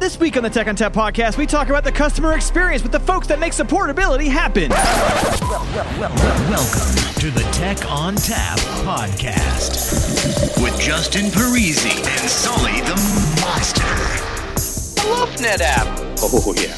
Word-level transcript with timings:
This 0.00 0.18
week 0.18 0.38
on 0.38 0.42
the 0.42 0.48
Tech 0.48 0.66
ONTAP 0.66 0.94
podcast, 0.94 1.36
we 1.36 1.44
talk 1.46 1.68
about 1.68 1.84
the 1.84 1.92
customer 1.92 2.32
experience 2.32 2.82
with 2.82 2.90
the 2.90 3.00
folks 3.00 3.26
that 3.26 3.38
make 3.38 3.52
supportability 3.52 4.28
happen. 4.28 4.70
Welcome 6.48 6.94
to 7.20 7.30
the 7.30 7.46
Tech 7.52 7.76
ONTAP 7.86 8.56
podcast 8.82 10.62
with 10.64 10.80
Justin 10.80 11.26
Parisi 11.26 11.90
and 11.90 12.30
Sully 12.30 12.80
the 12.80 12.96
Monster. 13.42 13.84
I 15.02 15.04
love 15.10 15.28
NetApp. 15.36 15.86
Oh, 16.22 16.54
yeah. 16.56 16.74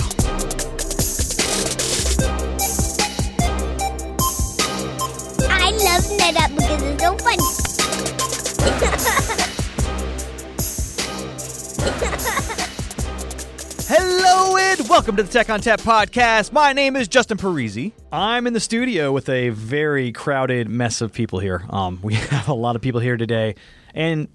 I 5.49 5.71
love 5.71 6.05
NetApp 6.19 6.62
Hello 13.95 14.57
and 14.57 14.89
welcome 14.89 15.17
to 15.17 15.23
the 15.23 15.31
Tech 15.31 15.49
ONTAP 15.49 15.83
podcast. 15.83 16.51
My 16.51 16.73
name 16.73 16.97
is 16.97 17.09
Justin 17.09 17.37
Parisi. 17.37 17.93
I'm 18.11 18.47
in 18.47 18.55
the 18.55 18.61
studio 18.61 19.13
with 19.13 19.29
a 19.29 19.51
very 19.51 20.13
crowded 20.13 20.67
mess 20.71 21.03
of 21.03 21.13
people 21.13 21.41
here. 21.41 21.63
Um, 21.69 21.99
we 22.01 22.15
have 22.33 22.49
a 22.49 22.55
lot 22.55 22.75
of 22.75 22.81
people 22.81 23.01
here 23.01 23.19
today, 23.19 23.55
and 23.95 24.29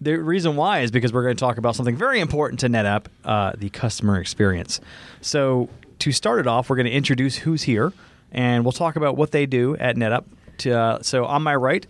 the 0.00 0.16
reason 0.16 0.56
why 0.56 0.80
is 0.80 0.90
because 0.90 1.12
we're 1.12 1.22
going 1.22 1.36
to 1.36 1.38
talk 1.38 1.58
about 1.58 1.76
something 1.76 1.96
very 1.96 2.18
important 2.18 2.60
to 2.60 2.68
NetApp, 2.70 3.04
uh, 3.26 3.52
the 3.58 3.68
customer 3.68 4.18
experience. 4.18 4.80
So 5.20 5.68
to 5.98 6.10
start 6.10 6.40
it 6.40 6.46
off, 6.46 6.70
we're 6.70 6.76
going 6.76 6.86
to 6.86 6.92
introduce 6.92 7.36
who's 7.36 7.64
here, 7.64 7.92
and 8.32 8.64
we'll 8.64 8.72
talk 8.72 8.96
about 8.96 9.18
what 9.18 9.32
they 9.32 9.44
do 9.44 9.76
at 9.76 9.96
NetApp. 9.96 10.24
To, 10.60 10.72
uh, 10.72 11.02
so 11.02 11.26
on 11.26 11.42
my 11.42 11.54
right, 11.56 11.86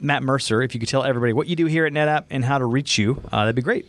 Matt 0.00 0.22
Mercer. 0.22 0.62
If 0.62 0.72
you 0.72 0.80
could 0.80 0.88
tell 0.88 1.04
everybody 1.04 1.34
what 1.34 1.48
you 1.48 1.56
do 1.56 1.66
here 1.66 1.84
at 1.84 1.92
NetApp 1.92 2.24
and 2.30 2.46
how 2.46 2.56
to 2.56 2.64
reach 2.64 2.96
you, 2.96 3.22
uh, 3.30 3.40
that'd 3.40 3.54
be 3.54 3.60
great. 3.60 3.86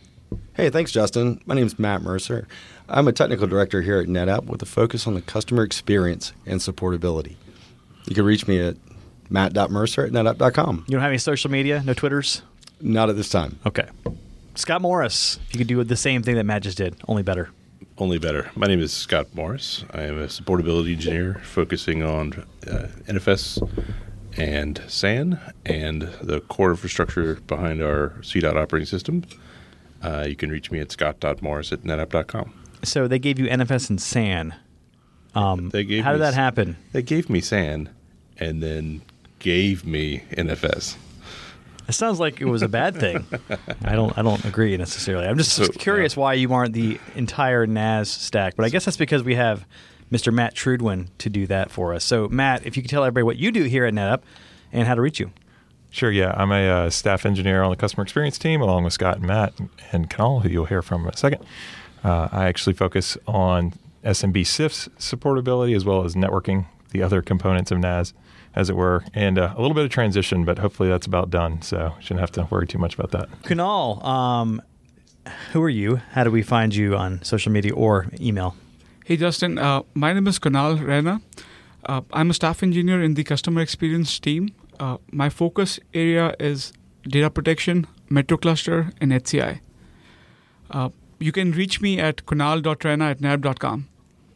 Hey, 0.54 0.70
thanks, 0.70 0.92
Justin. 0.92 1.40
My 1.46 1.54
name 1.54 1.66
is 1.66 1.78
Matt 1.78 2.02
Mercer. 2.02 2.46
I'm 2.88 3.08
a 3.08 3.12
technical 3.12 3.46
director 3.46 3.82
here 3.82 3.98
at 3.98 4.06
NetApp 4.06 4.44
with 4.44 4.62
a 4.62 4.66
focus 4.66 5.06
on 5.06 5.14
the 5.14 5.22
customer 5.22 5.62
experience 5.62 6.32
and 6.46 6.60
supportability. 6.60 7.36
You 8.06 8.14
can 8.14 8.24
reach 8.24 8.46
me 8.46 8.60
at 8.60 8.76
matt.mercer 9.30 10.06
at 10.06 10.12
netapp.com. 10.12 10.84
You 10.86 10.92
don't 10.92 11.00
have 11.02 11.10
any 11.10 11.18
social 11.18 11.50
media, 11.50 11.82
no 11.84 11.94
Twitters? 11.94 12.42
Not 12.80 13.08
at 13.08 13.16
this 13.16 13.30
time. 13.30 13.58
Okay. 13.64 13.88
Scott 14.54 14.82
Morris, 14.82 15.38
if 15.48 15.54
you 15.54 15.58
could 15.58 15.68
do 15.68 15.82
the 15.84 15.96
same 15.96 16.22
thing 16.22 16.34
that 16.34 16.44
Matt 16.44 16.62
just 16.62 16.76
did, 16.76 16.96
only 17.08 17.22
better. 17.22 17.48
Only 17.96 18.18
better. 18.18 18.50
My 18.56 18.66
name 18.66 18.80
is 18.80 18.92
Scott 18.92 19.34
Morris. 19.34 19.84
I 19.92 20.02
am 20.02 20.18
a 20.18 20.26
supportability 20.26 20.92
engineer 20.92 21.40
focusing 21.44 22.02
on 22.02 22.32
uh, 22.66 22.88
NFS 23.06 23.62
and 24.36 24.82
SAN 24.88 25.38
and 25.64 26.02
the 26.22 26.40
core 26.40 26.70
infrastructure 26.70 27.36
behind 27.46 27.82
our 27.82 28.10
CDOT 28.20 28.56
operating 28.56 28.86
system. 28.86 29.24
Uh, 30.02 30.24
you 30.28 30.36
can 30.36 30.50
reach 30.50 30.70
me 30.70 30.80
at 30.80 30.90
scott.morris 30.92 31.72
at 31.72 31.82
netapp.com. 31.82 32.52
So 32.82 33.06
they 33.06 33.18
gave 33.18 33.38
you 33.38 33.46
NFS 33.46 33.90
and 33.90 34.00
SAN. 34.00 34.54
Um, 35.34 35.70
They 35.70 35.84
gave 35.84 36.04
how 36.04 36.12
did 36.12 36.20
that 36.20 36.34
happen? 36.34 36.76
They 36.92 37.02
gave 37.02 37.30
me 37.30 37.40
SAN 37.40 37.88
and 38.38 38.62
then 38.62 39.02
gave 39.38 39.84
me 39.86 40.24
NFS. 40.32 40.96
It 41.88 41.92
sounds 41.92 42.20
like 42.20 42.40
it 42.40 42.44
was 42.46 42.62
a 42.62 42.68
bad 42.68 42.96
thing. 42.96 43.24
I 43.84 43.94
don't. 43.94 44.16
I 44.16 44.22
don't 44.22 44.44
agree 44.44 44.76
necessarily. 44.76 45.26
I'm 45.26 45.36
just 45.36 45.52
So, 45.52 45.66
curious 45.68 46.16
why 46.16 46.34
you 46.34 46.52
aren't 46.52 46.74
the 46.74 46.98
entire 47.16 47.66
NAS 47.66 48.08
stack. 48.08 48.54
But 48.56 48.64
I 48.64 48.68
guess 48.68 48.84
that's 48.84 48.96
because 48.96 49.22
we 49.22 49.34
have 49.34 49.66
Mr. 50.10 50.32
Matt 50.32 50.54
Trudewind 50.54 51.08
to 51.18 51.28
do 51.30 51.46
that 51.48 51.70
for 51.70 51.92
us. 51.92 52.04
So 52.04 52.28
Matt, 52.28 52.64
if 52.66 52.76
you 52.76 52.82
could 52.82 52.90
tell 52.90 53.02
everybody 53.04 53.24
what 53.24 53.36
you 53.36 53.50
do 53.50 53.64
here 53.64 53.84
at 53.84 53.94
NetApp 53.94 54.22
and 54.72 54.86
how 54.86 54.94
to 54.94 55.00
reach 55.00 55.18
you. 55.20 55.32
Sure, 55.92 56.10
yeah. 56.10 56.32
I'm 56.36 56.50
a 56.50 56.68
uh, 56.68 56.90
staff 56.90 57.26
engineer 57.26 57.62
on 57.62 57.70
the 57.70 57.76
customer 57.76 58.02
experience 58.02 58.38
team, 58.38 58.62
along 58.62 58.84
with 58.84 58.94
Scott 58.94 59.18
and 59.18 59.26
Matt 59.26 59.52
and 59.92 60.08
Kunal, 60.08 60.42
who 60.42 60.48
you'll 60.48 60.64
hear 60.64 60.80
from 60.80 61.02
in 61.02 61.10
a 61.10 61.16
second. 61.16 61.44
Uh, 62.02 62.28
I 62.32 62.46
actually 62.46 62.72
focus 62.72 63.18
on 63.26 63.74
SMB 64.02 64.38
CIFS 64.38 64.88
supportability 64.98 65.76
as 65.76 65.84
well 65.84 66.02
as 66.02 66.14
networking, 66.14 66.64
the 66.92 67.02
other 67.02 67.20
components 67.20 67.70
of 67.70 67.78
NAS, 67.78 68.14
as 68.56 68.70
it 68.70 68.74
were, 68.74 69.04
and 69.12 69.38
uh, 69.38 69.52
a 69.54 69.60
little 69.60 69.74
bit 69.74 69.84
of 69.84 69.90
transition, 69.90 70.46
but 70.46 70.58
hopefully 70.58 70.88
that's 70.88 71.06
about 71.06 71.28
done. 71.28 71.60
So 71.60 71.94
shouldn't 72.00 72.20
have 72.20 72.32
to 72.32 72.48
worry 72.50 72.66
too 72.66 72.78
much 72.78 72.94
about 72.94 73.10
that. 73.10 73.30
Kunal, 73.42 74.02
um, 74.02 74.62
who 75.52 75.62
are 75.62 75.68
you? 75.68 75.96
How 76.12 76.24
do 76.24 76.30
we 76.30 76.42
find 76.42 76.74
you 76.74 76.96
on 76.96 77.22
social 77.22 77.52
media 77.52 77.74
or 77.74 78.06
email? 78.18 78.56
Hey 79.04 79.18
Justin, 79.18 79.58
uh, 79.58 79.82
my 79.92 80.14
name 80.14 80.26
is 80.26 80.38
Kunal 80.38 80.82
Rana. 80.84 81.20
Uh, 81.84 82.00
I'm 82.14 82.30
a 82.30 82.34
staff 82.34 82.62
engineer 82.62 83.02
in 83.02 83.12
the 83.12 83.24
customer 83.24 83.60
experience 83.60 84.18
team. 84.18 84.54
Uh, 84.82 84.96
my 85.12 85.28
focus 85.28 85.78
area 85.94 86.34
is 86.40 86.72
data 87.02 87.30
protection, 87.30 87.86
Metro 88.10 88.36
Cluster, 88.36 88.90
and 89.00 89.12
HCI. 89.12 89.60
Uh, 90.72 90.88
you 91.20 91.30
can 91.30 91.52
reach 91.52 91.80
me 91.80 92.00
at 92.00 92.26
kunal.rana 92.26 93.10
at 93.10 93.20
nab.com. 93.20 93.86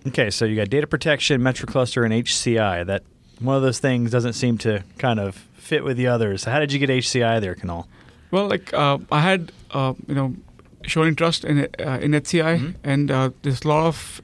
Okay, 0.06 0.30
so 0.30 0.44
you 0.44 0.54
got 0.54 0.70
data 0.70 0.86
protection, 0.86 1.42
Metro 1.42 1.66
Cluster, 1.66 2.04
and 2.04 2.14
HCI. 2.14 2.86
That 2.86 3.02
one 3.40 3.56
of 3.56 3.62
those 3.62 3.80
things 3.80 4.12
doesn't 4.12 4.34
seem 4.34 4.56
to 4.58 4.84
kind 4.98 5.18
of 5.18 5.34
fit 5.54 5.82
with 5.82 5.96
the 5.96 6.06
others. 6.06 6.44
How 6.44 6.60
did 6.60 6.72
you 6.72 6.78
get 6.78 6.90
HCI 6.90 7.40
there, 7.40 7.56
Kunal? 7.56 7.86
Well, 8.30 8.46
like 8.46 8.72
uh, 8.72 8.98
I 9.10 9.22
had, 9.22 9.50
uh, 9.72 9.94
you 10.06 10.14
know, 10.14 10.36
shown 10.82 11.08
interest 11.08 11.44
in 11.44 11.66
uh, 11.80 11.98
in 12.00 12.12
HCI, 12.12 12.76
and 12.84 13.10
uh, 13.10 13.30
there's 13.42 13.62
a 13.64 13.68
lot 13.68 13.86
of 13.86 14.22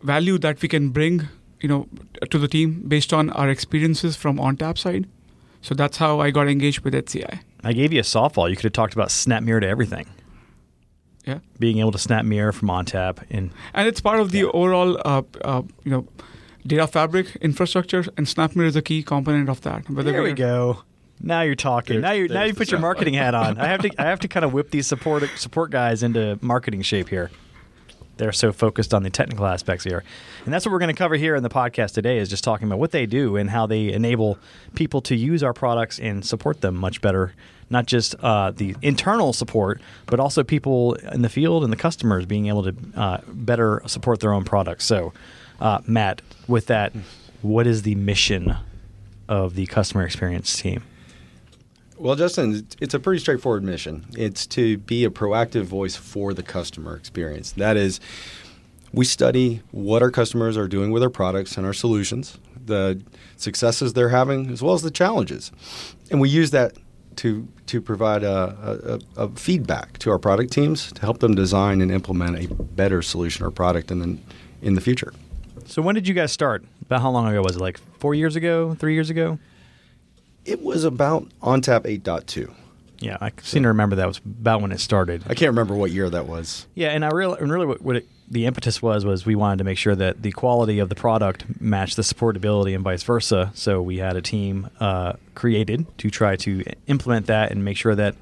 value 0.00 0.38
that 0.38 0.62
we 0.62 0.68
can 0.68 0.90
bring, 0.90 1.26
you 1.60 1.68
know, 1.68 1.88
to 2.30 2.38
the 2.38 2.46
team 2.46 2.84
based 2.86 3.12
on 3.12 3.30
our 3.30 3.48
experiences 3.50 4.14
from 4.14 4.38
ONTAP 4.38 4.78
side. 4.78 5.08
So 5.64 5.74
that's 5.74 5.96
how 5.96 6.20
I 6.20 6.30
got 6.30 6.46
engaged 6.46 6.80
with 6.80 6.92
HCI. 6.92 7.40
I 7.62 7.72
gave 7.72 7.90
you 7.90 8.00
a 8.00 8.02
softball. 8.02 8.50
You 8.50 8.54
could 8.54 8.64
have 8.64 8.74
talked 8.74 8.92
about 8.92 9.08
SnapMirror 9.08 9.62
to 9.62 9.66
everything. 9.66 10.06
Yeah. 11.24 11.38
Being 11.58 11.78
able 11.78 11.92
to 11.92 11.96
SnapMirror 11.96 12.52
from 12.52 12.68
ONTAP 12.68 13.24
and 13.30 13.50
and 13.72 13.88
it's 13.88 13.98
part 14.02 14.20
of 14.20 14.30
the 14.30 14.44
overall 14.44 14.98
uh, 15.06 15.22
uh, 15.40 15.62
you 15.82 15.90
know 15.90 16.06
data 16.66 16.86
fabric 16.86 17.36
infrastructure 17.36 18.04
and 18.18 18.26
SnapMirror 18.26 18.66
is 18.66 18.76
a 18.76 18.82
key 18.82 19.02
component 19.02 19.48
of 19.48 19.62
that 19.62 19.88
whether 19.88 20.12
there 20.12 20.22
we 20.22 20.34
go. 20.34 20.82
Now 21.18 21.40
you're 21.40 21.54
talking. 21.54 22.02
There's- 22.02 22.02
now 22.02 22.12
you 22.12 22.28
now 22.28 22.44
you 22.44 22.52
put 22.52 22.70
your 22.70 22.80
marketing 22.80 23.14
hat 23.14 23.34
on. 23.34 23.56
I 23.56 23.68
have 23.68 23.80
to 23.80 23.90
I 23.98 24.02
have 24.02 24.20
to 24.20 24.28
kind 24.34 24.44
of 24.44 24.52
whip 24.52 24.70
these 24.70 24.86
support 24.86 25.24
support 25.36 25.70
guys 25.70 26.02
into 26.02 26.38
marketing 26.42 26.82
shape 26.82 27.08
here. 27.08 27.30
They're 28.16 28.32
so 28.32 28.52
focused 28.52 28.94
on 28.94 29.02
the 29.02 29.10
technical 29.10 29.46
aspects 29.46 29.84
here, 29.84 30.04
and 30.44 30.54
that's 30.54 30.64
what 30.64 30.72
we're 30.72 30.78
going 30.78 30.94
to 30.94 30.98
cover 30.98 31.16
here 31.16 31.34
in 31.34 31.42
the 31.42 31.48
podcast 31.48 31.94
today. 31.94 32.18
Is 32.18 32.28
just 32.28 32.44
talking 32.44 32.66
about 32.66 32.78
what 32.78 32.92
they 32.92 33.06
do 33.06 33.36
and 33.36 33.50
how 33.50 33.66
they 33.66 33.92
enable 33.92 34.38
people 34.74 35.00
to 35.02 35.16
use 35.16 35.42
our 35.42 35.52
products 35.52 35.98
and 35.98 36.24
support 36.24 36.60
them 36.60 36.76
much 36.76 37.00
better. 37.00 37.34
Not 37.70 37.86
just 37.86 38.14
uh, 38.22 38.50
the 38.52 38.76
internal 38.82 39.32
support, 39.32 39.80
but 40.06 40.20
also 40.20 40.44
people 40.44 40.94
in 40.94 41.22
the 41.22 41.28
field 41.28 41.64
and 41.64 41.72
the 41.72 41.76
customers 41.76 42.26
being 42.26 42.46
able 42.46 42.62
to 42.64 42.74
uh, 42.94 43.20
better 43.26 43.82
support 43.86 44.20
their 44.20 44.32
own 44.32 44.44
products. 44.44 44.84
So, 44.84 45.12
uh, 45.60 45.80
Matt, 45.86 46.20
with 46.46 46.66
that, 46.66 46.92
what 47.42 47.66
is 47.66 47.82
the 47.82 47.94
mission 47.94 48.54
of 49.28 49.54
the 49.54 49.66
customer 49.66 50.04
experience 50.04 50.56
team? 50.60 50.84
Well, 51.96 52.16
Justin, 52.16 52.66
it's- 52.80 52.94
a 52.94 52.98
pretty 52.98 53.20
straightforward 53.20 53.62
mission. 53.62 54.04
It's 54.16 54.46
to 54.48 54.78
be 54.78 55.04
a 55.04 55.10
proactive 55.10 55.62
voice 55.62 55.94
for 55.96 56.34
the 56.34 56.42
customer 56.42 56.96
experience. 56.96 57.52
That 57.52 57.76
is, 57.76 58.00
we 58.92 59.04
study 59.04 59.62
what 59.70 60.02
our 60.02 60.10
customers 60.10 60.56
are 60.56 60.68
doing 60.68 60.90
with 60.90 61.02
our 61.02 61.10
products 61.10 61.56
and 61.56 61.64
our 61.66 61.72
solutions, 61.72 62.38
the 62.66 63.00
successes 63.36 63.92
they're 63.92 64.08
having, 64.10 64.50
as 64.50 64.60
well 64.62 64.74
as 64.74 64.82
the 64.82 64.90
challenges, 64.90 65.52
and 66.10 66.20
we 66.20 66.28
use 66.28 66.50
that 66.50 66.72
to 67.16 67.46
to 67.66 67.80
provide 67.80 68.24
a, 68.24 69.00
a, 69.16 69.22
a 69.24 69.28
feedback 69.36 69.98
to 69.98 70.10
our 70.10 70.18
product 70.18 70.52
teams 70.52 70.90
to 70.92 71.00
help 71.00 71.20
them 71.20 71.34
design 71.34 71.80
and 71.80 71.90
implement 71.92 72.36
a 72.38 72.52
better 72.52 73.02
solution 73.02 73.44
or 73.46 73.50
product 73.50 73.90
in 73.92 74.00
the 74.00 74.18
in 74.62 74.74
the 74.74 74.80
future. 74.80 75.12
So 75.66 75.80
when 75.80 75.94
did 75.94 76.08
you 76.08 76.14
guys 76.14 76.32
start? 76.32 76.64
About 76.82 77.00
how 77.02 77.10
long 77.10 77.28
ago 77.28 77.40
was 77.42 77.56
it? 77.56 77.60
Like 77.60 77.78
four 77.98 78.14
years 78.14 78.34
ago, 78.36 78.74
three 78.74 78.94
years 78.94 79.10
ago? 79.10 79.38
It 80.44 80.62
was 80.62 80.84
about 80.84 81.28
ONTAP 81.42 81.84
8.2. 82.02 82.52
Yeah, 83.00 83.18
I 83.20 83.32
seem 83.42 83.62
to 83.64 83.68
remember 83.68 83.96
that 83.96 84.06
was 84.06 84.18
about 84.18 84.62
when 84.62 84.72
it 84.72 84.80
started. 84.80 85.24
I 85.26 85.34
can't 85.34 85.50
remember 85.50 85.74
what 85.74 85.90
year 85.90 86.08
that 86.08 86.26
was. 86.26 86.66
Yeah, 86.74 86.90
and 86.90 87.04
I 87.04 87.10
real 87.10 87.34
and 87.34 87.52
really 87.52 87.66
what, 87.66 87.82
what 87.82 87.96
it, 87.96 88.08
the 88.28 88.46
impetus 88.46 88.80
was 88.80 89.04
was 89.04 89.26
we 89.26 89.34
wanted 89.34 89.58
to 89.58 89.64
make 89.64 89.78
sure 89.78 89.94
that 89.94 90.22
the 90.22 90.32
quality 90.32 90.78
of 90.78 90.88
the 90.88 90.94
product 90.94 91.44
matched 91.60 91.96
the 91.96 92.02
supportability 92.02 92.74
and 92.74 92.82
vice 92.82 93.02
versa. 93.02 93.50
So 93.54 93.82
we 93.82 93.98
had 93.98 94.16
a 94.16 94.22
team 94.22 94.70
uh, 94.80 95.14
created 95.34 95.86
to 95.98 96.10
try 96.10 96.36
to 96.36 96.64
implement 96.86 97.26
that 97.26 97.50
and 97.50 97.64
make 97.64 97.76
sure 97.76 97.94
that 97.94 98.14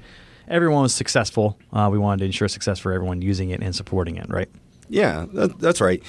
everyone 0.47 0.83
was 0.83 0.93
successful. 0.93 1.57
Uh, 1.71 1.89
we 1.91 1.97
wanted 1.97 2.19
to 2.19 2.25
ensure 2.25 2.47
success 2.47 2.79
for 2.79 2.91
everyone 2.91 3.21
using 3.21 3.51
it 3.51 3.61
and 3.61 3.75
supporting 3.75 4.17
it. 4.17 4.29
Right? 4.29 4.49
Yeah, 4.89 5.27
that, 5.33 5.59
that's 5.59 5.79
right. 5.79 6.03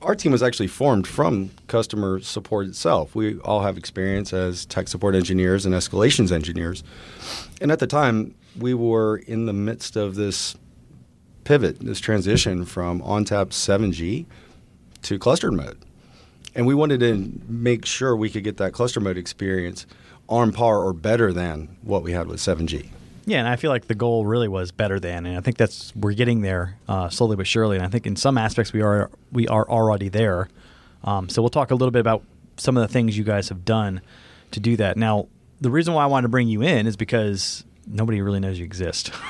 Our 0.00 0.14
team 0.14 0.30
was 0.30 0.44
actually 0.44 0.68
formed 0.68 1.08
from 1.08 1.50
customer 1.66 2.20
support 2.20 2.68
itself. 2.68 3.16
We 3.16 3.38
all 3.40 3.62
have 3.62 3.76
experience 3.76 4.32
as 4.32 4.64
tech 4.64 4.86
support 4.86 5.16
engineers 5.16 5.66
and 5.66 5.74
escalations 5.74 6.30
engineers. 6.30 6.84
And 7.60 7.72
at 7.72 7.80
the 7.80 7.86
time, 7.88 8.34
we 8.56 8.74
were 8.74 9.16
in 9.16 9.46
the 9.46 9.52
midst 9.52 9.96
of 9.96 10.14
this 10.14 10.56
pivot, 11.42 11.80
this 11.80 11.98
transition 11.98 12.64
from 12.64 13.00
ONTAP 13.02 13.48
7G 13.48 14.26
to 15.02 15.18
clustered 15.18 15.54
mode. 15.54 15.78
And 16.54 16.66
we 16.66 16.74
wanted 16.74 17.00
to 17.00 17.40
make 17.48 17.84
sure 17.84 18.14
we 18.14 18.30
could 18.30 18.44
get 18.44 18.56
that 18.58 18.72
cluster 18.72 19.00
mode 19.00 19.18
experience 19.18 19.84
on 20.28 20.52
par 20.52 20.78
or 20.78 20.92
better 20.92 21.32
than 21.32 21.76
what 21.82 22.02
we 22.04 22.12
had 22.12 22.28
with 22.28 22.38
7G. 22.38 22.90
Yeah, 23.28 23.40
and 23.40 23.48
I 23.48 23.56
feel 23.56 23.70
like 23.70 23.86
the 23.86 23.94
goal 23.94 24.24
really 24.24 24.48
was 24.48 24.72
better 24.72 24.98
than, 24.98 25.26
and 25.26 25.36
I 25.36 25.40
think 25.40 25.58
that's 25.58 25.94
we're 25.94 26.14
getting 26.14 26.40
there 26.40 26.78
uh, 26.88 27.10
slowly 27.10 27.36
but 27.36 27.46
surely. 27.46 27.76
And 27.76 27.84
I 27.84 27.88
think 27.88 28.06
in 28.06 28.16
some 28.16 28.38
aspects 28.38 28.72
we 28.72 28.80
are 28.80 29.10
we 29.30 29.46
are 29.48 29.68
already 29.68 30.08
there. 30.08 30.48
Um, 31.04 31.28
so 31.28 31.42
we'll 31.42 31.50
talk 31.50 31.70
a 31.70 31.74
little 31.74 31.90
bit 31.90 32.00
about 32.00 32.22
some 32.56 32.76
of 32.76 32.80
the 32.80 32.92
things 32.92 33.18
you 33.18 33.24
guys 33.24 33.50
have 33.50 33.64
done 33.64 34.00
to 34.52 34.60
do 34.60 34.76
that. 34.76 34.96
Now, 34.96 35.28
the 35.60 35.70
reason 35.70 35.92
why 35.92 36.04
I 36.04 36.06
wanted 36.06 36.22
to 36.22 36.28
bring 36.30 36.48
you 36.48 36.62
in 36.62 36.86
is 36.86 36.96
because 36.96 37.64
nobody 37.86 38.22
really 38.22 38.40
knows 38.40 38.58
you 38.58 38.64
exist. 38.64 39.12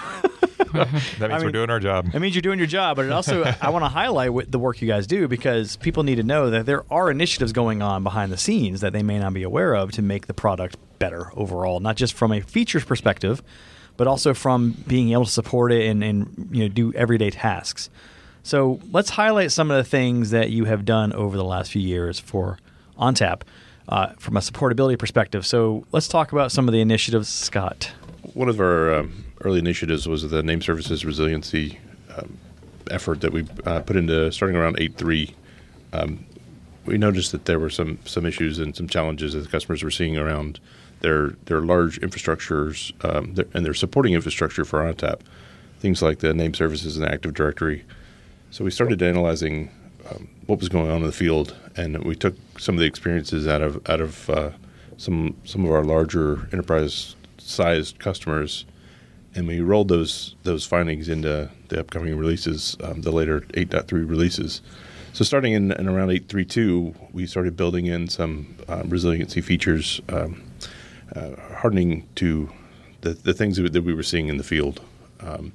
That 0.73 0.93
means 0.93 1.23
I 1.23 1.39
we're 1.43 1.51
doing 1.51 1.71
our 1.71 1.81
job. 1.81 2.11
It 2.13 2.21
means 2.21 2.35
you're 2.35 2.43
doing 2.43 2.59
your 2.59 2.67
job, 2.67 2.97
but 2.97 3.07
it 3.07 3.13
also 3.13 3.43
I 3.63 3.71
want 3.71 3.85
to 3.85 3.89
highlight 3.89 4.35
what 4.35 4.53
the 4.53 4.59
work 4.59 4.83
you 4.83 4.89
guys 4.89 5.07
do 5.07 5.27
because 5.27 5.77
people 5.77 6.03
need 6.03 6.17
to 6.17 6.23
know 6.23 6.51
that 6.51 6.67
there 6.67 6.85
are 6.93 7.11
initiatives 7.11 7.53
going 7.53 7.81
on 7.81 8.03
behind 8.03 8.31
the 8.31 8.37
scenes 8.37 8.83
that 8.83 8.93
they 8.93 9.03
may 9.03 9.19
not 9.19 9.33
be 9.33 9.43
aware 9.43 9.75
of 9.75 9.93
to 9.93 10.03
make 10.03 10.27
the 10.27 10.35
product 10.35 10.77
better 10.99 11.31
overall, 11.35 11.81
not 11.81 11.97
just 11.97 12.13
from 12.13 12.33
a 12.33 12.41
features 12.41 12.85
perspective, 12.85 13.43
but 13.99 14.07
also 14.07 14.33
from 14.33 14.71
being 14.87 15.13
able 15.13 15.27
to 15.27 15.31
support 15.31 15.71
it 15.71 15.87
and, 15.87 16.03
and 16.03 16.49
you 16.51 16.63
know 16.63 16.69
do 16.69 16.95
everyday 16.95 17.29
tasks. 17.29 17.91
So 18.43 18.81
let's 18.91 19.11
highlight 19.11 19.53
some 19.53 19.71
of 19.71 19.77
the 19.77 19.85
things 19.85 20.31
that 20.31 20.49
you 20.49 20.65
have 20.65 20.87
done 20.87 21.13
over 21.13 21.37
the 21.37 21.45
last 21.45 21.71
few 21.73 21.83
years 21.83 22.19
for 22.19 22.59
ONTAP 22.99 23.43
uh, 23.89 24.13
from 24.19 24.39
a 24.39 24.41
supportability 24.41 24.99
perspective. 24.99 25.45
So 25.45 25.85
let's 25.93 26.09
talk 26.09 26.33
about 26.33 26.51
some 26.51 26.67
of 26.67 26.73
the 26.73 26.81
initiatives, 26.81 27.29
Scott. 27.29 27.93
One 28.33 28.49
of 28.49 28.61
our 28.61 28.95
um, 28.95 29.25
early 29.43 29.59
initiatives 29.59 30.09
was 30.09 30.29
the 30.31 30.43
name 30.43 30.63
services 30.63 31.05
resiliency 31.05 31.79
um, 32.17 32.39
effort 32.91 33.21
that 33.21 33.33
we 33.33 33.47
uh, 33.67 33.81
put 33.81 33.97
into 33.97 34.31
starting 34.33 34.57
around 34.57 34.79
8.3. 34.79 35.35
Um, 35.93 36.25
we 36.87 36.97
noticed 36.97 37.33
that 37.33 37.45
there 37.45 37.59
were 37.59 37.69
some 37.69 37.99
some 38.07 38.25
issues 38.25 38.59
and 38.59 38.75
some 38.75 38.89
challenges 38.89 39.35
that 39.35 39.41
the 39.41 39.49
customers 39.49 39.83
were 39.83 39.91
seeing 39.91 40.17
around 40.17 40.59
their 41.01 41.31
their 41.47 41.61
large 41.61 42.01
infrastructures 42.01 42.93
um, 43.05 43.35
their, 43.35 43.47
and 43.55 43.65
their 43.65 43.75
supporting 43.75 44.15
infrastructure 44.15 44.65
for 44.65 44.81
ONTAP, 44.81 45.21
things 45.81 46.03
like 46.03 46.19
the 46.19 46.35
name 46.35 46.55
services 46.55 46.97
and 46.97 47.07
Active 47.07 47.35
Directory. 47.35 47.85
So 48.51 48.65
we 48.65 48.71
started 48.71 49.03
analyzing 49.03 49.71
um, 50.11 50.29
what 50.47 50.59
was 50.59 50.69
going 50.69 50.91
on 50.91 50.99
in 50.99 51.07
the 51.07 51.13
field, 51.13 51.55
and 51.77 52.03
we 52.05 52.15
took 52.15 52.35
some 52.59 52.75
of 52.75 52.81
the 52.81 52.87
experiences 52.87 53.47
out 53.47 53.63
of 53.63 53.89
out 53.89 54.01
of 54.01 54.31
uh, 54.31 54.51
some 54.97 55.37
some 55.45 55.65
of 55.65 55.71
our 55.71 55.85
larger 55.85 56.49
enterprise 56.53 57.17
sized 57.39 57.99
customers, 57.99 58.65
and 59.35 59.47
we 59.47 59.61
rolled 59.61 59.89
those 59.89 60.35
those 60.43 60.65
findings 60.65 61.09
into 61.09 61.51
the 61.69 61.81
upcoming 61.81 62.17
releases, 62.17 62.77
um, 62.83 63.03
the 63.03 63.13
later 63.13 63.41
8.3 63.53 63.91
releases. 64.09 64.63
So 65.13 65.25
starting 65.25 65.53
in, 65.53 65.73
in 65.73 65.89
around 65.89 66.09
8.3.2, 66.09 67.13
we 67.13 67.27
started 67.27 67.57
building 67.57 67.87
in 67.87 68.09
some 68.09 68.57
um, 68.69 68.89
resiliency 68.89 69.41
features, 69.41 70.01
um, 70.11 70.43
uh, 71.15 71.37
hardening 71.57 72.09
to 72.17 72.51
the, 73.01 73.11
the 73.11 73.35
things 73.35 73.57
that 73.57 73.83
we 73.83 73.95
were 73.95 74.03
seeing 74.03 74.29
in 74.29 74.37
the 74.37 74.45
field, 74.45 74.81
um, 75.21 75.53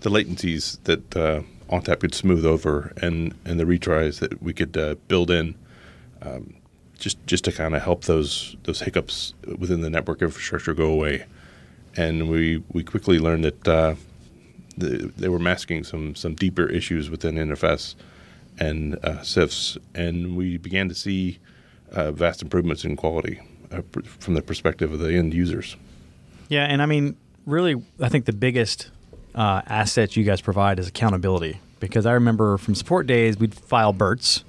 the 0.00 0.10
latencies 0.10 0.82
that 0.84 1.16
uh, 1.16 1.42
ONTAP 1.68 2.00
could 2.00 2.14
smooth 2.14 2.44
over, 2.44 2.92
and, 3.00 3.34
and 3.44 3.58
the 3.58 3.64
retries 3.64 4.20
that 4.20 4.42
we 4.42 4.52
could 4.52 4.76
uh, 4.76 4.94
build 5.08 5.30
in, 5.30 5.54
um, 6.22 6.54
just 6.98 7.24
just 7.26 7.44
to 7.44 7.52
kind 7.52 7.74
of 7.76 7.82
help 7.82 8.04
those 8.04 8.56
those 8.64 8.80
hiccups 8.80 9.34
within 9.58 9.82
the 9.82 9.90
network 9.90 10.22
infrastructure 10.22 10.72
go 10.72 10.90
away. 10.90 11.26
And 11.94 12.30
we, 12.30 12.62
we 12.72 12.84
quickly 12.84 13.18
learned 13.18 13.44
that 13.44 13.68
uh, 13.68 13.94
the, 14.76 15.12
they 15.16 15.28
were 15.28 15.38
masking 15.38 15.84
some 15.84 16.14
some 16.14 16.34
deeper 16.34 16.66
issues 16.66 17.10
within 17.10 17.34
NFS 17.34 17.94
and 18.58 18.94
uh, 19.02 19.20
CIFS, 19.20 19.76
and 19.94 20.36
we 20.36 20.56
began 20.56 20.88
to 20.88 20.94
see 20.94 21.38
uh, 21.92 22.12
vast 22.12 22.40
improvements 22.40 22.84
in 22.84 22.96
quality 22.96 23.40
from 24.18 24.34
the 24.34 24.42
perspective 24.42 24.92
of 24.92 24.98
the 24.98 25.14
end 25.14 25.34
users. 25.34 25.76
Yeah, 26.48 26.64
and 26.64 26.80
I 26.80 26.86
mean, 26.86 27.16
really, 27.44 27.82
I 28.00 28.08
think 28.08 28.24
the 28.24 28.32
biggest 28.32 28.90
uh, 29.34 29.62
asset 29.66 30.16
you 30.16 30.24
guys 30.24 30.40
provide 30.40 30.78
is 30.78 30.88
accountability. 30.88 31.60
Because 31.78 32.06
I 32.06 32.12
remember 32.12 32.56
from 32.56 32.74
support 32.74 33.06
days, 33.06 33.38
we'd 33.38 33.54
file 33.54 33.92
BURTs, 33.92 34.44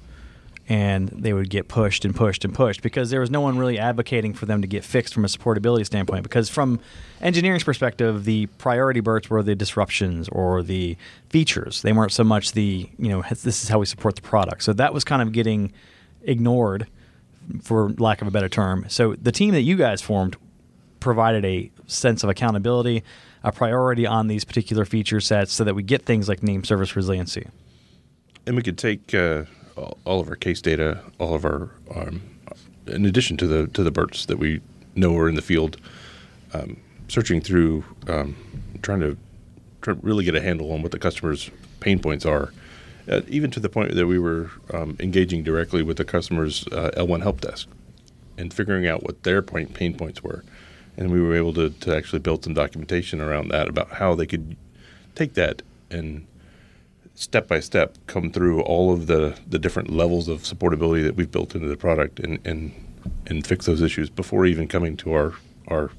and 0.68 1.08
they 1.08 1.32
would 1.32 1.48
get 1.48 1.68
pushed 1.68 2.04
and 2.04 2.14
pushed 2.14 2.44
and 2.44 2.54
pushed 2.54 2.82
because 2.82 3.10
there 3.10 3.20
was 3.20 3.30
no 3.30 3.40
one 3.40 3.56
really 3.58 3.78
advocating 3.78 4.34
for 4.34 4.46
them 4.46 4.60
to 4.60 4.68
get 4.68 4.84
fixed 4.84 5.14
from 5.14 5.24
a 5.24 5.28
supportability 5.28 5.84
standpoint. 5.84 6.22
Because 6.22 6.48
from 6.48 6.80
engineering's 7.20 7.64
perspective, 7.64 8.24
the 8.24 8.46
priority 8.58 9.00
BURTs 9.00 9.28
were 9.28 9.42
the 9.42 9.54
disruptions 9.54 10.28
or 10.28 10.62
the 10.62 10.96
features. 11.30 11.82
They 11.82 11.92
weren't 11.92 12.12
so 12.12 12.24
much 12.24 12.52
the 12.52 12.88
you 12.98 13.08
know 13.08 13.22
this 13.22 13.62
is 13.62 13.68
how 13.68 13.78
we 13.78 13.86
support 13.86 14.16
the 14.16 14.22
product. 14.22 14.62
So 14.62 14.72
that 14.74 14.92
was 14.92 15.04
kind 15.04 15.22
of 15.22 15.32
getting 15.32 15.72
ignored, 16.22 16.86
for 17.62 17.90
lack 17.98 18.20
of 18.22 18.28
a 18.28 18.30
better 18.30 18.48
term. 18.48 18.84
So 18.88 19.14
the 19.14 19.32
team 19.32 19.52
that 19.54 19.62
you 19.62 19.76
guys 19.76 20.00
formed 20.02 20.36
provided 21.00 21.44
a 21.44 21.70
sense 21.86 22.22
of 22.24 22.30
accountability, 22.30 23.02
a 23.44 23.52
priority 23.52 24.06
on 24.06 24.26
these 24.28 24.44
particular 24.44 24.84
feature 24.84 25.20
sets 25.20 25.52
so 25.52 25.64
that 25.64 25.74
we 25.74 25.82
get 25.82 26.04
things 26.04 26.28
like 26.28 26.42
name 26.42 26.64
service 26.64 26.96
resiliency. 26.96 27.46
and 28.46 28.56
we 28.56 28.62
could 28.62 28.78
take 28.78 29.14
uh, 29.14 29.44
all- 30.04 30.20
of 30.20 30.28
our 30.28 30.34
case 30.36 30.60
data, 30.62 31.00
all 31.18 31.34
of 31.34 31.44
our, 31.44 31.70
um, 31.94 32.22
in 32.86 33.04
addition 33.04 33.36
to 33.36 33.46
the 33.46 33.66
to 33.68 33.82
the 33.84 33.90
BURTs 33.92 34.26
that 34.26 34.38
we 34.38 34.60
know 34.94 35.14
are 35.18 35.28
in 35.28 35.34
the 35.34 35.42
field, 35.42 35.76
um, 36.54 36.78
searching 37.08 37.40
through, 37.42 37.84
um, 38.08 38.34
trying 38.82 39.00
to 39.00 39.16
try 39.82 39.94
to 39.94 40.00
really 40.02 40.24
get 40.24 40.34
a 40.34 40.40
handle 40.40 40.72
on 40.72 40.82
what 40.82 40.90
the 40.92 40.98
customers' 40.98 41.50
pain 41.80 41.98
points 42.00 42.24
are, 42.26 42.52
uh, 43.08 43.22
even 43.28 43.50
to 43.50 43.60
the 43.60 43.68
point 43.68 43.94
that 43.94 44.06
we 44.06 44.18
were 44.18 44.50
um, 44.72 44.96
engaging 45.00 45.42
directly 45.42 45.82
with 45.82 45.96
the 45.96 46.04
customers' 46.04 46.66
uh, 46.72 46.90
L1 46.96 47.22
help 47.22 47.40
desk 47.40 47.68
and 48.36 48.52
figuring 48.52 48.86
out 48.86 49.02
what 49.02 49.22
their 49.22 49.42
point, 49.42 49.74
pain 49.74 49.96
points 49.96 50.22
were. 50.22 50.44
And 50.96 51.10
we 51.10 51.20
were 51.20 51.34
able 51.34 51.52
to, 51.54 51.70
to 51.70 51.96
actually 51.96 52.18
build 52.20 52.44
some 52.44 52.54
documentation 52.54 53.20
around 53.20 53.48
that 53.48 53.68
about 53.68 53.92
how 53.92 54.14
they 54.14 54.26
could 54.26 54.56
take 55.14 55.34
that 55.34 55.62
and 55.90 56.26
step 57.14 57.48
by 57.48 57.58
step 57.60 57.96
come 58.06 58.30
through 58.30 58.60
all 58.62 58.92
of 58.92 59.06
the, 59.06 59.36
the 59.48 59.58
different 59.58 59.90
levels 59.90 60.28
of 60.28 60.42
supportability 60.42 61.02
that 61.02 61.16
we've 61.16 61.30
built 61.30 61.54
into 61.54 61.66
the 61.66 61.76
product 61.76 62.20
and, 62.20 62.38
and, 62.46 62.72
and 63.26 63.46
fix 63.46 63.66
those 63.66 63.82
issues 63.82 64.08
before 64.08 64.46
even 64.46 64.68
coming 64.68 64.96
to 64.96 65.12
our, 65.12 65.34
our 65.66 65.90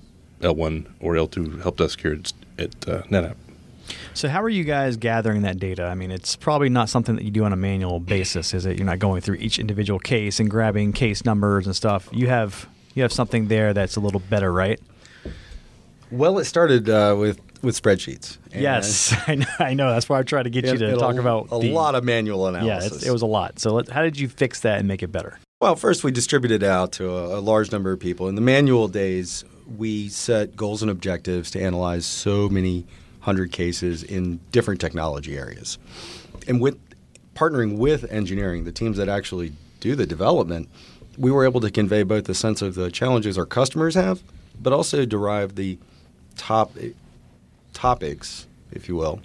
L1 0.42 0.86
or 1.02 1.16
L2 1.16 1.62
help 1.62 1.78
desk 1.78 2.00
here 2.02 2.14
at, 2.14 2.34
at 2.58 2.88
uh, 2.88 3.02
NetApp. 3.04 3.36
So 4.14 4.28
how 4.30 4.42
are 4.44 4.50
you 4.50 4.64
guys 4.64 4.98
gathering 4.98 5.44
that 5.44 5.60
data? 5.60 5.86
I 5.86 5.96
mean, 5.96 6.12
it's 6.12 6.36
probably 6.36 6.70
not 6.70 6.90
something 6.90 7.16
that 7.16 7.24
you 7.24 7.32
do 7.32 7.44
on 7.44 7.54
a 7.54 7.58
manual 7.58 8.00
basis, 8.00 8.54
is 8.54 8.66
it? 8.66 8.78
You're 8.78 8.86
not 8.86 9.00
going 9.00 9.22
through 9.22 9.36
each 9.36 9.60
individual 9.60 10.00
case 10.00 10.40
and 10.40 10.50
grabbing 10.50 10.94
case 10.94 11.26
numbers 11.26 11.66
and 11.66 11.76
stuff. 11.76 12.10
You 12.12 12.28
have 12.28 12.68
you 12.96 13.04
have 13.04 13.14
something 13.14 13.48
there 13.48 13.74
that's 13.74 13.96
a 13.96 14.00
little 14.00 14.20
better, 14.20 14.52
right? 14.52 14.80
Well, 16.12 16.40
it 16.40 16.46
started 16.46 16.90
uh, 16.90 17.16
with 17.18 17.40
with 17.62 17.82
spreadsheets. 17.82 18.38
And 18.52 18.62
yes, 18.62 19.14
I 19.28 19.36
know, 19.36 19.46
I 19.60 19.74
know. 19.74 19.92
That's 19.92 20.10
why 20.10 20.20
I 20.20 20.24
tried 20.24 20.44
to 20.44 20.50
get 20.50 20.66
you 20.66 20.78
to 20.78 20.96
talk 20.96 21.16
a, 21.16 21.20
about 21.20 21.48
a 21.52 21.60
the- 21.60 21.72
lot 21.72 21.96
of 21.96 22.04
manual 22.04 22.48
analysis. 22.48 22.98
it's, 22.98 23.06
it 23.06 23.12
was 23.12 23.22
a 23.22 23.28
lot. 23.28 23.60
So 23.60 23.74
let, 23.74 23.90
how 23.90 24.02
did 24.02 24.20
you 24.20 24.28
fix 24.28 24.62
that 24.62 24.80
and 24.80 24.88
make 24.88 25.04
it 25.04 25.12
better? 25.12 25.40
Well, 25.62 25.76
first 25.76 26.04
we 26.04 26.12
distributed 26.12 26.64
it 26.64 26.70
out 26.70 26.94
to 26.94 27.10
a, 27.10 27.40
a 27.40 27.42
large 27.42 27.72
number 27.72 27.92
of 27.92 28.00
people. 28.00 28.30
In 28.30 28.36
the 28.36 28.42
manual 28.42 28.88
days, 28.88 29.44
we 29.78 30.08
set 30.08 30.56
goals 30.56 30.82
and 30.82 30.90
objectives 30.90 31.52
to 31.52 31.62
analyze 31.62 32.06
so 32.06 32.48
many 32.48 32.86
hundred 33.30 33.52
cases 33.52 34.02
in 34.02 34.40
different 34.52 34.82
technology 34.82 35.38
areas. 35.38 35.78
And 36.48 36.60
with 36.60 36.80
partnering 37.36 37.78
with 37.78 38.12
engineering, 38.12 38.64
the 38.64 38.72
teams 38.72 38.98
that 38.98 39.08
actually 39.08 39.54
do 39.82 39.96
the 39.96 40.08
development, 40.08 40.68
we 41.16 41.30
were 41.30 41.46
able 41.46 41.62
to 41.62 41.70
convey 41.70 42.02
both 42.02 42.24
the 42.24 42.34
sense 42.34 42.64
of 42.64 42.74
the 42.74 42.90
challenges 42.90 43.38
our 43.38 43.46
customers 43.46 43.94
have, 43.94 44.24
but 44.60 44.74
also 44.74 45.06
derive 45.06 45.54
the 45.54 45.78
top 46.38 46.76
topics, 47.74 48.48
if 48.72 48.90
you 48.90 48.96
will, 48.96 49.20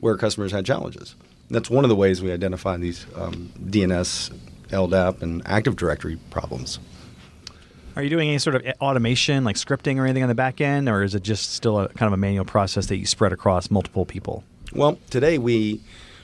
where 0.00 0.16
customers 0.16 0.50
had 0.50 0.64
challenges. 0.64 1.14
That's 1.50 1.68
one 1.68 1.84
of 1.84 1.90
the 1.90 1.96
ways 1.96 2.22
we 2.22 2.32
identify 2.32 2.78
these 2.78 3.06
um, 3.14 3.52
DNS, 3.62 4.34
LDAP, 4.70 5.20
and 5.20 5.42
Active 5.44 5.76
Directory 5.76 6.16
problems. 6.30 6.78
Are 7.94 8.02
you 8.02 8.08
doing 8.08 8.28
any 8.28 8.38
sort 8.38 8.56
of 8.56 8.62
automation, 8.80 9.44
like 9.44 9.56
scripting 9.56 9.98
or 9.98 10.04
anything 10.04 10.22
on 10.22 10.28
the 10.28 10.34
back 10.34 10.60
end, 10.60 10.88
or 10.88 11.02
is 11.02 11.14
it 11.14 11.22
just 11.22 11.52
still 11.52 11.78
a 11.78 11.88
kind 11.90 12.06
of 12.06 12.12
a 12.12 12.16
manual 12.16 12.44
process 12.44 12.86
that 12.86 12.96
you 12.96 13.06
spread 13.06 13.32
across 13.32 13.70
multiple 13.70 14.06
people? 14.06 14.44
Well, 14.72 14.98
today 15.10 15.38
we 15.38 15.80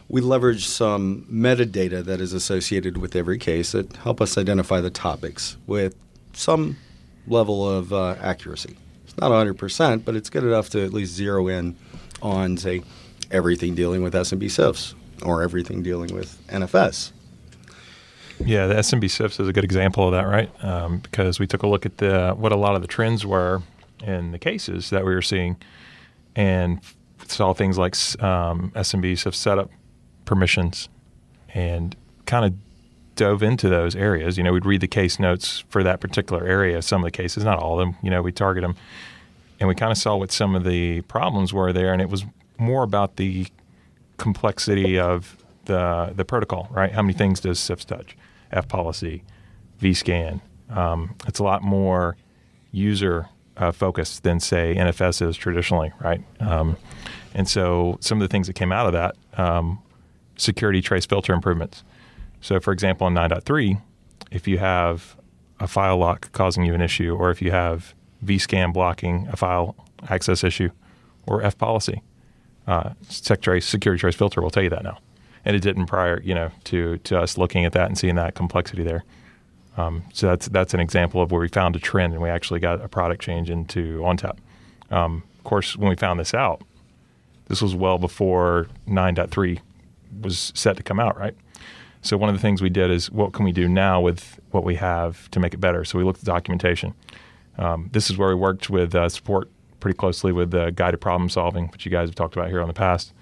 we 0.08 0.22
leverage 0.22 0.66
some 0.66 1.26
metadata 1.30 2.02
that 2.04 2.20
is 2.20 2.32
associated 2.32 2.96
with 2.96 3.14
every 3.14 3.36
case 3.36 3.72
that 3.72 3.94
help 3.96 4.22
us 4.22 4.38
identify 4.38 4.80
the 4.80 4.90
topics 4.90 5.58
with 5.66 5.94
some 6.32 6.78
level 7.26 7.68
of 7.68 7.92
uh, 7.92 8.16
accuracy. 8.20 8.76
It's 9.04 9.16
not 9.18 9.30
100%, 9.30 10.06
but 10.06 10.16
it's 10.16 10.30
good 10.30 10.44
enough 10.44 10.70
to 10.70 10.82
at 10.82 10.94
least 10.94 11.12
zero 11.12 11.48
in 11.48 11.76
on, 12.22 12.56
say, 12.56 12.82
everything 13.30 13.74
dealing 13.74 14.02
with 14.02 14.14
SMB 14.14 14.44
CIFS 14.44 14.94
or 15.22 15.42
everything 15.42 15.82
dealing 15.82 16.14
with 16.14 16.40
NFS. 16.48 17.12
Yeah, 18.44 18.66
the 18.66 18.74
SMB 18.74 19.04
CIFS 19.04 19.40
is 19.40 19.48
a 19.48 19.52
good 19.52 19.64
example 19.64 20.06
of 20.06 20.12
that, 20.12 20.26
right? 20.26 20.50
Um, 20.64 20.98
because 20.98 21.40
we 21.40 21.46
took 21.46 21.62
a 21.62 21.66
look 21.66 21.84
at 21.84 21.98
the 21.98 22.34
what 22.36 22.52
a 22.52 22.56
lot 22.56 22.74
of 22.74 22.82
the 22.82 22.88
trends 22.88 23.26
were 23.26 23.62
in 24.02 24.30
the 24.30 24.38
cases 24.38 24.90
that 24.90 25.04
we 25.04 25.14
were 25.14 25.22
seeing, 25.22 25.56
and 26.36 26.80
saw 27.26 27.52
things 27.52 27.78
like 27.78 27.94
um, 28.22 28.70
SMB 28.74 29.18
SIF 29.18 29.34
setup 29.34 29.70
permissions, 30.24 30.88
and 31.54 31.96
kind 32.26 32.44
of 32.44 32.54
dove 33.16 33.42
into 33.42 33.68
those 33.68 33.96
areas. 33.96 34.38
You 34.38 34.44
know, 34.44 34.52
we'd 34.52 34.66
read 34.66 34.80
the 34.80 34.88
case 34.88 35.18
notes 35.18 35.64
for 35.68 35.82
that 35.82 36.00
particular 36.00 36.46
area. 36.46 36.80
Some 36.82 37.02
of 37.02 37.06
the 37.06 37.10
cases, 37.10 37.44
not 37.44 37.58
all 37.58 37.78
of 37.78 37.86
them. 37.86 37.96
You 38.02 38.10
know, 38.10 38.22
we 38.22 38.32
target 38.32 38.62
them, 38.62 38.76
and 39.58 39.68
we 39.68 39.74
kind 39.74 39.90
of 39.90 39.98
saw 39.98 40.16
what 40.16 40.30
some 40.30 40.54
of 40.54 40.64
the 40.64 41.00
problems 41.02 41.52
were 41.52 41.72
there, 41.72 41.92
and 41.92 42.00
it 42.00 42.08
was 42.08 42.24
more 42.58 42.84
about 42.84 43.16
the 43.16 43.46
complexity 44.16 44.98
of 44.98 45.36
the 45.64 46.12
the 46.14 46.24
protocol, 46.24 46.68
right? 46.70 46.92
How 46.92 47.02
many 47.02 47.14
things 47.14 47.40
does 47.40 47.58
CIFS 47.58 47.84
touch? 47.84 48.16
FPolicy, 48.52 49.22
vScan. 49.80 50.40
Um, 50.70 51.14
it's 51.26 51.38
a 51.38 51.44
lot 51.44 51.62
more 51.62 52.16
user 52.72 53.28
uh, 53.56 53.72
focused 53.72 54.22
than 54.22 54.40
say 54.40 54.74
NFS 54.76 55.26
is 55.26 55.36
traditionally, 55.36 55.92
right? 56.00 56.22
Um, 56.40 56.76
and 57.34 57.48
so 57.48 57.98
some 58.00 58.18
of 58.18 58.28
the 58.28 58.30
things 58.30 58.46
that 58.46 58.54
came 58.54 58.72
out 58.72 58.86
of 58.86 58.92
that 58.92 59.16
um, 59.40 59.80
security 60.36 60.80
trace 60.80 61.06
filter 61.06 61.32
improvements. 61.32 61.84
So, 62.40 62.60
for 62.60 62.72
example, 62.72 63.06
in 63.06 63.14
9.3, 63.14 63.80
if 64.30 64.46
you 64.46 64.58
have 64.58 65.16
a 65.60 65.66
file 65.66 65.98
lock 65.98 66.30
causing 66.32 66.64
you 66.64 66.74
an 66.74 66.80
issue, 66.80 67.14
or 67.14 67.30
if 67.30 67.42
you 67.42 67.50
have 67.50 67.94
vScan 68.24 68.72
blocking 68.72 69.28
a 69.32 69.36
file 69.36 69.74
access 70.08 70.44
issue, 70.44 70.70
or 71.26 71.42
FPolicy, 71.42 72.00
uh, 72.66 72.90
security 73.08 73.98
trace 73.98 74.14
filter 74.14 74.40
will 74.40 74.50
tell 74.50 74.62
you 74.62 74.70
that 74.70 74.84
now, 74.84 74.98
and 75.48 75.56
it 75.56 75.60
didn't 75.60 75.86
prior, 75.86 76.20
you 76.22 76.34
know, 76.34 76.50
to 76.64 76.98
to 76.98 77.18
us 77.18 77.38
looking 77.38 77.64
at 77.64 77.72
that 77.72 77.86
and 77.86 77.96
seeing 77.98 78.14
that 78.16 78.34
complexity 78.34 78.84
there. 78.84 79.02
Um, 79.78 80.04
so 80.12 80.26
that's 80.26 80.46
that's 80.48 80.74
an 80.74 80.80
example 80.80 81.22
of 81.22 81.32
where 81.32 81.40
we 81.40 81.48
found 81.48 81.74
a 81.74 81.78
trend 81.78 82.12
and 82.12 82.22
we 82.22 82.28
actually 82.28 82.60
got 82.60 82.84
a 82.84 82.88
product 82.88 83.22
change 83.22 83.48
into 83.48 84.00
ONTAP. 84.00 84.36
Um, 84.90 85.24
of 85.38 85.44
course, 85.44 85.74
when 85.74 85.88
we 85.88 85.96
found 85.96 86.20
this 86.20 86.34
out, 86.34 86.62
this 87.46 87.62
was 87.62 87.74
well 87.74 87.96
before 87.96 88.68
9.3 88.86 89.58
was 90.20 90.52
set 90.54 90.76
to 90.76 90.82
come 90.82 91.00
out, 91.00 91.18
right? 91.18 91.34
So 92.02 92.18
one 92.18 92.28
of 92.28 92.34
the 92.34 92.42
things 92.42 92.60
we 92.60 92.68
did 92.68 92.90
is 92.90 93.10
what 93.10 93.32
can 93.32 93.44
we 93.44 93.52
do 93.52 93.68
now 93.68 94.00
with 94.00 94.38
what 94.50 94.64
we 94.64 94.74
have 94.74 95.30
to 95.30 95.40
make 95.40 95.54
it 95.54 95.60
better? 95.60 95.82
So 95.84 95.98
we 95.98 96.04
looked 96.04 96.20
at 96.20 96.26
documentation. 96.26 96.94
Um, 97.56 97.88
this 97.92 98.10
is 98.10 98.18
where 98.18 98.28
we 98.28 98.34
worked 98.34 98.68
with 98.68 98.94
uh, 98.94 99.08
support 99.08 99.50
pretty 99.80 99.96
closely 99.96 100.30
with 100.30 100.54
uh, 100.54 100.70
guided 100.70 101.00
problem 101.00 101.30
solving, 101.30 101.68
which 101.68 101.86
you 101.86 101.90
guys 101.90 102.08
have 102.08 102.14
talked 102.14 102.36
about 102.36 102.48
here 102.48 102.60
on 102.60 102.68
the 102.68 102.74
past. 102.74 103.14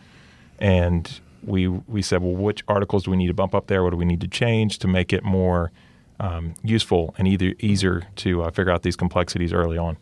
And 0.58 1.20
we 1.46 1.68
we 1.68 2.02
said, 2.02 2.22
well, 2.22 2.34
which 2.34 2.62
articles 2.68 3.04
do 3.04 3.10
we 3.10 3.16
need 3.16 3.28
to 3.28 3.34
bump 3.34 3.54
up 3.54 3.68
there? 3.68 3.82
What 3.82 3.90
do 3.90 3.96
we 3.96 4.04
need 4.04 4.20
to 4.20 4.28
change 4.28 4.78
to 4.80 4.88
make 4.88 5.12
it 5.12 5.24
more 5.24 5.72
um, 6.18 6.54
useful 6.62 7.14
and 7.18 7.28
either 7.28 7.54
easier 7.60 8.06
to 8.16 8.42
uh, 8.42 8.50
figure 8.50 8.72
out 8.72 8.82
these 8.82 8.96
complexities 8.96 9.52
early 9.52 9.78
on? 9.78 9.96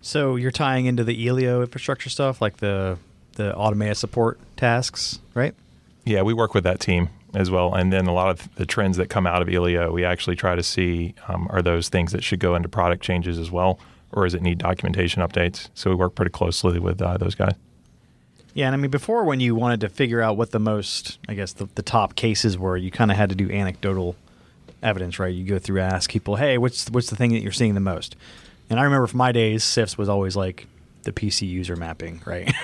So 0.00 0.36
you're 0.36 0.50
tying 0.50 0.86
into 0.86 1.04
the 1.04 1.28
Elio 1.28 1.62
infrastructure 1.62 2.10
stuff, 2.10 2.40
like 2.40 2.58
the 2.58 2.98
the 3.34 3.54
automated 3.54 3.96
support 3.96 4.38
tasks, 4.56 5.20
right? 5.34 5.54
Yeah, 6.04 6.22
we 6.22 6.34
work 6.34 6.54
with 6.54 6.64
that 6.64 6.80
team 6.80 7.08
as 7.34 7.50
well, 7.50 7.74
and 7.74 7.92
then 7.92 8.06
a 8.06 8.12
lot 8.12 8.30
of 8.30 8.54
the 8.56 8.66
trends 8.66 8.96
that 8.96 9.08
come 9.08 9.26
out 9.26 9.42
of 9.42 9.48
Elio, 9.48 9.92
we 9.92 10.04
actually 10.04 10.34
try 10.36 10.54
to 10.54 10.62
see 10.62 11.14
um, 11.28 11.46
are 11.50 11.62
those 11.62 11.88
things 11.88 12.12
that 12.12 12.24
should 12.24 12.40
go 12.40 12.54
into 12.54 12.68
product 12.68 13.02
changes 13.02 13.38
as 13.38 13.50
well, 13.50 13.78
or 14.12 14.24
does 14.24 14.34
it 14.34 14.42
need 14.42 14.58
documentation 14.58 15.22
updates? 15.22 15.68
So 15.74 15.90
we 15.90 15.96
work 15.96 16.14
pretty 16.14 16.30
closely 16.30 16.78
with 16.78 17.00
uh, 17.02 17.16
those 17.18 17.34
guys. 17.34 17.54
Yeah, 18.54 18.66
and 18.66 18.74
I 18.74 18.78
mean, 18.78 18.90
before 18.90 19.24
when 19.24 19.40
you 19.40 19.54
wanted 19.54 19.80
to 19.82 19.88
figure 19.88 20.20
out 20.20 20.36
what 20.36 20.50
the 20.50 20.58
most, 20.58 21.18
I 21.28 21.34
guess, 21.34 21.52
the, 21.52 21.68
the 21.74 21.82
top 21.82 22.16
cases 22.16 22.58
were, 22.58 22.76
you 22.76 22.90
kind 22.90 23.10
of 23.10 23.16
had 23.16 23.28
to 23.28 23.36
do 23.36 23.50
anecdotal 23.50 24.16
evidence, 24.82 25.18
right? 25.18 25.32
You 25.32 25.44
go 25.44 25.58
through, 25.58 25.80
ask 25.80 26.10
people, 26.10 26.36
hey, 26.36 26.58
what's 26.58 26.88
what's 26.90 27.10
the 27.10 27.16
thing 27.16 27.32
that 27.32 27.40
you're 27.40 27.52
seeing 27.52 27.74
the 27.74 27.80
most? 27.80 28.16
And 28.70 28.78
I 28.78 28.82
remember 28.84 29.06
from 29.06 29.18
my 29.18 29.32
days, 29.32 29.64
CIFS 29.64 29.96
was 29.96 30.08
always 30.08 30.36
like 30.36 30.66
the 31.04 31.12
PC 31.12 31.48
user 31.48 31.76
mapping, 31.76 32.20
right? 32.24 32.52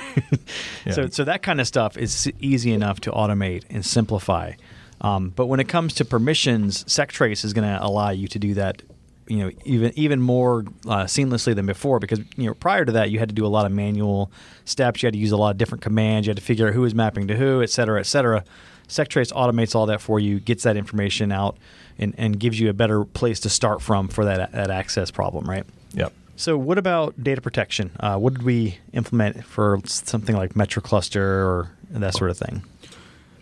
Yeah. 0.84 0.92
So, 0.92 1.08
so 1.08 1.24
that 1.24 1.42
kind 1.42 1.62
of 1.62 1.66
stuff 1.66 1.96
is 1.96 2.30
easy 2.40 2.70
enough 2.72 3.00
to 3.00 3.10
automate 3.10 3.64
and 3.70 3.82
simplify. 3.82 4.52
Um, 5.00 5.30
but 5.30 5.46
when 5.46 5.58
it 5.58 5.66
comes 5.66 5.94
to 5.94 6.04
permissions, 6.04 6.84
SecTrace 6.84 7.42
is 7.42 7.54
going 7.54 7.66
to 7.66 7.82
allow 7.82 8.10
you 8.10 8.28
to 8.28 8.38
do 8.38 8.52
that, 8.54 8.82
you 9.26 9.38
know, 9.38 9.50
even 9.64 9.92
even 9.96 10.20
more 10.20 10.64
uh, 10.86 11.04
seamlessly 11.04 11.54
than 11.54 11.66
before. 11.66 11.98
Because 11.98 12.20
you 12.36 12.46
know, 12.46 12.54
prior 12.54 12.84
to 12.84 12.92
that, 12.92 13.10
you 13.10 13.18
had 13.18 13.28
to 13.28 13.34
do 13.34 13.46
a 13.46 13.48
lot 13.48 13.66
of 13.66 13.72
manual 13.72 14.30
steps. 14.64 15.02
You 15.02 15.06
had 15.06 15.14
to 15.14 15.18
use 15.18 15.32
a 15.32 15.36
lot 15.36 15.50
of 15.50 15.58
different 15.58 15.82
commands. 15.82 16.26
You 16.26 16.30
had 16.30 16.36
to 16.36 16.42
figure 16.42 16.68
out 16.68 16.74
who 16.74 16.84
is 16.84 16.94
mapping 16.94 17.28
to 17.28 17.36
who, 17.36 17.62
et 17.62 17.70
cetera, 17.70 18.00
et 18.00 18.06
cetera. 18.06 18.44
SecTrace 18.88 19.32
automates 19.32 19.74
all 19.74 19.86
that 19.86 20.00
for 20.00 20.20
you, 20.20 20.40
gets 20.40 20.64
that 20.64 20.76
information 20.76 21.32
out, 21.32 21.56
and, 21.98 22.14
and 22.18 22.38
gives 22.38 22.60
you 22.60 22.68
a 22.68 22.74
better 22.74 23.04
place 23.04 23.40
to 23.40 23.48
start 23.48 23.80
from 23.80 24.08
for 24.08 24.24
that 24.24 24.52
that 24.52 24.70
access 24.70 25.10
problem, 25.10 25.48
right? 25.48 25.64
Yep. 25.94 26.12
So, 26.36 26.58
what 26.58 26.78
about 26.78 27.22
data 27.22 27.40
protection? 27.40 27.92
Uh, 28.00 28.18
what 28.18 28.34
did 28.34 28.42
we 28.42 28.78
implement 28.92 29.44
for 29.44 29.80
something 29.84 30.36
like 30.36 30.54
MetroCluster 30.54 31.16
or 31.16 31.70
that 31.90 32.14
sort 32.14 32.30
of 32.30 32.36
thing? 32.36 32.64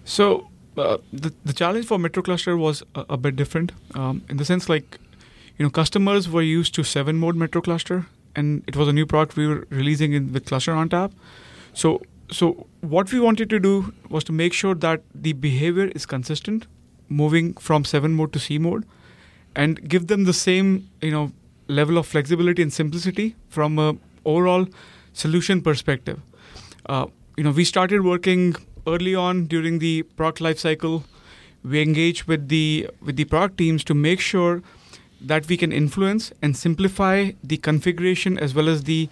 So 0.05 0.49
uh, 0.77 0.99
the 1.13 1.33
the 1.45 1.53
challenge 1.53 1.87
for 1.87 1.99
MetroCluster 1.99 2.59
was 2.59 2.83
a, 2.95 3.05
a 3.11 3.17
bit 3.17 3.37
different 3.37 3.73
um, 3.95 4.23
in 4.29 4.37
the 4.37 4.45
sense 4.45 4.69
like 4.69 4.99
you 5.63 5.67
know 5.69 5.71
customers 5.71 6.29
were 6.29 6.43
used 6.43 6.75
to 6.75 6.83
seven 6.83 7.19
mode 7.19 7.37
Metro 7.37 7.61
cluster, 7.63 8.05
and 8.35 8.65
it 8.67 8.75
was 8.75 8.89
a 8.89 8.93
new 8.93 9.07
product 9.07 9.37
we 9.37 9.47
were 9.47 9.65
releasing 9.71 10.13
in 10.13 10.33
with 10.33 10.47
Cluster 10.47 10.73
ONTAP. 10.73 11.13
So 11.73 12.03
so 12.39 12.67
what 12.95 13.13
we 13.13 13.21
wanted 13.21 13.49
to 13.51 13.61
do 13.67 13.75
was 14.15 14.25
to 14.31 14.33
make 14.33 14.57
sure 14.63 14.75
that 14.87 15.05
the 15.27 15.35
behavior 15.45 15.85
is 16.01 16.05
consistent, 16.15 16.67
moving 17.21 17.55
from 17.69 17.85
seven 17.85 18.13
mode 18.23 18.33
to 18.33 18.41
C 18.41 18.59
mode, 18.59 18.89
and 19.55 19.89
give 19.95 20.09
them 20.09 20.25
the 20.25 20.37
same 20.41 20.75
you 21.01 21.13
know 21.13 21.31
level 21.69 22.03
of 22.05 22.11
flexibility 22.17 22.67
and 22.69 22.77
simplicity 22.81 23.37
from 23.61 23.79
a 23.79 23.89
overall 24.25 24.69
solution 25.13 25.63
perspective. 25.63 26.21
Uh, 26.87 27.07
you 27.37 27.45
know, 27.45 27.57
we 27.63 27.65
started 27.65 28.05
working 28.13 28.57
early 28.89 29.15
on 29.15 29.47
during 29.57 29.79
the 29.79 29.97
product 30.03 30.41
lifecycle. 30.51 31.03
We 31.63 31.89
engage 31.89 32.27
with 32.27 32.49
the 32.49 32.89
with 33.01 33.25
the 33.25 33.33
product 33.37 33.59
teams 33.59 33.91
to 33.91 34.01
make 34.05 34.31
sure 34.35 34.63
that 35.27 35.49
we 35.49 35.57
can 35.57 35.73
influence 35.73 36.33
and 36.43 36.57
simplify 36.57 37.33
the 37.43 37.57
configuration 37.57 38.39
as 38.39 38.55
well 38.55 38.69
as 38.69 38.85
the 38.85 39.09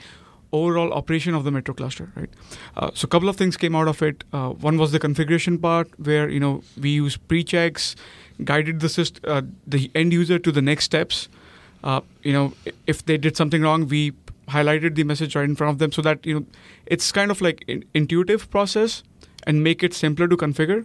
overall 0.53 0.93
operation 0.93 1.35
of 1.35 1.45
the 1.45 1.51
metro 1.51 1.75
cluster. 1.75 2.11
Right. 2.17 2.31
Uh, 2.77 2.91
so 2.95 3.07
a 3.07 3.09
couple 3.09 3.29
of 3.29 3.37
things 3.37 3.57
came 3.57 3.75
out 3.75 3.89
of 3.89 4.03
it. 4.03 4.25
Uh, 4.33 4.51
one 4.51 4.79
was 4.79 4.93
the 4.93 4.99
configuration 4.99 5.59
part, 5.59 5.89
where 5.99 6.29
you 6.29 6.41
know 6.41 6.63
we 6.81 6.91
use 6.91 7.17
pre-checks, 7.17 7.97
guided 8.45 8.81
the 8.81 8.89
syst- 8.89 9.21
uh, 9.25 9.43
the 9.67 9.91
end 9.95 10.13
user 10.13 10.39
to 10.39 10.53
the 10.53 10.63
next 10.63 10.85
steps. 10.85 11.29
Uh, 11.83 12.01
you 12.23 12.33
know, 12.33 12.53
if 12.87 13.05
they 13.07 13.17
did 13.17 13.37
something 13.37 13.63
wrong, 13.63 13.89
we 13.89 14.13
highlighted 14.49 14.97
the 14.97 15.05
message 15.05 15.37
right 15.37 15.45
in 15.45 15.55
front 15.55 15.73
of 15.73 15.79
them 15.79 15.93
so 15.93 16.03
that 16.03 16.27
you 16.27 16.35
know 16.35 16.47
it's 16.87 17.13
kind 17.13 17.31
of 17.31 17.41
like 17.41 17.65
an 17.69 17.85
intuitive 17.95 18.51
process 18.51 19.03
and 19.47 19.63
make 19.63 19.83
it 19.83 19.95
simpler 19.95 20.29
to 20.29 20.37
configure. 20.37 20.85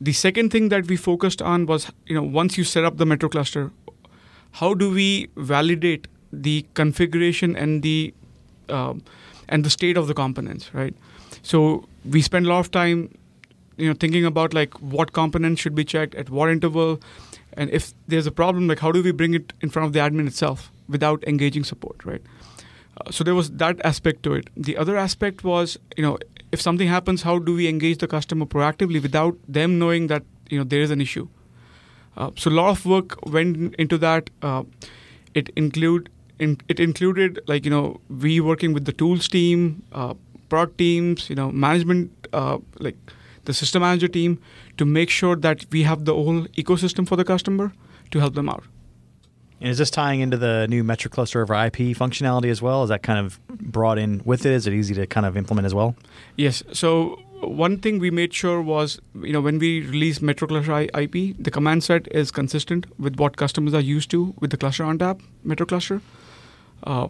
The 0.00 0.12
second 0.12 0.50
thing 0.50 0.70
that 0.70 0.88
we 0.88 0.96
focused 0.96 1.40
on 1.40 1.66
was 1.66 1.90
you 2.06 2.14
know 2.14 2.22
once 2.22 2.58
you 2.58 2.64
set 2.64 2.84
up 2.84 2.96
the 2.96 3.06
metro 3.06 3.28
cluster, 3.28 3.70
how 4.60 4.72
do 4.72 4.90
we 4.90 5.28
validate 5.36 6.06
the 6.32 6.64
configuration 6.74 7.56
and 7.56 7.82
the 7.82 8.14
um, 8.68 9.02
and 9.48 9.64
the 9.64 9.70
state 9.70 9.96
of 9.96 10.06
the 10.06 10.14
components, 10.14 10.72
right? 10.72 10.94
So 11.42 11.86
we 12.10 12.22
spend 12.22 12.46
a 12.46 12.48
lot 12.48 12.60
of 12.60 12.70
time, 12.70 13.14
you 13.76 13.88
know, 13.88 13.94
thinking 13.94 14.24
about 14.24 14.54
like 14.54 14.74
what 14.80 15.12
components 15.12 15.60
should 15.60 15.74
be 15.74 15.84
checked 15.84 16.14
at 16.14 16.30
what 16.30 16.50
interval, 16.50 17.00
and 17.54 17.70
if 17.70 17.92
there's 18.08 18.26
a 18.26 18.32
problem, 18.32 18.68
like 18.68 18.78
how 18.78 18.92
do 18.92 19.02
we 19.02 19.12
bring 19.12 19.34
it 19.34 19.52
in 19.60 19.70
front 19.70 19.86
of 19.86 19.92
the 19.92 19.98
admin 19.98 20.26
itself 20.26 20.70
without 20.88 21.24
engaging 21.24 21.64
support, 21.64 22.04
right? 22.04 22.22
Uh, 22.96 23.10
so 23.10 23.24
there 23.24 23.34
was 23.34 23.50
that 23.50 23.84
aspect 23.84 24.22
to 24.22 24.34
it. 24.34 24.48
The 24.56 24.76
other 24.76 24.96
aspect 24.96 25.42
was, 25.42 25.78
you 25.96 26.02
know, 26.02 26.18
if 26.52 26.60
something 26.60 26.86
happens, 26.86 27.22
how 27.22 27.38
do 27.38 27.54
we 27.54 27.66
engage 27.68 27.98
the 27.98 28.06
customer 28.06 28.46
proactively 28.46 29.02
without 29.02 29.36
them 29.48 29.78
knowing 29.78 30.06
that 30.06 30.22
you 30.48 30.58
know 30.58 30.64
there 30.64 30.80
is 30.80 30.92
an 30.92 31.00
issue? 31.00 31.28
Uh, 32.16 32.30
so 32.36 32.50
a 32.50 32.52
lot 32.52 32.70
of 32.70 32.86
work 32.86 33.24
went 33.26 33.74
into 33.76 33.98
that. 33.98 34.30
Uh, 34.42 34.64
it 35.34 35.48
include 35.56 36.08
in, 36.38 36.60
it 36.68 36.80
included 36.80 37.40
like 37.46 37.64
you 37.64 37.70
know 37.70 38.00
we 38.08 38.40
working 38.40 38.72
with 38.72 38.84
the 38.84 38.92
tools 38.92 39.28
team, 39.28 39.82
uh, 39.92 40.14
product 40.48 40.78
teams, 40.78 41.28
you 41.28 41.36
know 41.36 41.50
management, 41.50 42.28
uh, 42.32 42.58
like 42.78 42.96
the 43.44 43.54
system 43.54 43.82
manager 43.82 44.08
team, 44.08 44.38
to 44.76 44.84
make 44.84 45.10
sure 45.10 45.36
that 45.36 45.66
we 45.70 45.82
have 45.82 46.04
the 46.04 46.14
whole 46.14 46.44
ecosystem 46.56 47.06
for 47.06 47.16
the 47.16 47.24
customer 47.24 47.72
to 48.10 48.20
help 48.20 48.34
them 48.34 48.48
out. 48.48 48.64
And 49.60 49.70
is 49.70 49.78
this 49.78 49.90
tying 49.90 50.20
into 50.20 50.36
the 50.36 50.66
new 50.68 50.84
Metro 50.84 51.10
Cluster 51.10 51.40
over 51.40 51.54
IP 51.54 51.96
functionality 51.96 52.50
as 52.50 52.60
well? 52.60 52.82
Is 52.82 52.90
that 52.90 53.02
kind 53.02 53.24
of 53.24 53.40
brought 53.48 53.98
in 53.98 54.20
with 54.24 54.44
it? 54.44 54.52
Is 54.52 54.66
it 54.66 54.74
easy 54.74 54.94
to 54.94 55.06
kind 55.06 55.24
of 55.24 55.36
implement 55.36 55.64
as 55.64 55.74
well? 55.74 55.96
Yes. 56.36 56.62
So 56.72 57.20
one 57.40 57.78
thing 57.78 57.98
we 57.98 58.10
made 58.10 58.32
sure 58.32 58.62
was, 58.62 59.00
you 59.22 59.32
know, 59.32 59.40
when 59.40 59.58
we 59.58 59.80
release 59.82 60.20
Metro 60.20 60.48
Cluster 60.48 60.80
IP, 60.80 61.36
the 61.38 61.50
command 61.50 61.84
set 61.84 62.08
is 62.10 62.30
consistent 62.30 62.86
with 62.98 63.16
what 63.16 63.36
customers 63.36 63.74
are 63.74 63.80
used 63.80 64.10
to 64.10 64.34
with 64.40 64.50
the 64.50 64.56
cluster 64.56 64.84
ONTAP 64.84 65.20
Metro 65.42 65.66
Cluster. 65.66 66.00
Uh, 66.84 67.08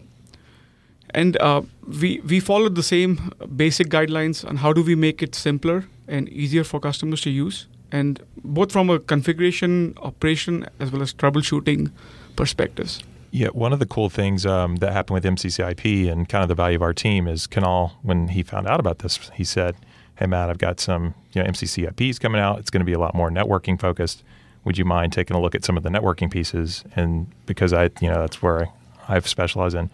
and 1.13 1.37
uh, 1.37 1.61
we 2.01 2.19
we 2.19 2.39
followed 2.39 2.75
the 2.75 2.83
same 2.83 3.31
basic 3.55 3.87
guidelines 3.87 4.47
on 4.47 4.57
how 4.57 4.73
do 4.73 4.83
we 4.83 4.95
make 4.95 5.23
it 5.23 5.35
simpler 5.35 5.85
and 6.07 6.27
easier 6.29 6.63
for 6.63 6.79
customers 6.79 7.21
to 7.21 7.29
use, 7.29 7.67
and 7.91 8.21
both 8.43 8.71
from 8.71 8.89
a 8.89 8.99
configuration, 8.99 9.93
operation, 10.01 10.65
as 10.79 10.91
well 10.91 11.01
as 11.01 11.13
troubleshooting 11.13 11.91
perspectives. 12.35 13.03
Yeah, 13.31 13.47
one 13.47 13.73
of 13.73 13.79
the 13.79 13.85
cool 13.85 14.09
things 14.09 14.45
um, 14.45 14.77
that 14.77 14.93
happened 14.93 15.15
with 15.15 15.25
MCCIP 15.25 16.09
and 16.09 16.29
kind 16.29 16.41
of 16.41 16.47
the 16.47 16.55
value 16.55 16.77
of 16.77 16.81
our 16.81 16.93
team 16.93 17.27
is 17.27 17.47
Kunal, 17.47 17.91
when 18.01 18.29
he 18.29 18.43
found 18.43 18.65
out 18.65 18.79
about 18.79 18.99
this, 18.99 19.29
he 19.33 19.43
said, 19.43 19.75
Hey, 20.17 20.27
Matt, 20.27 20.49
I've 20.49 20.57
got 20.57 20.79
some 20.79 21.13
you 21.33 21.43
know, 21.43 21.49
MCCIPs 21.49 22.19
coming 22.19 22.39
out. 22.39 22.59
It's 22.59 22.69
going 22.69 22.79
to 22.79 22.85
be 22.85 22.93
a 22.93 22.99
lot 22.99 23.13
more 23.13 23.29
networking 23.29 23.79
focused. 23.79 24.23
Would 24.63 24.77
you 24.77 24.85
mind 24.85 25.11
taking 25.11 25.35
a 25.35 25.41
look 25.41 25.55
at 25.55 25.65
some 25.65 25.75
of 25.75 25.83
the 25.83 25.89
networking 25.89 26.31
pieces? 26.31 26.83
And 26.95 27.27
because 27.45 27.73
I, 27.73 27.89
you 27.99 28.09
know, 28.09 28.21
that's 28.21 28.41
where 28.41 28.61
I, 28.61 28.69
I've 29.09 29.27
specialized 29.27 29.75
in. 29.75 29.89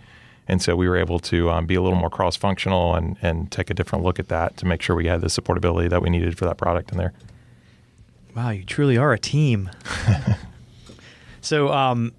And 0.47 0.61
so 0.61 0.75
we 0.75 0.87
were 0.87 0.97
able 0.97 1.19
to 1.19 1.49
um, 1.49 1.65
be 1.65 1.75
a 1.75 1.81
little 1.81 1.97
more 1.97 2.09
cross 2.09 2.35
functional 2.35 2.93
and, 2.95 3.17
and 3.21 3.51
take 3.51 3.69
a 3.69 3.73
different 3.73 4.03
look 4.03 4.19
at 4.19 4.27
that 4.27 4.57
to 4.57 4.65
make 4.65 4.81
sure 4.81 4.95
we 4.95 5.07
had 5.07 5.21
the 5.21 5.27
supportability 5.27 5.89
that 5.89 6.01
we 6.01 6.09
needed 6.09 6.37
for 6.37 6.45
that 6.45 6.57
product 6.57 6.91
in 6.91 6.97
there. 6.97 7.13
Wow, 8.35 8.49
you 8.51 8.63
truly 8.63 8.97
are 8.97 9.13
a 9.13 9.19
team. 9.19 9.69
so, 11.41 11.71
um, 11.71 12.13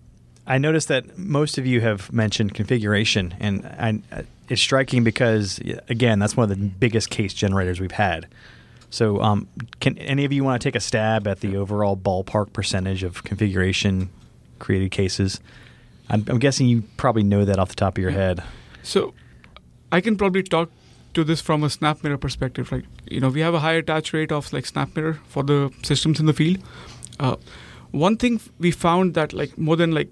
I 0.46 0.58
noticed 0.58 0.88
that 0.88 1.16
most 1.16 1.56
of 1.56 1.66
you 1.66 1.80
have 1.82 2.12
mentioned 2.12 2.54
configuration, 2.54 3.34
and 3.38 3.64
I, 3.64 4.24
it's 4.52 4.60
striking 4.60 5.02
because, 5.02 5.58
again, 5.88 6.18
that's 6.18 6.36
one 6.36 6.50
of 6.50 6.58
the 6.58 6.66
biggest 6.66 7.08
case 7.08 7.32
generators 7.32 7.80
we've 7.80 7.90
had. 7.90 8.26
So, 8.90 9.22
um, 9.22 9.48
can 9.80 9.96
any 9.96 10.26
of 10.26 10.32
you 10.32 10.44
want 10.44 10.60
to 10.60 10.68
take 10.68 10.76
a 10.76 10.80
stab 10.80 11.26
at 11.26 11.40
the 11.40 11.56
overall 11.56 11.96
ballpark 11.96 12.52
percentage 12.52 13.02
of 13.02 13.24
configuration 13.24 14.10
created 14.58 14.90
cases? 14.90 15.40
I'm, 16.10 16.26
I'm 16.28 16.38
guessing 16.38 16.68
you 16.68 16.82
probably 16.98 17.22
know 17.22 17.46
that 17.46 17.58
off 17.58 17.70
the 17.70 17.76
top 17.76 17.96
of 17.96 18.02
your 18.02 18.10
head. 18.10 18.42
So 18.82 19.14
I 19.90 20.02
can 20.02 20.16
probably 20.16 20.42
talk 20.42 20.70
to 21.14 21.24
this 21.24 21.40
from 21.40 21.64
a 21.64 21.68
SnapMirror 21.68 22.20
perspective. 22.20 22.70
Right, 22.70 22.84
you 23.08 23.20
know, 23.20 23.30
we 23.30 23.40
have 23.40 23.54
a 23.54 23.60
high 23.60 23.72
attach 23.72 24.12
rate 24.12 24.30
of 24.30 24.52
like 24.52 24.64
SnapMirror 24.64 25.20
for 25.28 25.42
the 25.42 25.72
systems 25.82 26.20
in 26.20 26.26
the 26.26 26.34
field. 26.34 26.58
Uh, 27.18 27.36
one 27.92 28.18
thing 28.18 28.38
we 28.58 28.70
found 28.70 29.14
that 29.14 29.32
like 29.32 29.56
more 29.56 29.76
than 29.76 29.92
like 29.92 30.10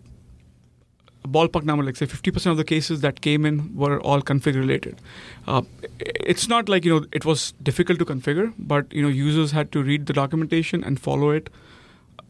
ballpark 1.29 1.65
number, 1.65 1.85
like 1.85 1.97
say 1.97 2.07
50% 2.07 2.51
of 2.51 2.57
the 2.57 2.65
cases 2.65 3.01
that 3.03 3.21
came 3.21 3.45
in 3.45 3.75
were 3.77 4.01
all 4.01 4.21
config 4.21 4.55
related. 4.55 5.01
Uh, 5.47 5.63
it's 5.99 6.49
not 6.49 6.69
like 6.69 6.85
you 6.85 6.99
know 6.99 7.07
it 7.13 7.25
was 7.25 7.53
difficult 7.63 7.99
to 7.99 8.05
configure, 8.05 8.53
but 8.59 8.93
you 8.93 9.03
know 9.03 9.09
users 9.09 9.53
had 9.53 9.73
to 9.73 9.83
read 9.83 10.07
the 10.07 10.13
documentation 10.13 10.83
and 10.83 11.01
follow 11.01 11.31
it 11.31 11.51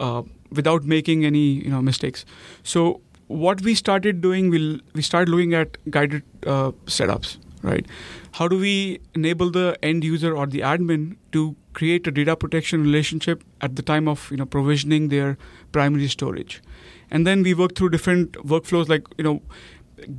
uh, 0.00 0.22
without 0.50 0.84
making 0.84 1.24
any 1.24 1.46
you 1.64 1.70
know 1.70 1.80
mistakes. 1.80 2.24
So 2.62 3.00
what 3.28 3.60
we 3.62 3.74
started 3.74 4.20
doing, 4.20 4.50
we 4.50 4.80
we 4.94 5.02
started 5.02 5.30
looking 5.30 5.54
at 5.54 5.78
guided 5.90 6.22
uh, 6.46 6.72
setups, 6.86 7.36
right? 7.62 7.86
How 8.32 8.48
do 8.48 8.58
we 8.58 9.00
enable 9.14 9.50
the 9.50 9.78
end 9.82 10.04
user 10.04 10.36
or 10.36 10.46
the 10.46 10.60
admin 10.60 11.16
to 11.32 11.54
create 11.72 12.06
a 12.06 12.10
data 12.10 12.34
protection 12.34 12.82
relationship 12.82 13.44
at 13.60 13.76
the 13.76 13.82
time 13.82 14.08
of 14.08 14.30
you 14.30 14.36
know 14.36 14.46
provisioning 14.46 15.08
their 15.08 15.38
primary 15.70 16.08
storage? 16.08 16.60
And 17.10 17.26
then 17.26 17.42
we 17.42 17.54
work 17.54 17.74
through 17.74 17.90
different 17.90 18.32
workflows 18.54 18.88
like 18.88 19.06
you 19.18 19.24
know 19.24 19.40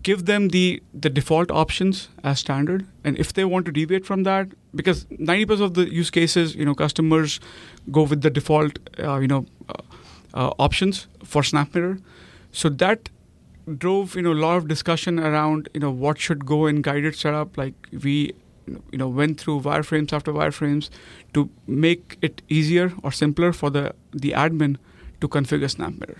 give 0.03 0.25
them 0.25 0.49
the 0.49 0.81
the 0.93 1.09
default 1.09 1.51
options 1.51 2.09
as 2.23 2.39
standard. 2.39 2.85
And 3.03 3.17
if 3.17 3.33
they 3.33 3.45
want 3.45 3.65
to 3.65 3.71
deviate 3.71 4.05
from 4.05 4.23
that 4.23 4.49
because 4.75 5.05
90% 5.05 5.61
of 5.61 5.73
the 5.73 5.91
use 5.93 6.09
cases 6.09 6.55
you 6.55 6.65
know 6.65 6.75
customers 6.75 7.39
go 7.91 8.03
with 8.03 8.21
the 8.21 8.29
default 8.29 8.79
uh, 8.99 9.17
you 9.17 9.27
know 9.27 9.45
uh, 9.69 9.73
uh, 10.33 10.51
options 10.59 11.07
for 11.23 11.41
snapmirror 11.41 12.01
so 12.51 12.69
that 12.69 13.09
drove 13.77 14.15
you 14.15 14.21
know 14.21 14.31
a 14.33 14.41
lot 14.45 14.57
of 14.57 14.67
discussion 14.67 15.19
around 15.19 15.69
you 15.73 15.79
know 15.79 15.91
what 15.91 16.19
should 16.19 16.45
go 16.45 16.65
in 16.67 16.81
guided 16.81 17.15
setup. 17.15 17.57
Like 17.57 17.73
we 18.03 18.33
you 18.67 18.97
know 18.97 19.07
went 19.07 19.39
through 19.39 19.61
wireframes 19.61 20.13
after 20.13 20.31
wireframes 20.31 20.89
to 21.33 21.49
make 21.67 22.17
it 22.21 22.41
easier 22.49 22.93
or 23.03 23.11
simpler 23.11 23.51
for 23.51 23.69
the 23.69 23.93
the 24.11 24.31
admin 24.31 24.77
to 25.19 25.27
configure 25.27 25.69
snapmirror 25.75 26.19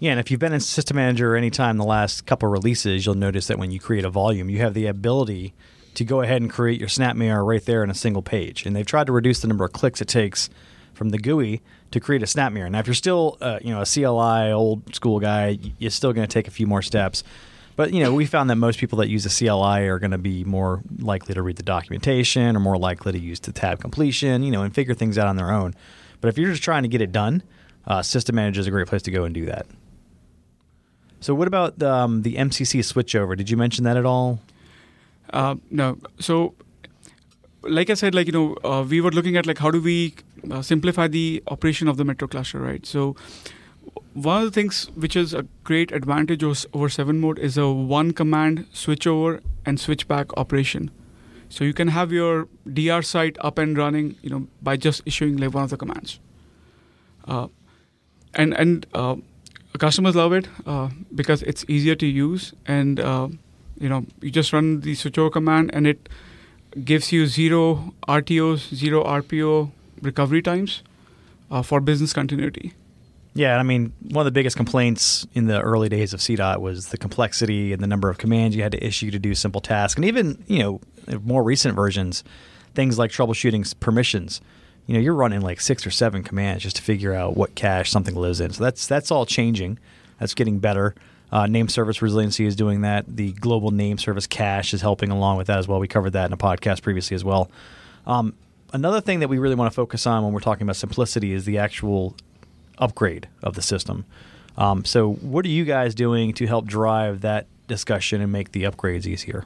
yeah, 0.00 0.12
and 0.12 0.20
if 0.20 0.30
you've 0.30 0.40
been 0.40 0.54
in 0.54 0.60
System 0.60 0.96
Manager 0.96 1.36
any 1.36 1.50
time 1.50 1.76
the 1.76 1.84
last 1.84 2.24
couple 2.24 2.48
releases, 2.48 3.04
you'll 3.04 3.14
notice 3.14 3.46
that 3.48 3.58
when 3.58 3.70
you 3.70 3.78
create 3.78 4.04
a 4.04 4.10
volume, 4.10 4.48
you 4.48 4.58
have 4.58 4.72
the 4.72 4.86
ability 4.86 5.52
to 5.94 6.04
go 6.04 6.22
ahead 6.22 6.40
and 6.40 6.50
create 6.50 6.80
your 6.80 6.88
SnapMirror 6.88 7.46
right 7.46 7.62
there 7.64 7.84
in 7.84 7.90
a 7.90 7.94
single 7.94 8.22
page. 8.22 8.64
And 8.64 8.74
they've 8.74 8.86
tried 8.86 9.08
to 9.08 9.12
reduce 9.12 9.40
the 9.40 9.48
number 9.48 9.64
of 9.64 9.72
clicks 9.72 10.00
it 10.00 10.08
takes 10.08 10.48
from 10.94 11.10
the 11.10 11.18
GUI 11.18 11.60
to 11.90 12.00
create 12.00 12.22
a 12.22 12.26
SnapMirror. 12.26 12.70
Now, 12.70 12.78
if 12.78 12.86
you're 12.86 12.94
still 12.94 13.36
uh, 13.42 13.58
you 13.60 13.74
know 13.74 13.82
a 13.82 13.84
CLI 13.84 14.52
old 14.52 14.94
school 14.94 15.20
guy, 15.20 15.58
you're 15.78 15.90
still 15.90 16.14
going 16.14 16.26
to 16.26 16.32
take 16.32 16.48
a 16.48 16.50
few 16.50 16.66
more 16.66 16.80
steps. 16.80 17.22
But 17.76 17.92
you 17.92 18.02
know, 18.02 18.14
we 18.14 18.24
found 18.24 18.48
that 18.48 18.56
most 18.56 18.78
people 18.78 18.98
that 18.98 19.08
use 19.08 19.26
a 19.26 19.30
CLI 19.30 19.86
are 19.86 19.98
going 19.98 20.10
to 20.12 20.18
be 20.18 20.44
more 20.44 20.82
likely 20.98 21.34
to 21.34 21.42
read 21.42 21.56
the 21.56 21.62
documentation 21.62 22.56
or 22.56 22.60
more 22.60 22.78
likely 22.78 23.12
to 23.12 23.18
use 23.18 23.40
the 23.40 23.52
tab 23.52 23.80
completion, 23.80 24.42
you 24.42 24.50
know, 24.50 24.62
and 24.62 24.74
figure 24.74 24.94
things 24.94 25.18
out 25.18 25.26
on 25.26 25.36
their 25.36 25.50
own. 25.50 25.74
But 26.22 26.28
if 26.28 26.38
you're 26.38 26.50
just 26.50 26.62
trying 26.62 26.84
to 26.84 26.88
get 26.88 27.00
it 27.00 27.12
done, 27.12 27.42
uh, 27.86 28.02
System 28.02 28.36
Manager 28.36 28.60
is 28.60 28.66
a 28.66 28.70
great 28.70 28.86
place 28.86 29.02
to 29.02 29.10
go 29.10 29.24
and 29.24 29.34
do 29.34 29.46
that. 29.46 29.66
So, 31.20 31.34
what 31.34 31.46
about 31.48 31.82
um, 31.82 32.22
the 32.22 32.36
MCC 32.36 32.80
switchover? 32.80 33.36
Did 33.36 33.50
you 33.50 33.56
mention 33.56 33.84
that 33.84 33.96
at 33.96 34.06
all? 34.06 34.40
Uh, 35.32 35.56
no. 35.70 35.98
So, 36.18 36.54
like 37.62 37.90
I 37.90 37.94
said, 37.94 38.14
like 38.14 38.26
you 38.26 38.32
know, 38.32 38.56
uh, 38.64 38.84
we 38.88 39.00
were 39.00 39.10
looking 39.10 39.36
at 39.36 39.46
like 39.46 39.58
how 39.58 39.70
do 39.70 39.80
we 39.80 40.14
uh, 40.50 40.62
simplify 40.62 41.08
the 41.08 41.42
operation 41.48 41.88
of 41.88 41.98
the 41.98 42.04
metro 42.04 42.26
cluster, 42.26 42.58
right? 42.58 42.84
So, 42.86 43.16
one 44.14 44.38
of 44.38 44.44
the 44.44 44.50
things 44.50 44.90
which 44.94 45.14
is 45.14 45.34
a 45.34 45.46
great 45.62 45.92
advantage 45.92 46.42
over 46.42 46.88
seven 46.88 47.20
mode 47.20 47.38
is 47.38 47.56
a 47.58 47.70
one 47.70 48.12
command 48.12 48.66
switchover 48.72 49.40
and 49.64 49.78
switchback 49.78 50.36
operation. 50.36 50.90
So 51.48 51.64
you 51.64 51.74
can 51.74 51.88
have 51.88 52.12
your 52.12 52.48
DR 52.72 53.02
site 53.02 53.36
up 53.40 53.58
and 53.58 53.76
running, 53.76 54.16
you 54.22 54.30
know, 54.30 54.46
by 54.62 54.76
just 54.76 55.02
issuing 55.04 55.36
like 55.36 55.52
one 55.52 55.64
of 55.64 55.70
the 55.70 55.76
commands. 55.76 56.20
Uh, 57.26 57.48
and 58.34 58.54
and 58.54 58.86
uh, 58.94 59.16
customers 59.78 60.16
love 60.16 60.32
it 60.32 60.48
uh, 60.66 60.88
because 61.14 61.42
it's 61.42 61.64
easier 61.68 61.94
to 61.94 62.06
use 62.06 62.52
and 62.66 63.00
uh, 63.00 63.28
you 63.78 63.88
know 63.88 64.04
you 64.20 64.30
just 64.30 64.52
run 64.52 64.80
the 64.80 64.94
switchover 64.94 65.32
command 65.32 65.70
and 65.72 65.86
it 65.86 66.08
gives 66.84 67.12
you 67.12 67.26
zero 67.26 67.94
RTOs, 68.08 68.74
zero 68.74 69.04
RPO 69.04 69.70
recovery 70.02 70.42
times 70.42 70.82
uh, 71.50 71.62
for 71.62 71.80
business 71.80 72.12
continuity. 72.12 72.72
Yeah, 73.34 73.58
I 73.58 73.62
mean, 73.62 73.92
one 74.10 74.22
of 74.22 74.24
the 74.24 74.36
biggest 74.36 74.56
complaints 74.56 75.26
in 75.34 75.46
the 75.46 75.60
early 75.60 75.88
days 75.88 76.12
of 76.12 76.20
CDOT 76.20 76.58
was 76.58 76.88
the 76.88 76.98
complexity 76.98 77.72
and 77.72 77.80
the 77.80 77.86
number 77.86 78.10
of 78.10 78.18
commands 78.18 78.56
you 78.56 78.62
had 78.62 78.72
to 78.72 78.84
issue 78.84 79.10
to 79.12 79.18
do 79.20 79.34
simple 79.34 79.60
tasks, 79.60 79.96
and 79.96 80.04
even 80.04 80.42
you 80.48 80.58
know 80.58 80.80
more 81.22 81.42
recent 81.42 81.76
versions, 81.76 82.24
things 82.74 82.98
like 82.98 83.10
troubleshooting 83.10 83.78
permissions 83.78 84.40
you 84.90 84.94
know, 84.94 85.00
you're 85.00 85.14
running 85.14 85.40
like 85.40 85.60
six 85.60 85.86
or 85.86 85.90
seven 85.92 86.24
commands 86.24 86.64
just 86.64 86.74
to 86.74 86.82
figure 86.82 87.14
out 87.14 87.36
what 87.36 87.54
cache 87.54 87.92
something 87.92 88.16
lives 88.16 88.40
in. 88.40 88.50
So 88.50 88.64
that's 88.64 88.88
that's 88.88 89.12
all 89.12 89.24
changing. 89.24 89.78
That's 90.18 90.34
getting 90.34 90.58
better. 90.58 90.96
Uh, 91.30 91.46
name 91.46 91.68
service 91.68 92.02
resiliency 92.02 92.44
is 92.44 92.56
doing 92.56 92.80
that. 92.80 93.04
The 93.06 93.30
global 93.34 93.70
name 93.70 93.98
service 93.98 94.26
cache 94.26 94.74
is 94.74 94.80
helping 94.80 95.12
along 95.12 95.36
with 95.36 95.46
that 95.46 95.60
as 95.60 95.68
well. 95.68 95.78
We 95.78 95.86
covered 95.86 96.10
that 96.14 96.26
in 96.26 96.32
a 96.32 96.36
podcast 96.36 96.82
previously 96.82 97.14
as 97.14 97.22
well. 97.22 97.52
Um, 98.04 98.34
another 98.72 99.00
thing 99.00 99.20
that 99.20 99.28
we 99.28 99.38
really 99.38 99.54
want 99.54 99.70
to 99.70 99.74
focus 99.76 100.08
on 100.08 100.24
when 100.24 100.32
we're 100.32 100.40
talking 100.40 100.64
about 100.64 100.74
simplicity 100.74 101.34
is 101.34 101.44
the 101.44 101.58
actual 101.58 102.16
upgrade 102.78 103.28
of 103.44 103.54
the 103.54 103.62
system. 103.62 104.06
Um, 104.58 104.84
so, 104.84 105.12
what 105.12 105.44
are 105.44 105.50
you 105.50 105.64
guys 105.64 105.94
doing 105.94 106.32
to 106.32 106.48
help 106.48 106.66
drive 106.66 107.20
that 107.20 107.46
discussion 107.68 108.20
and 108.20 108.32
make 108.32 108.50
the 108.50 108.64
upgrades 108.64 109.06
easier? 109.06 109.44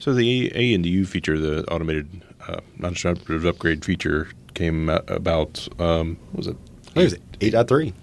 So, 0.00 0.12
the 0.12 0.50
ANDU 0.50 1.06
feature, 1.06 1.38
the 1.38 1.64
automated 1.70 2.08
uh, 2.48 2.60
non-disruptive 2.78 3.44
upgrade 3.44 3.84
feature, 3.84 4.28
came 4.60 4.90
about. 4.90 5.66
Um, 5.80 6.18
was 6.34 6.46
it? 6.46 6.56
I 6.88 6.90
think 6.90 6.96
it 6.96 7.02
was 7.02 7.14
eight 7.40 7.54
point 7.54 7.68
three. 7.68 7.94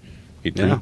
Eight 0.44 0.56
three. 0.56 0.66
Yeah. 0.66 0.80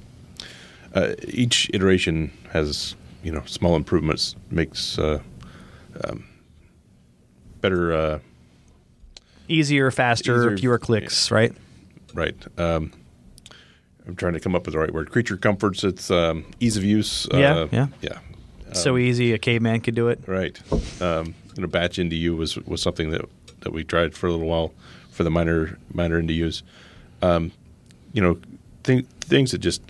Uh, 0.95 1.15
each 1.29 1.71
iteration 1.75 2.33
has 2.53 2.97
you 3.23 3.31
know 3.31 3.43
small 3.45 3.77
improvements, 3.77 4.37
makes 4.51 4.99
uh, 4.99 5.21
um, 6.05 6.25
better, 7.61 7.93
uh, 7.93 8.19
easier, 9.49 9.91
faster, 9.91 10.47
easier, 10.47 10.57
fewer 10.57 10.79
clicks, 10.79 11.31
yeah. 11.31 11.35
right? 11.37 11.53
Right. 12.15 12.37
Um, 12.59 12.93
I'm 14.07 14.17
trying 14.17 14.33
to 14.33 14.41
come 14.41 14.55
up 14.55 14.65
with 14.65 14.73
the 14.73 14.81
right 14.81 14.95
word. 14.95 15.11
Creature 15.11 15.37
comforts. 15.37 15.85
It's 15.85 16.11
um, 16.11 16.47
ease 16.59 16.79
of 16.79 16.85
use. 16.85 17.29
Yeah, 17.33 17.55
uh, 17.55 17.69
yeah, 17.71 17.87
yeah. 18.01 18.19
so 18.73 18.93
um, 18.93 18.99
easy, 18.99 19.35
a 19.35 19.39
caveman 19.39 19.83
could 19.83 19.95
do 19.95 20.09
it. 20.09 20.21
Right. 20.27 20.59
Um, 21.03 21.35
you 21.55 21.61
know, 21.61 21.67
batch 21.67 21.99
NDU 21.99 22.35
was 22.35 22.57
was 22.57 22.81
something 22.81 23.11
that 23.11 23.27
that 23.61 23.75
we 23.75 23.85
tried 23.85 24.15
for 24.15 24.29
a 24.29 24.31
little 24.31 24.47
while 24.47 24.73
for 25.17 25.25
the 25.25 25.31
minor 25.31 25.79
minor 25.93 26.23
NDUs. 26.23 26.63
Um, 27.23 27.51
you 28.13 28.21
know, 28.21 28.39
th- 28.85 29.07
things 29.21 29.51
that 29.51 29.59
just 29.59 29.81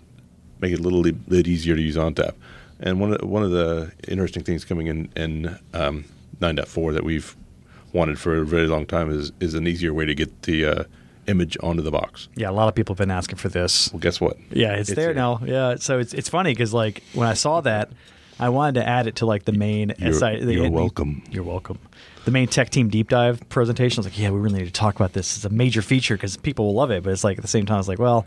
make 0.60 0.72
it 0.72 0.78
a 0.78 0.82
little 0.82 1.02
bit 1.02 1.46
easier 1.46 1.74
to 1.74 1.82
use 1.82 1.96
ONTAP. 1.96 2.34
And 2.80 3.00
one 3.00 3.12
of 3.12 3.20
the, 3.20 3.26
one 3.26 3.42
of 3.42 3.50
the 3.50 3.92
interesting 4.06 4.44
things 4.44 4.64
coming 4.64 4.86
in 4.86 5.10
in 5.16 5.58
um, 5.74 6.04
9.4 6.40 6.94
that 6.94 7.04
we've 7.04 7.36
wanted 7.92 8.18
for 8.18 8.36
a 8.36 8.44
very 8.44 8.66
long 8.66 8.86
time 8.86 9.10
is 9.10 9.32
is 9.40 9.54
an 9.54 9.66
easier 9.66 9.92
way 9.92 10.04
to 10.04 10.14
get 10.14 10.42
the 10.42 10.64
uh, 10.64 10.84
image 11.26 11.56
onto 11.62 11.82
the 11.82 11.90
box. 11.90 12.28
Yeah, 12.36 12.50
a 12.50 12.52
lot 12.52 12.68
of 12.68 12.74
people 12.74 12.94
have 12.94 12.98
been 12.98 13.10
asking 13.10 13.38
for 13.38 13.48
this. 13.48 13.92
Well, 13.92 14.00
guess 14.00 14.20
what? 14.20 14.36
Yeah, 14.50 14.74
it's, 14.74 14.90
it's 14.90 14.96
there 14.96 15.08
here. 15.08 15.14
now. 15.14 15.40
Yeah, 15.44 15.76
so 15.76 15.98
it's 15.98 16.14
it's 16.14 16.28
funny 16.28 16.52
because 16.52 16.72
like 16.72 17.02
when 17.14 17.26
I 17.26 17.34
saw 17.34 17.60
that, 17.62 17.90
I 18.38 18.50
wanted 18.50 18.80
to 18.80 18.86
add 18.86 19.06
it 19.08 19.16
to 19.16 19.26
like 19.26 19.44
the 19.44 19.52
main. 19.52 19.92
You're, 19.98 20.12
SI, 20.12 20.44
the, 20.44 20.54
you're 20.54 20.70
welcome. 20.70 21.24
You're 21.30 21.44
welcome 21.44 21.78
the 22.26 22.32
main 22.32 22.48
tech 22.48 22.70
team 22.70 22.90
deep 22.90 23.08
dive 23.08 23.48
presentation. 23.48 23.98
I 23.98 24.00
was 24.00 24.06
like, 24.06 24.18
yeah, 24.18 24.30
we 24.30 24.40
really 24.40 24.58
need 24.58 24.66
to 24.66 24.72
talk 24.72 24.96
about 24.96 25.12
this. 25.12 25.36
It's 25.36 25.44
a 25.44 25.48
major 25.48 25.80
feature 25.80 26.16
because 26.16 26.36
people 26.36 26.66
will 26.66 26.74
love 26.74 26.90
it. 26.90 27.04
But 27.04 27.12
it's 27.12 27.24
like 27.24 27.38
at 27.38 27.42
the 27.42 27.48
same 27.48 27.66
time, 27.66 27.78
it's 27.78 27.88
like, 27.88 28.00
well, 28.00 28.26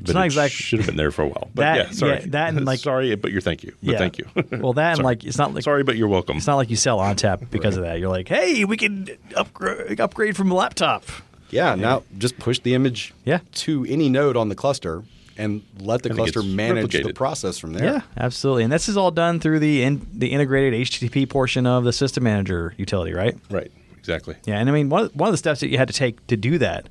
it's 0.00 0.12
not 0.12 0.24
it 0.24 0.26
exactly 0.26 0.50
should 0.50 0.80
have 0.80 0.86
been 0.86 0.96
there 0.96 1.10
for 1.10 1.22
a 1.22 1.28
while. 1.28 1.50
But 1.54 1.62
that, 1.62 1.76
yeah, 1.76 1.90
sorry. 1.90 2.12
Yeah, 2.12 2.26
that 2.28 2.48
and 2.50 2.64
like 2.66 2.78
sorry, 2.78 3.14
but 3.16 3.32
you're 3.32 3.40
thank 3.40 3.64
you. 3.64 3.74
But 3.82 3.92
yeah. 3.92 3.98
thank 3.98 4.18
you. 4.18 4.26
well, 4.58 4.74
that 4.74 4.98
and 4.98 5.04
like 5.04 5.24
it's 5.24 5.38
not 5.38 5.54
like 5.54 5.64
sorry, 5.64 5.82
but 5.82 5.96
you're 5.96 6.08
welcome. 6.08 6.36
It's 6.36 6.46
not 6.46 6.56
like 6.56 6.68
you 6.68 6.76
sell 6.76 6.98
ONTAP 6.98 7.50
because 7.50 7.76
right. 7.76 7.84
of 7.84 7.90
that. 7.90 7.98
You're 7.98 8.10
like, 8.10 8.28
hey, 8.28 8.66
we 8.66 8.76
can 8.76 9.08
upgrade 9.34 9.98
upgrade 9.98 10.36
from 10.36 10.50
a 10.50 10.54
laptop. 10.54 11.04
Yeah, 11.50 11.74
now 11.74 12.02
just 12.18 12.38
push 12.38 12.58
the 12.58 12.74
image 12.74 13.14
yeah. 13.24 13.40
to 13.54 13.86
any 13.88 14.10
node 14.10 14.36
on 14.36 14.50
the 14.50 14.54
cluster 14.54 15.04
and 15.38 15.62
let 15.78 16.02
the 16.02 16.10
cluster 16.10 16.42
manage 16.42 16.92
the 16.92 17.12
process 17.14 17.58
from 17.58 17.72
there. 17.72 17.84
Yeah, 17.84 18.00
absolutely. 18.16 18.64
And 18.64 18.72
this 18.72 18.88
is 18.88 18.96
all 18.96 19.10
done 19.10 19.40
through 19.40 19.60
the 19.60 19.82
in, 19.82 20.06
the 20.12 20.28
integrated 20.28 20.74
HTTP 20.86 21.28
portion 21.28 21.66
of 21.66 21.84
the 21.84 21.92
system 21.92 22.24
manager 22.24 22.74
utility, 22.76 23.14
right? 23.14 23.36
Right. 23.48 23.70
Exactly. 23.96 24.36
Yeah, 24.46 24.58
and 24.58 24.68
I 24.68 24.72
mean 24.72 24.88
one 24.88 25.04
of, 25.04 25.16
one 25.16 25.28
of 25.28 25.32
the 25.32 25.38
steps 25.38 25.60
that 25.60 25.68
you 25.68 25.78
had 25.78 25.88
to 25.88 25.94
take 25.94 26.26
to 26.26 26.36
do 26.36 26.58
that 26.58 26.88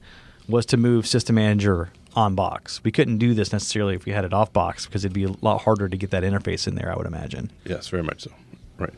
was 0.47 0.65
to 0.67 0.77
move 0.77 1.05
system 1.05 1.35
manager 1.35 1.89
on 2.15 2.35
box. 2.35 2.83
We 2.83 2.91
couldn't 2.91 3.17
do 3.17 3.33
this 3.33 3.51
necessarily 3.51 3.95
if 3.95 4.05
we 4.05 4.11
had 4.11 4.23
it 4.23 4.33
off 4.33 4.53
box 4.53 4.85
because 4.85 5.03
it'd 5.03 5.13
be 5.13 5.25
a 5.25 5.31
lot 5.41 5.61
harder 5.61 5.89
to 5.89 5.97
get 5.97 6.11
that 6.11 6.23
interface 6.23 6.67
in 6.67 6.75
there. 6.75 6.91
I 6.91 6.95
would 6.95 7.07
imagine. 7.07 7.51
Yes, 7.65 7.89
very 7.89 8.03
much 8.03 8.23
so. 8.23 8.31
Right. 8.77 8.93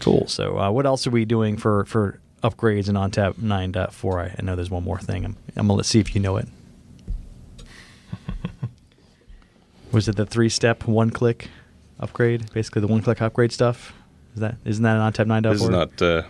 Cool. 0.00 0.26
So, 0.26 0.58
uh, 0.58 0.70
what 0.70 0.86
else 0.86 1.06
are 1.06 1.10
we 1.10 1.24
doing 1.24 1.56
for 1.56 1.84
for 1.84 2.18
upgrades 2.42 2.88
in 2.88 2.96
ONTAP 2.96 3.34
9.4? 3.34 4.30
I, 4.30 4.34
I 4.38 4.42
know 4.42 4.56
there's 4.56 4.70
one 4.70 4.84
more 4.84 4.98
thing. 4.98 5.24
I'm, 5.24 5.36
I'm 5.56 5.66
gonna 5.66 5.74
let's 5.74 5.88
see 5.88 6.00
if 6.00 6.14
you 6.14 6.20
know 6.20 6.36
it. 6.36 6.48
Was 9.94 10.08
it 10.08 10.16
the 10.16 10.26
three 10.26 10.48
step, 10.48 10.86
one 10.86 11.10
click 11.10 11.48
upgrade? 12.00 12.52
Basically, 12.52 12.80
the 12.80 12.88
one 12.88 13.00
click 13.00 13.22
upgrade 13.22 13.52
stuff. 13.52 13.92
Is 14.34 14.40
that 14.40 14.56
isn't 14.64 14.82
that 14.82 14.96
an 14.96 15.12
ONTAP 15.12 15.26
9.4? 15.26 15.52
This 15.52 15.62
is 15.62 15.68
not 15.68 16.02
uh, 16.02 16.22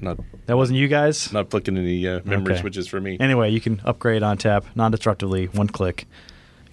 not 0.00 0.18
that 0.46 0.56
wasn't 0.56 0.78
you 0.78 0.86
guys. 0.88 1.32
not 1.32 1.50
flicking 1.50 1.76
any 1.76 2.06
uh, 2.06 2.20
memory 2.24 2.52
Okay. 2.52 2.60
switches 2.60 2.86
for 2.86 3.00
me. 3.00 3.16
Anyway, 3.18 3.50
you 3.50 3.60
can 3.60 3.80
upgrade 3.84 4.22
ONTAP 4.22 4.64
non-destructively, 4.76 5.46
one 5.46 5.66
click. 5.68 6.06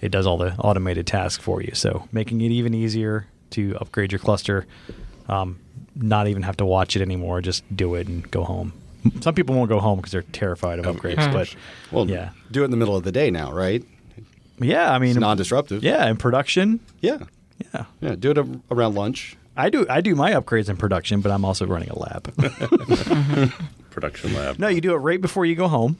It 0.00 0.10
does 0.10 0.26
all 0.26 0.36
the 0.38 0.54
automated 0.58 1.06
tasks 1.06 1.42
for 1.42 1.60
you, 1.62 1.74
so 1.74 2.06
making 2.12 2.40
it 2.42 2.52
even 2.52 2.74
easier 2.74 3.26
to 3.50 3.76
upgrade 3.80 4.12
your 4.12 4.18
cluster. 4.20 4.66
Um, 5.28 5.58
not 5.96 6.28
even 6.28 6.42
have 6.42 6.58
to 6.58 6.66
watch 6.66 6.94
it 6.94 7.02
anymore. 7.02 7.40
Just 7.40 7.64
do 7.74 7.94
it 7.96 8.06
and 8.06 8.30
go 8.30 8.44
home. 8.44 8.72
Some 9.20 9.34
people 9.34 9.54
won't 9.56 9.68
go 9.68 9.80
home 9.80 9.96
because 9.96 10.12
they're 10.12 10.22
terrified 10.22 10.78
of 10.78 10.84
upgrades, 10.84 11.16
yeah. 11.16 11.32
but 11.32 11.54
Well, 11.90 12.08
yeah, 12.08 12.30
do 12.50 12.62
it 12.62 12.66
in 12.66 12.70
the 12.70 12.76
middle 12.76 12.96
of 12.96 13.02
the 13.04 13.12
day 13.12 13.30
now, 13.30 13.52
right? 13.52 13.82
Yeah. 14.58 14.92
I 14.92 14.98
mean, 14.98 15.10
It's 15.10 15.18
non-disruptive. 15.20 15.82
Yeah, 15.84 16.08
in 16.08 16.16
production, 16.16 16.80
Yeah. 17.00 17.18
yeah. 17.74 17.84
Yeah. 18.00 18.16
Do 18.16 18.30
it 18.32 18.38
a- 18.38 18.60
around 18.70 18.94
lunch. 18.94 19.36
I 19.56 19.70
do. 19.70 19.86
I 19.88 20.00
do 20.02 20.14
my 20.14 20.32
upgrades 20.32 20.68
in 20.68 20.76
production, 20.76 21.20
but 21.22 21.32
I'm 21.32 21.44
also 21.44 21.66
running 21.66 21.88
a 21.90 21.98
lab. 21.98 22.24
Mm-hmm. 22.36 23.64
Production 23.90 24.34
lab. 24.34 24.58
no, 24.58 24.68
you 24.68 24.80
do 24.82 24.92
it 24.92 24.98
right 24.98 25.20
before 25.20 25.46
you 25.46 25.54
go 25.54 25.68
home, 25.68 25.96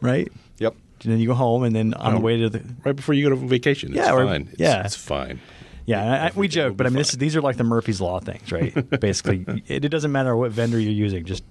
right? 0.00 0.30
Yep. 0.58 0.74
And 1.04 1.12
then 1.12 1.20
you 1.20 1.28
go 1.28 1.34
home, 1.34 1.62
and 1.62 1.74
then 1.76 1.94
on 1.94 2.12
the 2.12 2.16
um, 2.18 2.22
way 2.22 2.36
to 2.38 2.50
the 2.50 2.62
Right 2.84 2.96
before 2.96 3.14
you 3.14 3.22
go 3.28 3.30
to 3.30 3.36
vacation. 3.36 3.90
It's 3.90 3.98
Yeah, 3.98 4.12
or- 4.12 4.26
fine. 4.26 4.48
It's, 4.50 4.60
yeah. 4.60 4.84
It's 4.84 4.96
fine. 4.96 5.40
Yeah, 5.86 6.02
and 6.02 6.12
I, 6.12 6.32
we 6.34 6.46
joke, 6.48 6.76
but 6.76 6.86
I 6.86 6.90
mean, 6.90 6.98
this, 6.98 7.12
these 7.12 7.34
are 7.36 7.40
like 7.40 7.56
the 7.56 7.64
Murphy's 7.64 8.00
Law 8.00 8.20
things, 8.20 8.50
right? 8.52 8.74
Basically, 9.00 9.44
it, 9.66 9.84
it 9.84 9.88
doesn't 9.88 10.12
matter 10.12 10.36
what 10.36 10.50
vendor 10.52 10.78
you're 10.78 10.92
using. 10.92 11.24
Just 11.24 11.42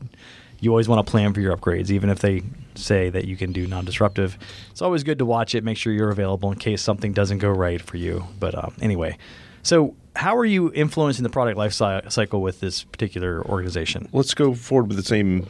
you 0.62 0.72
always 0.72 0.88
want 0.88 1.06
to 1.06 1.10
plan 1.10 1.34
for 1.34 1.42
your 1.42 1.56
upgrades, 1.56 1.90
even 1.90 2.10
if 2.10 2.20
they 2.20 2.44
say 2.76 3.10
that 3.10 3.26
you 3.26 3.36
can 3.38 3.52
do 3.52 3.68
non-disruptive. 3.68 4.38
It's 4.72 4.82
always 4.82 5.04
good 5.04 5.20
to 5.20 5.26
watch 5.26 5.56
it, 5.56 5.64
make 5.64 5.78
sure 5.78 5.94
you're 5.94 6.12
available 6.12 6.52
in 6.52 6.58
case 6.58 6.82
something 6.82 7.14
doesn't 7.14 7.40
go 7.40 7.50
right 7.50 7.82
for 7.82 7.98
you. 7.98 8.26
But 8.40 8.56
uh, 8.56 8.70
anyway, 8.82 9.18
so 9.64 9.96
how 10.16 10.36
are 10.36 10.46
you 10.46 10.72
influencing 10.74 11.24
the 11.24 11.30
product 11.30 11.58
life 11.58 11.74
cycle 11.74 12.42
with 12.42 12.60
this 12.60 12.84
particular 12.84 13.46
organization? 13.46 14.10
Let's 14.12 14.34
go 14.34 14.54
forward 14.54 14.88
with 14.88 14.98
the 14.98 15.04
same 15.04 15.48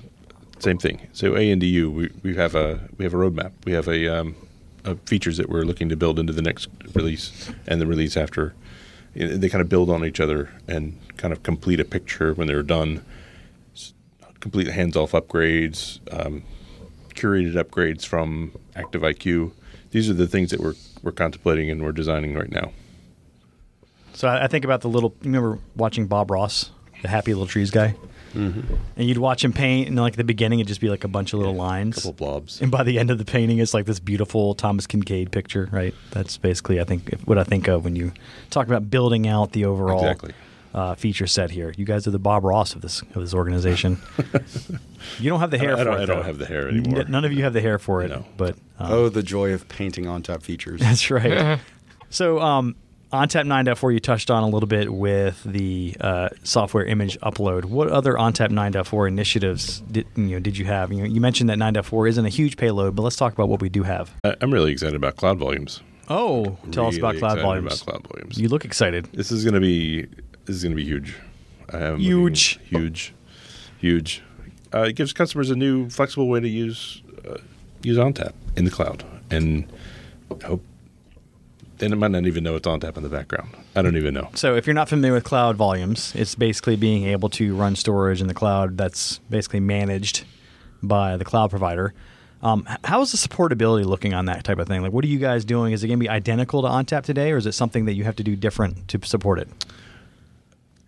same 0.59 0.77
thing. 0.77 1.07
So 1.13 1.31
ANDU, 1.33 1.91
we, 1.91 2.11
we 2.21 2.35
have 2.35 2.53
a 2.53 2.79
we 2.97 3.05
have 3.05 3.13
a 3.13 3.17
roadmap. 3.17 3.51
We 3.65 3.71
have 3.71 3.87
a, 3.87 4.19
um, 4.19 4.35
a 4.83 4.95
features 4.95 5.37
that 5.37 5.49
we're 5.49 5.63
looking 5.63 5.89
to 5.89 5.95
build 5.95 6.19
into 6.19 6.33
the 6.33 6.41
next 6.41 6.67
release 6.93 7.49
and 7.65 7.79
the 7.79 7.87
release 7.87 8.17
after. 8.17 8.53
They 9.15 9.49
kind 9.49 9.61
of 9.61 9.69
build 9.69 9.89
on 9.89 10.05
each 10.05 10.19
other 10.19 10.49
and 10.67 10.99
kind 11.17 11.33
of 11.33 11.43
complete 11.43 11.79
a 11.79 11.85
picture 11.85 12.33
when 12.33 12.47
they're 12.47 12.61
done. 12.61 13.03
S- 14.39 14.41
Complete 14.41 14.67
hands-off 14.67 15.11
upgrades, 15.11 15.99
um, 16.11 16.43
curated 17.13 17.53
upgrades 17.53 18.05
from 18.05 18.51
Active 18.75 19.01
IQ. 19.01 19.51
These 19.91 20.09
are 20.09 20.13
the 20.13 20.27
things 20.27 20.51
that 20.51 20.59
we're 20.59 20.75
we're 21.01 21.11
contemplating 21.11 21.69
and 21.69 21.83
we're 21.83 21.91
designing 21.91 22.35
right 22.35 22.51
now. 22.51 22.71
So 24.13 24.27
I, 24.27 24.45
I 24.45 24.47
think 24.47 24.65
about 24.65 24.81
the 24.81 24.89
little. 24.89 25.15
You 25.21 25.31
remember 25.31 25.59
watching 25.75 26.07
Bob 26.07 26.31
Ross, 26.31 26.71
the 27.01 27.07
Happy 27.07 27.33
Little 27.33 27.47
Trees 27.47 27.71
guy, 27.71 27.95
mm-hmm. 28.33 28.75
and 28.97 29.07
you'd 29.07 29.17
watch 29.17 29.43
him 29.43 29.53
paint, 29.53 29.87
and 29.87 29.97
like 29.97 30.13
at 30.13 30.17
the 30.17 30.23
beginning, 30.23 30.59
it'd 30.59 30.67
just 30.67 30.81
be 30.81 30.89
like 30.89 31.03
a 31.03 31.07
bunch 31.07 31.33
of 31.33 31.39
little 31.39 31.55
lines. 31.55 31.95
couple 31.95 32.13
blobs. 32.13 32.61
And 32.61 32.69
by 32.71 32.83
the 32.83 32.99
end 32.99 33.11
of 33.11 33.17
the 33.17 33.25
painting, 33.25 33.59
it's 33.59 33.73
like 33.73 33.85
this 33.85 33.99
beautiful 33.99 34.55
Thomas 34.55 34.87
Kinkade 34.87 35.31
picture, 35.31 35.69
right? 35.71 35.93
That's 36.11 36.37
basically, 36.37 36.79
I 36.79 36.83
think, 36.83 37.13
what 37.25 37.37
I 37.37 37.43
think 37.43 37.67
of 37.67 37.83
when 37.83 37.95
you 37.95 38.11
talk 38.49 38.67
about 38.67 38.89
building 38.89 39.27
out 39.27 39.53
the 39.53 39.65
overall 39.65 39.99
Exactly. 39.99 40.33
Uh, 40.73 40.95
feature 40.95 41.27
set 41.27 41.51
here. 41.51 41.73
You 41.77 41.85
guys 41.85 42.05
are 42.07 42.11
the 42.11 42.19
Bob 42.19 42.43
Ross 42.43 42.75
of 42.75 42.81
this 42.81 43.01
of 43.01 43.15
this 43.21 43.33
organization. 43.33 43.99
you 45.19 45.29
don't 45.29 45.39
have 45.39 45.51
the 45.51 45.57
hair 45.57 45.73
I 45.75 45.77
for 45.79 45.83
don't- 45.85 45.99
it. 45.99 46.03
I 46.03 46.05
don't 46.05 46.25
have 46.25 46.37
the 46.37 46.45
hair 46.45 46.67
N- 46.67 46.77
anymore. 46.79 47.03
None 47.05 47.25
of 47.25 47.33
you 47.33 47.43
have 47.43 47.53
the 47.53 47.61
hair 47.61 47.79
for 47.79 48.03
it, 48.03 48.09
No. 48.09 48.25
but 48.37 48.55
um, 48.79 48.91
oh, 48.91 49.09
the 49.09 49.23
joy 49.23 49.53
of 49.53 49.67
painting 49.67 50.07
on 50.07 50.21
top 50.23 50.43
features. 50.43 50.81
that's 50.81 51.09
right. 51.09 51.59
so, 52.09 52.39
um, 52.39 52.75
ONTAP 53.11 53.45
9.4 53.47 53.91
you 53.93 53.99
touched 53.99 54.29
on 54.29 54.43
a 54.43 54.47
little 54.47 54.67
bit 54.67 54.93
with 54.93 55.41
the 55.43 55.97
uh, 55.99 56.29
software 56.43 56.85
image 56.85 57.19
upload. 57.21 57.65
What 57.65 57.89
other 57.89 58.15
on 58.15 58.33
ONTAP 58.33 58.49
9.4 58.51 59.07
initiatives 59.07 59.79
did 59.81 60.05
you 60.15 60.23
know 60.25 60.39
did 60.39 60.55
you 60.57 60.65
have? 60.65 60.91
You, 60.93 60.99
know, 60.99 61.05
you 61.05 61.19
mentioned 61.19 61.49
that 61.49 61.57
9.4 61.57 62.09
isn't 62.09 62.25
a 62.25 62.29
huge 62.29 62.55
payload, 62.57 62.95
but 62.95 63.01
let's 63.01 63.15
talk 63.15 63.33
about 63.33 63.49
what 63.49 63.61
we 63.61 63.69
do 63.69 63.81
have. 63.83 64.11
I- 64.23 64.35
I'm 64.41 64.53
really 64.53 64.71
excited 64.71 64.95
about 64.95 65.15
cloud 65.15 65.39
volumes. 65.39 65.81
Oh, 66.11 66.57
tell 66.71 66.87
us 66.87 66.97
about 66.97 67.17
cloud 67.17 67.39
volumes. 67.39 67.81
About 67.81 68.01
cloud 68.03 68.07
volumes. 68.13 68.37
You 68.39 68.47
look 68.49 68.65
excited. 68.65 69.05
this 69.13 69.31
is 69.31 69.43
going 69.43 69.53
to 69.53 69.59
be 69.59 70.07
this 70.49 70.55
is 70.57 70.63
going 70.63 70.71
to 70.75 70.75
be 70.75 70.83
huge. 70.83 71.15
I 71.71 71.77
am 71.77 71.83
looking- 71.91 72.05
Huge. 72.07 72.59
huge, 72.65 73.13
huge. 73.77 74.23
Uh, 74.73 74.81
it 74.81 74.95
gives 74.95 75.13
customers 75.13 75.51
a 75.51 75.55
new, 75.55 75.87
flexible 75.91 76.27
way 76.27 76.39
to 76.39 76.47
use 76.47 77.03
uh, 77.27 77.37
use 77.83 77.97
ONTAP 77.97 78.33
in 78.55 78.65
the 78.65 78.71
cloud, 78.71 79.03
and 79.29 79.71
hope 80.43 80.63
they 81.77 81.87
might 81.87 82.11
not 82.11 82.25
even 82.25 82.43
know 82.43 82.55
it's 82.55 82.67
ONTAP 82.67 82.97
in 82.97 83.03
the 83.03 83.09
background. 83.09 83.49
I 83.75 83.83
don't 83.83 83.95
even 83.95 84.13
know. 84.15 84.29
So, 84.33 84.55
if 84.55 84.65
you're 84.65 84.73
not 84.73 84.89
familiar 84.89 85.13
with 85.13 85.23
cloud 85.23 85.55
volumes, 85.55 86.13
it's 86.15 86.33
basically 86.33 86.75
being 86.75 87.03
able 87.05 87.29
to 87.29 87.55
run 87.55 87.75
storage 87.75 88.19
in 88.21 88.27
the 88.27 88.33
cloud 88.33 88.75
that's 88.77 89.19
basically 89.29 89.59
managed 89.59 90.23
by 90.81 91.15
the 91.17 91.25
cloud 91.25 91.51
provider. 91.51 91.93
Um, 92.41 92.67
how 92.85 93.01
is 93.01 93.11
the 93.11 93.17
supportability 93.17 93.85
looking 93.85 94.13
on 94.15 94.25
that 94.25 94.43
type 94.43 94.57
of 94.57 94.67
thing? 94.67 94.81
Like, 94.81 94.93
what 94.93 95.03
are 95.03 95.09
you 95.09 95.19
guys 95.19 95.45
doing? 95.45 95.73
Is 95.73 95.83
it 95.83 95.87
going 95.87 95.99
to 95.99 96.03
be 96.03 96.09
identical 96.09 96.61
to 96.63 96.67
ONTAP 96.69 97.03
today, 97.03 97.31
or 97.31 97.37
is 97.37 97.45
it 97.45 97.51
something 97.51 97.85
that 97.85 97.93
you 97.93 98.03
have 98.05 98.15
to 98.15 98.23
do 98.23 98.35
different 98.35 98.87
to 98.87 98.99
support 99.03 99.37
it? 99.39 99.49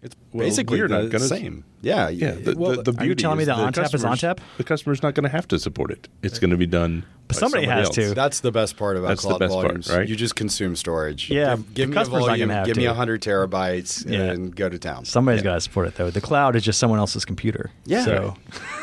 It's 0.03 0.15
Well, 0.33 0.47
basically 0.47 0.79
we're 0.81 0.87
not 0.87 1.03
the 1.03 1.09
gonna- 1.09 1.25
same. 1.25 1.63
Yeah. 1.81 2.09
Yeah, 2.09 2.31
the, 2.31 2.55
well, 2.57 2.81
the, 2.81 2.91
the 2.91 3.01
are 3.01 3.05
you 3.05 3.13
telling 3.15 3.37
me 3.37 3.43
is 3.43 3.47
that 3.47 3.57
the 3.57 3.63
ONTAP 3.81 3.85
is 3.85 3.91
customers- 3.91 4.21
ONTAP? 4.21 4.39
The 4.57 4.63
customer's 4.63 5.03
not 5.03 5.13
going 5.13 5.23
to 5.25 5.29
have 5.29 5.47
to 5.49 5.59
support 5.59 5.91
it. 5.91 6.07
It's 6.23 6.39
going 6.39 6.49
to 6.51 6.57
be 6.57 6.65
done. 6.65 7.05
But 7.27 7.35
by 7.35 7.39
somebody 7.39 7.65
somebody 7.65 7.79
has 7.79 7.85
else. 7.87 7.95
to. 8.09 8.13
That's 8.15 8.39
the 8.39 8.51
best 8.51 8.77
part 8.77 8.97
about 8.97 9.09
That's 9.09 9.21
the 9.21 9.27
cloud 9.29 9.39
best 9.39 9.53
part, 9.53 9.65
volumes. 9.67 9.89
right? 9.91 10.07
You 10.09 10.15
just 10.15 10.35
consume 10.35 10.75
storage. 10.75 11.29
Yeah, 11.29 11.55
Give, 11.55 11.65
the 11.67 11.73
give 11.73 11.89
me 11.89 11.93
a 11.95 11.99
customer's 11.99 12.21
not 12.21 12.27
volume. 12.29 12.47
gonna 12.49 12.57
have 12.57 12.65
Give 12.65 12.77
me 12.77 12.83
to. 12.85 12.93
hundred 12.95 13.21
terabytes 13.21 14.09
Yeah. 14.09 14.21
and 14.31 14.55
go 14.55 14.69
to 14.69 14.79
town. 14.79 15.05
Somebody's 15.05 15.41
Yeah. 15.41 15.43
got 15.51 15.53
to 15.55 15.61
support 15.61 15.87
it, 15.87 15.95
though. 15.95 16.09
The 16.09 16.21
cloud 16.21 16.55
is 16.55 16.63
just 16.63 16.79
someone 16.79 16.97
else's 16.99 17.23
computer. 17.23 17.69
Yeah. 17.85 18.03
So, 18.05 18.37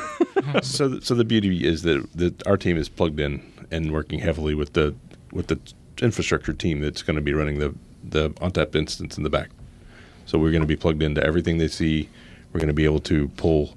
so, 0.62 1.00
so 1.00 1.14
the 1.16 1.24
beauty 1.24 1.66
is 1.66 1.82
that, 1.82 2.06
that 2.14 2.46
our 2.46 2.56
team 2.56 2.76
is 2.76 2.88
plugged 2.88 3.18
in 3.20 3.42
and 3.70 3.92
working 3.92 4.20
heavily 4.20 4.54
with 4.54 4.72
the 4.74 4.94
with 5.32 5.48
the 5.48 5.58
infrastructure 6.00 6.52
team 6.52 6.80
that's 6.80 7.02
going 7.02 7.16
to 7.16 7.22
be 7.22 7.34
running 7.34 7.58
the 7.58 7.74
the 8.04 8.30
ONTAP 8.40 8.74
instance 8.76 9.16
in 9.18 9.24
the 9.24 9.30
back. 9.30 9.50
So 10.28 10.38
we're 10.38 10.50
going 10.50 10.60
to 10.60 10.66
be 10.68 10.76
plugged 10.76 11.02
into 11.02 11.24
everything 11.24 11.56
they 11.56 11.68
see. 11.68 12.10
We're 12.52 12.60
going 12.60 12.68
to 12.68 12.74
be 12.74 12.84
able 12.84 13.00
to 13.00 13.28
pull 13.28 13.74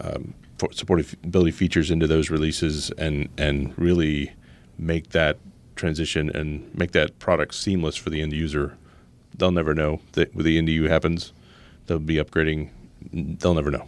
um, 0.00 0.34
for 0.58 0.68
supportability 0.70 1.54
features 1.54 1.88
into 1.88 2.08
those 2.08 2.30
releases 2.30 2.90
and 2.92 3.28
and 3.38 3.72
really 3.78 4.32
make 4.76 5.10
that 5.10 5.38
transition 5.76 6.30
and 6.30 6.68
make 6.74 6.90
that 6.92 7.16
product 7.20 7.54
seamless 7.54 7.94
for 7.94 8.10
the 8.10 8.20
end 8.20 8.32
user. 8.32 8.76
They'll 9.36 9.52
never 9.52 9.72
know 9.72 10.00
that 10.12 10.34
when 10.34 10.44
the 10.44 10.58
end 10.58 10.68
U 10.68 10.88
happens. 10.88 11.32
They'll 11.86 12.00
be 12.00 12.16
upgrading. 12.16 12.70
They'll 13.12 13.54
never 13.54 13.70
know. 13.70 13.86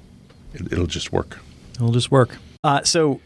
It, 0.55 0.73
it'll 0.73 0.87
just 0.87 1.13
work. 1.13 1.39
It'll 1.75 1.91
just 1.91 2.13
work. 2.13 2.37
Uh, 2.63 2.85
so, 2.85 3.21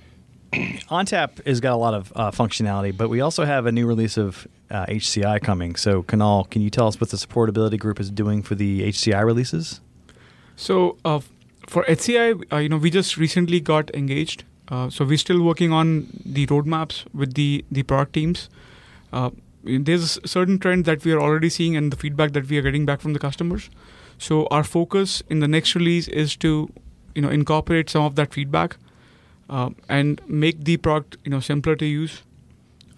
ONTAP 0.91 1.47
has 1.47 1.61
got 1.61 1.73
a 1.73 1.77
lot 1.77 1.95
of 1.95 2.13
uh, 2.17 2.31
functionality, 2.31 2.97
but 2.97 3.09
we 3.09 3.21
also 3.21 3.45
have 3.45 3.67
a 3.67 3.73
new 3.73 3.87
release 3.87 4.17
of 4.17 4.49
uh, 4.71 4.87
HCI 4.87 5.41
coming. 5.43 5.77
So, 5.77 6.03
Kunal, 6.03 6.49
can 6.51 6.63
you 6.63 6.71
tell 6.71 6.89
us 6.89 7.01
what 7.01 7.11
the 7.11 7.17
supportability 7.17 7.79
group 7.79 8.01
is 8.01 8.11
doing 8.11 8.43
for 8.43 8.55
the 8.55 8.83
HCI 8.89 9.25
releases? 9.25 9.81
So 10.61 10.99
uh, 11.07 11.21
for 11.67 11.85
HCI, 11.85 12.53
uh, 12.53 12.57
you 12.59 12.69
know, 12.69 12.77
we 12.77 12.91
just 12.91 13.17
recently 13.17 13.61
got 13.61 13.95
engaged. 13.95 14.45
Uh, 14.69 14.91
so 14.91 15.07
we're 15.07 15.17
still 15.17 15.43
working 15.43 15.73
on 15.73 16.07
the 16.25 16.47
roadmaps 16.49 17.07
with 17.15 17.33
the 17.33 17.65
the 17.71 17.83
product 17.83 18.13
teams. 18.13 18.51
Uh, 19.11 19.31
there's 19.65 20.19
a 20.19 20.29
certain 20.29 20.59
trend 20.59 20.85
that 20.85 21.03
we 21.05 21.13
are 21.13 21.21
already 21.21 21.49
seeing 21.49 21.77
and 21.77 21.91
the 21.91 21.97
feedback 21.97 22.33
that 22.33 22.49
we 22.49 22.59
are 22.59 22.63
getting 22.63 22.85
back 22.85 23.01
from 23.01 23.15
the 23.15 23.19
customers. 23.19 23.71
So 24.19 24.47
our 24.51 24.63
focus 24.63 25.23
in 25.31 25.41
the 25.41 25.49
next 25.49 25.75
release 25.75 26.09
is 26.09 26.37
to, 26.37 26.69
you 27.15 27.23
know, 27.23 27.31
incorporate 27.31 27.89
some 27.89 28.05
of 28.05 28.15
that 28.17 28.35
feedback 28.35 28.77
uh, 29.51 29.71
and 29.89 30.21
make 30.27 30.65
the 30.65 30.77
product, 30.79 31.19
you 31.25 31.31
know, 31.31 31.41
simpler 31.41 31.77
to 31.77 31.85
use. 31.85 32.23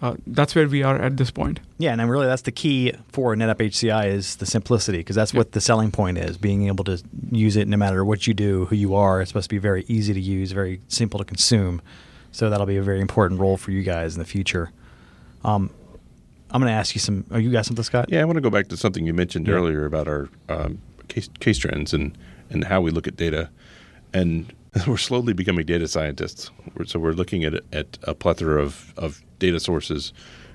Uh, 0.01 0.17
that's 0.27 0.55
where 0.57 0.67
we 0.67 0.83
are 0.83 0.97
at 1.01 1.17
this 1.17 1.31
point. 1.31 1.61
Yeah, 1.79 1.93
and 1.93 2.01
then 2.01 2.09
really 2.09 2.27
that's 2.27 2.43
the 2.43 2.51
key 2.51 2.93
for 3.13 3.37
NetApp 3.37 3.59
HCI 3.71 4.09
is 4.09 4.37
the 4.37 4.47
simplicity 4.47 4.99
because 4.99 5.15
that's 5.15 5.33
what 5.33 5.53
the 5.53 5.61
selling 5.61 5.93
point 5.93 6.19
is, 6.19 6.37
being 6.37 6.67
able 6.67 6.83
to 6.85 7.01
use 7.31 7.55
it 7.57 7.69
no 7.69 7.77
matter 7.77 8.05
what 8.05 8.27
you 8.27 8.35
do, 8.35 8.65
who 8.67 8.75
you 8.75 8.97
are. 8.97 9.21
It's 9.21 9.31
supposed 9.31 9.49
to 9.51 9.55
be 9.55 9.59
very 9.61 9.85
easy 9.87 10.13
to 10.13 10.21
use, 10.21 10.51
very 10.51 10.81
simple 10.89 11.19
to 11.19 11.25
consume. 11.25 11.81
So 12.33 12.51
that'll 12.51 12.67
be 12.67 12.79
a 12.79 12.83
very 12.83 13.01
important 13.01 13.41
role 13.41 13.57
for 13.57 13.71
you 13.71 13.83
guys 13.85 14.15
in 14.15 14.19
the 14.19 14.25
future. 14.25 14.71
Um, 15.45 15.71
I'm 16.51 16.61
going 16.61 16.71
to 16.71 16.77
ask 16.77 16.95
you 16.97 17.01
some. 17.01 17.25
Oh, 17.31 17.39
you 17.39 17.53
got 17.53 17.65
something, 17.65 17.85
Scott? 17.85 18.07
Yeah, 18.09 18.23
I 18.23 18.25
want 18.25 18.37
to 18.39 18.41
go 18.43 18.51
back 18.51 18.69
to 18.69 18.77
something 18.77 19.07
you 19.07 19.15
mentioned 19.15 19.47
Yeah. 19.47 19.55
earlier 19.55 19.85
about 19.87 20.09
our 20.09 20.29
um, 20.49 20.81
case, 21.09 21.29
case 21.41 21.59
trends 21.59 21.95
and, 21.95 22.19
and 22.51 22.65
how 22.65 22.81
we 22.81 22.91
look 22.91 23.07
at 23.07 23.17
data. 23.17 23.51
And 24.13 24.53
we're 24.87 24.97
slowly 24.97 25.33
becoming 25.33 25.67
data 25.67 25.87
scientists. 25.87 26.51
We're, 26.75 26.87
so 26.87 26.99
we're 26.99 27.13
looking 27.13 27.45
at, 27.45 27.55
at 27.73 27.99
a 28.05 28.15
plethora 28.15 28.63
of, 28.63 28.93
of 28.97 29.23
data 29.39 29.61
sources 29.61 30.13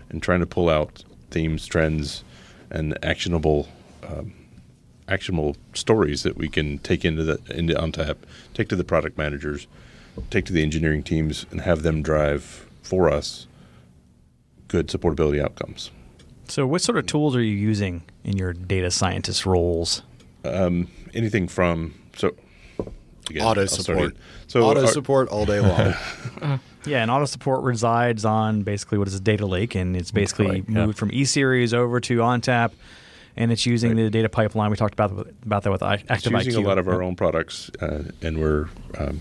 and 0.09 0.21
trying 0.23 0.39
to 0.39 0.45
pull 0.45 0.69
out 0.69 1.03
themes, 1.31 1.65
trends, 1.65 2.23
and 2.69 2.97
actionable 3.03 3.67
um, 4.07 4.33
actionable 5.09 5.55
stories 5.73 6.23
that 6.23 6.37
we 6.37 6.49
can 6.49 6.79
take 6.79 7.05
into 7.05 7.23
the 7.23 7.39
into 7.49 7.73
ONTAP, 7.73 8.17
take 8.53 8.69
to 8.69 8.75
the 8.75 8.83
product 8.83 9.17
managers, 9.17 9.67
take 10.29 10.45
to 10.45 10.53
the 10.53 10.61
engineering 10.61 11.03
teams, 11.03 11.45
and 11.51 11.61
have 11.61 11.83
them 11.83 12.01
drive 12.01 12.67
for 12.83 13.09
us 13.09 13.47
good 14.67 14.87
supportability 14.87 15.41
outcomes. 15.41 15.91
So, 16.47 16.65
what 16.65 16.81
sort 16.81 16.97
of 16.97 17.05
tools 17.05 17.35
are 17.35 17.41
you 17.41 17.55
using 17.55 18.03
in 18.23 18.37
your 18.37 18.53
data 18.53 18.91
scientist 18.91 19.45
roles? 19.45 20.01
anything 21.13 21.47
from 21.47 21.93
again, 23.29 23.43
Auto 23.43 23.61
I'll 23.61 23.67
support. 23.67 24.17
So 24.47 24.63
Auto 24.63 24.81
our- 24.81 24.87
support 24.87 25.29
all 25.29 25.45
day 25.45 25.59
long. 25.59 26.59
Yeah, 26.85 27.01
and 27.01 27.11
auto 27.11 27.25
support 27.25 27.63
resides 27.63 28.23
on 28.23 28.61
basically 28.61 28.97
what 28.97 29.09
is 29.09 29.13
a 29.15 29.19
data 29.19 29.45
lake, 29.45 29.75
and 29.75 29.93
it's 29.93 30.09
basically 30.11 30.47
Right, 30.47 30.63
yeah. 30.69 30.85
moved 30.85 30.97
from 30.97 31.09
E 31.11 31.25
Series 31.25 31.73
over 31.73 31.99
to 31.99 32.19
ONTAP, 32.19 32.71
and 33.35 33.51
it's 33.51 33.65
using 33.65 33.97
the 33.97 34.09
data 34.09 34.29
pipeline. 34.29 34.71
We 34.71 34.77
talked 34.77 34.93
about 34.93 35.27
about 35.43 35.63
that 35.63 35.71
with 35.71 35.83
I- 35.83 35.95
it's 35.95 36.05
Active 36.09 36.31
using 36.31 36.53
IQ. 36.61 36.65
a 36.65 36.67
lot 36.67 36.77
of 36.77 36.87
our 36.87 37.03
own 37.03 37.17
products, 37.17 37.69
uh, 37.81 38.03
and 38.21 38.39
we're 38.39 38.69
um, 38.97 39.19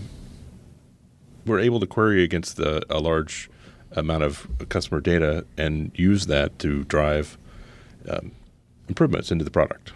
we're 1.45 1.59
able 1.59 1.81
to 1.81 1.87
query 1.87 2.23
against 2.23 2.55
the, 2.55 2.83
a 2.89 2.99
large 2.99 3.49
amount 3.93 4.23
of 4.23 4.47
customer 4.69 5.01
data 5.01 5.45
and 5.57 5.91
use 5.95 6.27
that 6.27 6.57
to 6.59 6.85
drive 6.85 7.37
um, 8.07 8.31
improvements 8.87 9.29
into 9.29 9.43
the 9.43 9.51
product. 9.51 9.91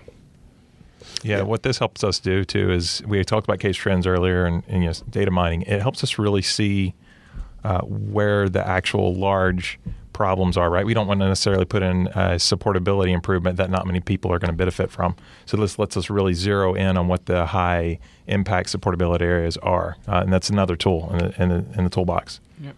Yeah, 1.24 1.44
what 1.44 1.64
this 1.64 1.78
helps 1.78 2.04
us 2.04 2.20
do 2.20 2.44
too 2.44 2.72
is 2.72 3.02
we 3.06 3.24
talked 3.24 3.48
about 3.48 3.60
case 3.60 3.78
trends 3.78 4.08
earlier 4.08 4.46
and, 4.46 4.64
and 4.68 4.84
you 4.84 4.90
know, 4.90 4.96
data 5.10 5.32
mining. 5.32 5.62
It 5.64 5.82
helps 5.82 6.04
us 6.04 6.18
really 6.18 6.42
see 6.42 6.94
uh, 7.64 7.82
where 7.82 8.50
the 8.50 8.66
actual 8.66 9.14
large 9.14 9.80
problems 10.14 10.58
are. 10.58 10.70
Right, 10.70 10.86
we 10.86 10.94
don't 10.94 11.08
want 11.08 11.20
to 11.20 11.28
necessarily 11.28 11.66
put 11.66 11.84
in 11.84 12.08
a 12.08 12.36
supportability 12.36 13.12
improvement 13.12 13.58
that 13.58 13.70
not 13.70 13.86
many 13.86 14.00
people 14.00 14.32
are 14.34 14.40
going 14.40 14.52
to 14.52 14.58
benefit 14.58 14.92
from. 14.92 15.16
So 15.46 15.58
this 15.58 15.78
lets 15.80 15.96
us 15.96 16.10
really 16.10 16.34
zero 16.34 16.74
in 16.74 16.98
on 16.98 17.08
what 17.08 17.26
the 17.28 17.46
high 17.46 18.00
impact 18.28 18.70
supportability 18.70 19.22
areas 19.22 19.58
are, 19.58 19.98
uh, 20.08 20.22
and 20.24 20.34
that's 20.34 20.50
another 20.50 20.76
tool 20.76 21.10
in 21.12 21.18
the, 21.18 21.42
in 21.42 21.50
the, 21.50 21.66
in 21.78 21.84
the 21.84 21.90
toolbox. 21.90 22.40
Yeah. 22.60 22.72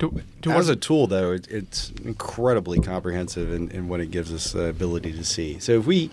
To, 0.00 0.22
to 0.42 0.50
As 0.50 0.68
a 0.68 0.76
tool, 0.76 1.06
though, 1.06 1.32
it, 1.32 1.48
it's 1.48 1.90
incredibly 2.04 2.80
comprehensive 2.80 3.52
in, 3.52 3.70
in 3.70 3.88
what 3.88 4.00
it 4.00 4.10
gives 4.10 4.32
us 4.32 4.52
the 4.52 4.66
ability 4.66 5.12
to 5.12 5.24
see. 5.24 5.58
So 5.58 5.72
if 5.78 5.86
we 5.86 6.10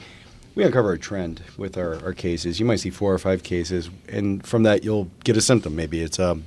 we 0.56 0.63
uncover 0.63 0.92
a 0.92 1.00
trend 1.00 1.42
with 1.58 1.78
our, 1.78 2.04
our 2.04 2.13
cases, 2.13 2.60
you 2.60 2.66
might 2.66 2.80
see 2.80 2.89
four 2.89 3.13
or 3.13 3.20
five 3.20 3.44
cases, 3.44 3.89
and 4.08 4.46
from 4.46 4.63
that 4.63 4.84
you'll 4.84 5.10
get 5.24 5.38
a 5.38 5.42
symptom. 5.42 5.76
Maybe 5.76 6.02
it's 6.02 6.20
a, 6.20 6.39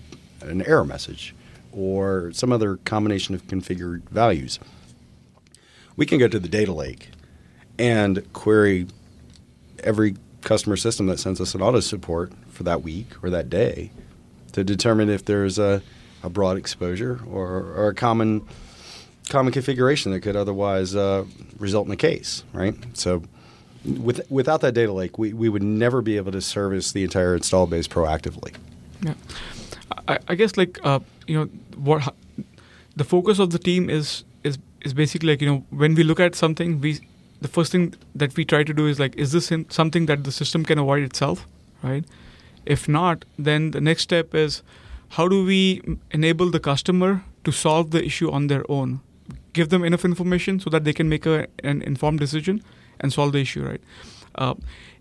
an 0.43 0.63
error 0.63 0.85
message 0.85 1.35
or 1.73 2.33
some 2.33 2.53
other 2.53 2.77
combination 2.79 3.35
of 3.35 3.47
configured 3.47 4.03
values. 4.09 4.59
We 5.97 6.07
can 6.07 6.19
go 6.19 6.29
to 6.29 6.39
the 6.39 6.49
data 6.49 6.73
lake 6.73 7.11
and 7.79 8.33
query 8.33 8.87
every 9.83 10.17
customer 10.43 10.77
system 10.77 11.07
that 11.07 11.19
sends 11.19 11.41
us 11.41 11.55
an 11.55 11.63
auto 11.63 11.81
support 11.81 12.33
for 12.49 12.63
that 12.63 12.83
week 12.83 13.09
or 13.23 13.31
that 13.31 13.51
day 13.51 13.91
to 14.53 14.65
determine 14.65 15.11
if 15.11 15.25
there's 15.25 15.59
a, 15.59 15.83
a 16.23 16.31
broad 16.31 16.57
exposure 16.57 17.21
or, 17.29 17.49
or 17.49 17.89
a 17.89 17.95
common 17.95 18.47
common 19.29 19.53
configuration 19.53 20.13
that 20.13 20.21
could 20.21 20.37
otherwise 20.37 20.95
uh, 20.95 21.25
result 21.59 21.87
in 21.87 21.93
a 21.93 21.97
case, 21.97 22.45
right? 22.53 22.77
So, 22.95 23.23
with, 23.87 24.31
without 24.31 24.61
that 24.63 24.75
data 24.75 24.93
lake, 24.93 25.19
we, 25.19 25.33
we 25.33 25.49
would 25.49 25.63
never 25.63 26.03
be 26.03 26.17
able 26.17 26.33
to 26.33 26.41
service 26.41 26.93
the 26.93 27.05
entire 27.05 27.35
install 27.35 27.67
base 27.67 27.87
proactively. 27.87 28.55
Yeah, 29.03 29.15
I, 30.09 30.19
I 30.29 30.35
guess 30.35 30.57
like 30.57 30.79
uh, 30.83 31.01
you 31.27 31.39
know 31.39 31.45
what 31.77 32.15
the 32.97 33.05
focus 33.05 33.39
of 33.39 33.51
the 33.51 33.59
team 33.59 33.91
is 33.91 34.25
is 34.43 34.59
is 34.83 34.95
basically 34.95 35.31
like 35.31 35.41
you 35.41 35.49
know 35.49 35.65
when 35.71 35.95
we 35.95 36.03
look 36.03 36.21
at 36.21 36.35
something, 36.35 36.81
we 36.81 37.01
the 37.41 37.49
first 37.49 37.73
thing 37.73 37.95
that 38.15 38.37
we 38.37 38.45
try 38.45 38.65
to 38.65 38.73
do 38.73 38.87
is 38.87 38.99
like 38.99 39.15
is 39.17 39.33
this 39.33 39.53
in, 39.53 39.69
something 39.71 40.07
that 40.07 40.25
the 40.25 40.33
system 40.33 40.65
can 40.65 40.79
avoid 40.79 41.03
itself, 41.03 41.47
right? 41.83 42.05
If 42.65 42.89
not, 42.89 43.25
then 43.39 43.71
the 43.71 43.81
next 43.81 44.03
step 44.03 44.35
is 44.35 44.63
how 45.11 45.29
do 45.29 45.45
we 45.45 45.83
enable 46.11 46.51
the 46.51 46.59
customer 46.59 47.23
to 47.45 47.53
solve 47.53 47.93
the 47.93 48.05
issue 48.05 48.31
on 48.31 48.49
their 48.49 48.69
own, 48.69 49.01
give 49.53 49.69
them 49.69 49.85
enough 49.85 50.05
information 50.05 50.59
so 50.59 50.69
that 50.71 50.83
they 50.83 50.93
can 50.93 51.09
make 51.09 51.27
a, 51.27 51.47
an 51.63 51.83
informed 51.83 52.19
decision 52.19 52.63
and 53.01 53.13
solve 53.13 53.33
the 53.33 53.41
issue, 53.41 53.65
right? 53.65 53.81
Uh, 54.35 54.55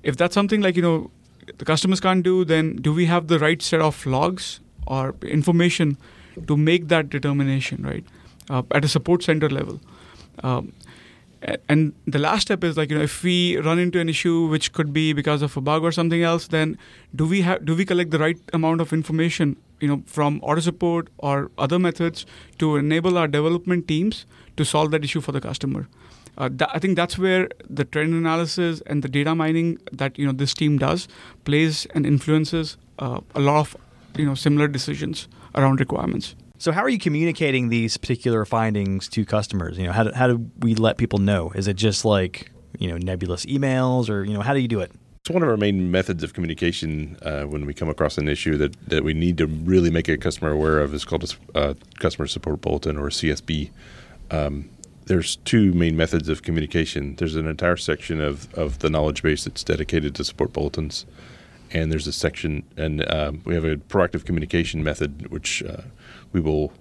if 0.03 0.17
that's 0.17 0.33
something 0.33 0.61
like 0.61 0.75
you 0.75 0.81
know 0.81 1.11
the 1.57 1.65
customers 1.65 1.99
can't 1.99 2.23
do, 2.23 2.45
then 2.45 2.75
do 2.77 2.93
we 2.93 3.05
have 3.05 3.27
the 3.27 3.39
right 3.39 3.61
set 3.61 3.81
of 3.81 4.05
logs 4.05 4.59
or 4.87 5.15
information 5.23 5.97
to 6.47 6.57
make 6.57 6.87
that 6.89 7.09
determination, 7.09 7.83
right? 7.83 8.03
Uh, 8.49 8.63
at 8.71 8.85
a 8.85 8.87
support 8.87 9.23
center 9.23 9.49
level. 9.49 9.79
Um, 10.43 10.73
and 11.69 11.93
the 12.07 12.19
last 12.19 12.43
step 12.43 12.63
is 12.63 12.77
like 12.77 12.89
you 12.89 12.97
know 12.97 13.03
if 13.03 13.23
we 13.23 13.57
run 13.57 13.77
into 13.77 13.99
an 13.99 14.09
issue 14.09 14.47
which 14.47 14.71
could 14.73 14.91
be 14.91 15.13
because 15.13 15.41
of 15.41 15.55
a 15.57 15.61
bug 15.61 15.83
or 15.83 15.91
something 15.91 16.23
else, 16.23 16.47
then 16.47 16.77
do 17.15 17.25
we 17.25 17.41
have 17.41 17.65
do 17.65 17.75
we 17.75 17.85
collect 17.85 18.11
the 18.11 18.19
right 18.19 18.39
amount 18.53 18.81
of 18.81 18.93
information 18.93 19.55
you 19.79 19.87
know 19.87 20.01
from 20.05 20.39
auto 20.41 20.61
support 20.61 21.09
or 21.17 21.51
other 21.57 21.77
methods 21.77 22.25
to 22.59 22.75
enable 22.77 23.17
our 23.17 23.27
development 23.27 23.87
teams 23.87 24.25
to 24.57 24.65
solve 24.65 24.91
that 24.91 25.03
issue 25.03 25.21
for 25.21 25.31
the 25.31 25.41
customer? 25.41 25.87
Uh, 26.37 26.49
tha- 26.51 26.69
I 26.73 26.79
think 26.79 26.95
that's 26.95 27.17
where 27.17 27.49
the 27.69 27.85
trend 27.85 28.13
analysis 28.13 28.81
and 28.87 29.03
the 29.03 29.07
data 29.07 29.35
mining 29.35 29.77
that 29.91 30.17
you 30.19 30.25
know 30.25 30.33
this 30.33 30.53
team 30.53 30.77
does 30.77 31.07
plays 31.43 31.85
and 31.95 32.05
influences 32.05 32.77
uh, 32.99 33.21
a 33.33 33.39
lot 33.39 33.59
of 33.59 33.77
you 34.17 34.25
know 34.25 34.35
similar 34.35 34.67
decisions 34.67 35.27
around 35.55 35.79
requirements. 35.79 36.35
So, 36.57 36.71
how 36.71 36.81
are 36.81 36.89
you 36.89 36.99
communicating 36.99 37.69
these 37.69 37.97
particular 37.97 38.45
findings 38.45 39.07
to 39.09 39.25
customers? 39.25 39.77
You 39.77 39.87
know, 39.87 39.91
how 39.91 40.03
do, 40.03 40.11
how 40.13 40.27
do 40.27 40.49
we 40.59 40.75
let 40.75 40.97
people 40.97 41.19
know? 41.19 41.51
Is 41.51 41.67
it 41.67 41.75
just 41.75 42.05
like 42.05 42.51
you 42.79 42.89
know 42.89 42.97
nebulous 42.97 43.45
emails, 43.45 44.09
or 44.09 44.23
you 44.23 44.33
know, 44.33 44.41
how 44.41 44.53
do 44.53 44.59
you 44.59 44.67
do 44.67 44.79
it? 44.79 44.91
It's 45.25 45.31
one 45.31 45.41
of 45.41 45.49
our 45.49 45.57
main 45.57 45.89
methods 45.89 46.21
of 46.23 46.33
communication 46.33 47.17
uh, 47.23 47.45
when 47.45 47.65
we 47.65 47.73
come 47.73 47.89
across 47.89 48.19
an 48.19 48.27
issue 48.27 48.57
that, 48.57 48.79
that 48.87 49.03
we 49.03 49.15
need 49.15 49.39
to 49.39 49.47
really 49.47 49.89
make 49.89 50.07
a 50.07 50.17
customer 50.17 50.51
aware 50.51 50.79
of. 50.79 50.93
is 50.93 51.03
called 51.03 51.23
a 51.55 51.57
uh, 51.57 51.73
customer 51.97 52.27
support 52.27 52.61
bulletin 52.61 52.95
or 52.95 53.09
CSB. 53.09 53.71
Um, 54.29 54.69
there's 55.05 55.35
two 55.37 55.71
main 55.73 55.95
methods 55.95 56.29
of 56.29 56.41
communication. 56.41 57.15
There's 57.15 57.35
an 57.35 57.47
entire 57.47 57.77
section 57.77 58.21
of, 58.21 58.51
of 58.55 58.79
the 58.79 58.89
knowledge 58.89 59.21
base 59.21 59.43
that's 59.43 59.63
dedicated 59.63 60.15
to 60.15 60.23
support 60.23 60.53
bulletins, 60.53 61.05
and 61.71 61.91
there's 61.91 62.07
a 62.07 62.13
section, 62.13 62.63
and 62.75 63.09
um, 63.11 63.41
we 63.45 63.53
have 63.55 63.65
a 63.65 63.77
proactive 63.77 64.25
communication 64.25 64.83
method, 64.83 65.27
which 65.27 65.63
uh, 65.63 65.83
we 66.31 66.41
will 66.41 66.73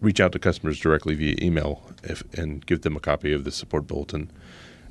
reach 0.00 0.20
out 0.20 0.32
to 0.32 0.38
customers 0.38 0.80
directly 0.80 1.14
via 1.14 1.36
email 1.40 1.82
if, 2.02 2.22
and 2.34 2.66
give 2.66 2.82
them 2.82 2.96
a 2.96 3.00
copy 3.00 3.32
of 3.32 3.44
the 3.44 3.52
support 3.52 3.86
bulletin. 3.86 4.30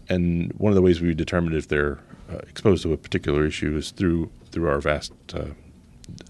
And 0.07 0.53
one 0.53 0.71
of 0.71 0.75
the 0.75 0.81
ways 0.81 1.01
we 1.01 1.13
determine 1.13 1.53
if 1.53 1.67
they're 1.67 1.99
uh, 2.31 2.37
exposed 2.47 2.83
to 2.83 2.93
a 2.93 2.97
particular 2.97 3.45
issue 3.45 3.75
is 3.75 3.91
through 3.91 4.31
through 4.51 4.67
our 4.67 4.81
vast 4.81 5.13
uh, 5.33 5.45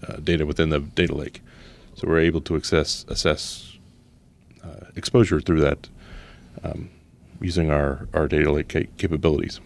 uh, 0.06 0.16
data 0.16 0.46
within 0.46 0.70
the 0.70 0.80
data 0.80 1.14
lake. 1.14 1.42
So 1.94 2.08
we're 2.08 2.20
able 2.20 2.40
to 2.42 2.56
access 2.56 3.04
assess 3.08 3.78
uh, 4.64 4.86
exposure 4.96 5.40
through 5.40 5.60
that 5.60 5.88
um, 6.62 6.90
using 7.40 7.70
our, 7.70 8.08
our 8.14 8.28
data 8.28 8.50
lake 8.52 8.68
capabilities. 8.96 9.60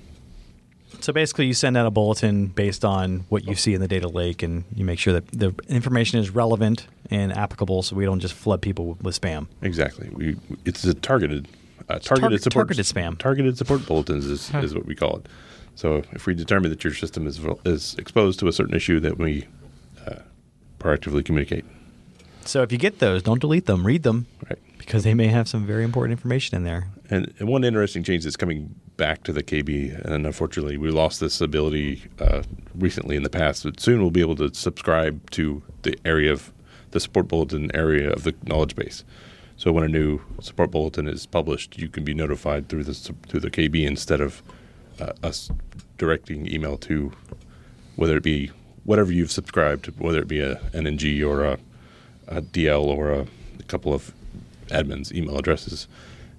So 1.01 1.13
basically, 1.13 1.47
you 1.47 1.55
send 1.55 1.77
out 1.77 1.87
a 1.87 1.91
bulletin 1.91 2.47
based 2.47 2.85
on 2.85 3.27
what 3.29 3.47
you 3.47 3.55
see 3.55 3.75
in 3.75 3.81
the 3.81 3.89
data 3.89 4.09
lake, 4.09 4.43
and 4.43 4.65
you 4.75 4.85
make 4.85 4.99
sure 4.99 5.13
that 5.13 5.27
the 5.29 5.55
information 5.69 6.19
is 6.19 6.31
relevant 6.31 6.87
and 7.11 7.33
applicable, 7.33 7.83
so 7.83 7.95
we 7.97 8.05
don't 8.05 8.21
just 8.21 8.35
flood 8.35 8.63
people 8.63 8.87
with, 8.87 9.03
with 9.03 9.21
spam. 9.21 9.47
Exactly. 9.63 10.09
We 10.13 10.37
it's 10.65 10.85
a 10.85 10.95
targeted 10.95 11.49
uh, 11.89 11.99
tar- 11.99 12.17
targeted 12.17 12.43
support 12.43 12.69
targeted 12.69 12.87
spam. 12.87 13.19
Targeted 13.19 13.59
support 13.59 13.87
bulletins 13.87 14.27
is, 14.27 14.53
is 14.55 14.75
what 14.75 14.87
we 14.87 14.95
call 14.95 15.17
it. 15.19 15.27
So 15.75 16.03
if 16.13 16.27
we 16.27 16.35
determine 16.35 16.71
that 16.71 16.83
your 16.83 16.95
system 16.95 17.27
is 17.27 17.41
is 17.65 17.95
exposed 17.99 18.39
to 18.41 18.49
a 18.49 18.53
certain 18.53 18.75
issue, 18.75 18.99
that 19.01 19.19
we 19.19 19.47
uh, 20.07 20.21
proactively 20.79 21.25
communicate. 21.25 21.65
So 22.45 22.63
if 22.63 22.73
you 22.73 22.79
get 22.79 23.01
those, 23.01 23.23
don't 23.23 23.41
delete 23.41 23.67
them. 23.67 23.87
Read 23.87 24.03
them 24.03 24.27
Right. 24.49 24.59
Because 24.87 25.03
they 25.03 25.15
may 25.15 25.27
have 25.27 25.49
some 25.49 25.67
very 25.67 25.83
important 25.83 26.13
information 26.13 26.57
in 26.57 26.63
there. 26.63 26.87
And, 27.11 27.33
one 27.41 27.65
interesting 27.65 28.05
change 28.05 28.23
that's 28.23 28.37
coming 28.37 28.75
back 28.97 29.25
to 29.25 29.33
the 29.33 29.43
KB, 29.43 30.01
and 30.05 30.25
unfortunately, 30.25 30.77
we 30.77 30.91
lost 30.91 31.19
this 31.19 31.41
ability 31.41 32.05
uh, 32.21 32.43
recently 32.75 33.17
in 33.17 33.25
the 33.25 33.29
past, 33.29 33.65
but 33.65 33.81
soon 33.81 34.01
we'll 34.01 34.13
be 34.13 34.21
able 34.21 34.37
to 34.37 34.55
subscribe 34.55 35.29
to 35.33 35.63
the 35.83 35.99
area 36.05 36.33
of 36.33 36.53
the 36.93 37.01
support 37.01 37.27
bulletin 37.27 37.75
area 37.75 38.11
of 38.11 38.23
the 38.23 38.35
knowledge 38.45 38.77
base. 38.77 39.05
So 39.57 39.73
when 39.73 39.83
a 39.83 39.89
new 39.89 40.21
support 40.41 40.71
bulletin 40.71 41.09
is 41.09 41.27
published, 41.27 41.77
you 41.77 41.89
can 41.89 42.05
be 42.05 42.15
notified 42.15 42.69
through 42.69 42.85
the 42.85 42.95
through 42.95 43.41
the 43.41 43.51
KB 43.51 43.85
instead 43.85 44.21
of 44.21 44.43
uh, 45.01 45.13
us 45.23 45.51
directing 45.99 46.51
email 46.51 46.77
to 46.79 47.13
whether 47.97 48.19
it 48.19 48.23
be 48.23 48.53
whatever 48.85 49.13
you've 49.13 49.33
subscribed, 49.33 49.87
whether 49.99 50.21
it 50.21 50.29
be 50.29 50.41
a 50.41 50.57
NNG 50.73 51.27
or 51.27 51.45
a, 51.45 51.59
a 52.29 52.41
DL 52.41 52.85
or 52.85 53.11
a, 53.11 53.27
a 53.59 53.63
couple 53.65 53.93
of 53.93 54.13
admins' 54.69 55.13
email 55.13 55.37
addresses. 55.39 55.89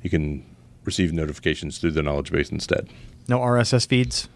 You 0.03 0.09
can 0.09 0.45
receive 0.83 1.11
notifications 1.13 1.77
through 1.79 1.91
the 1.91 2.01
knowledge 2.03 2.31
base 2.31 2.49
instead. 2.51 2.87
No 3.27 3.39
RSS 3.39 3.87
feeds. 3.87 4.29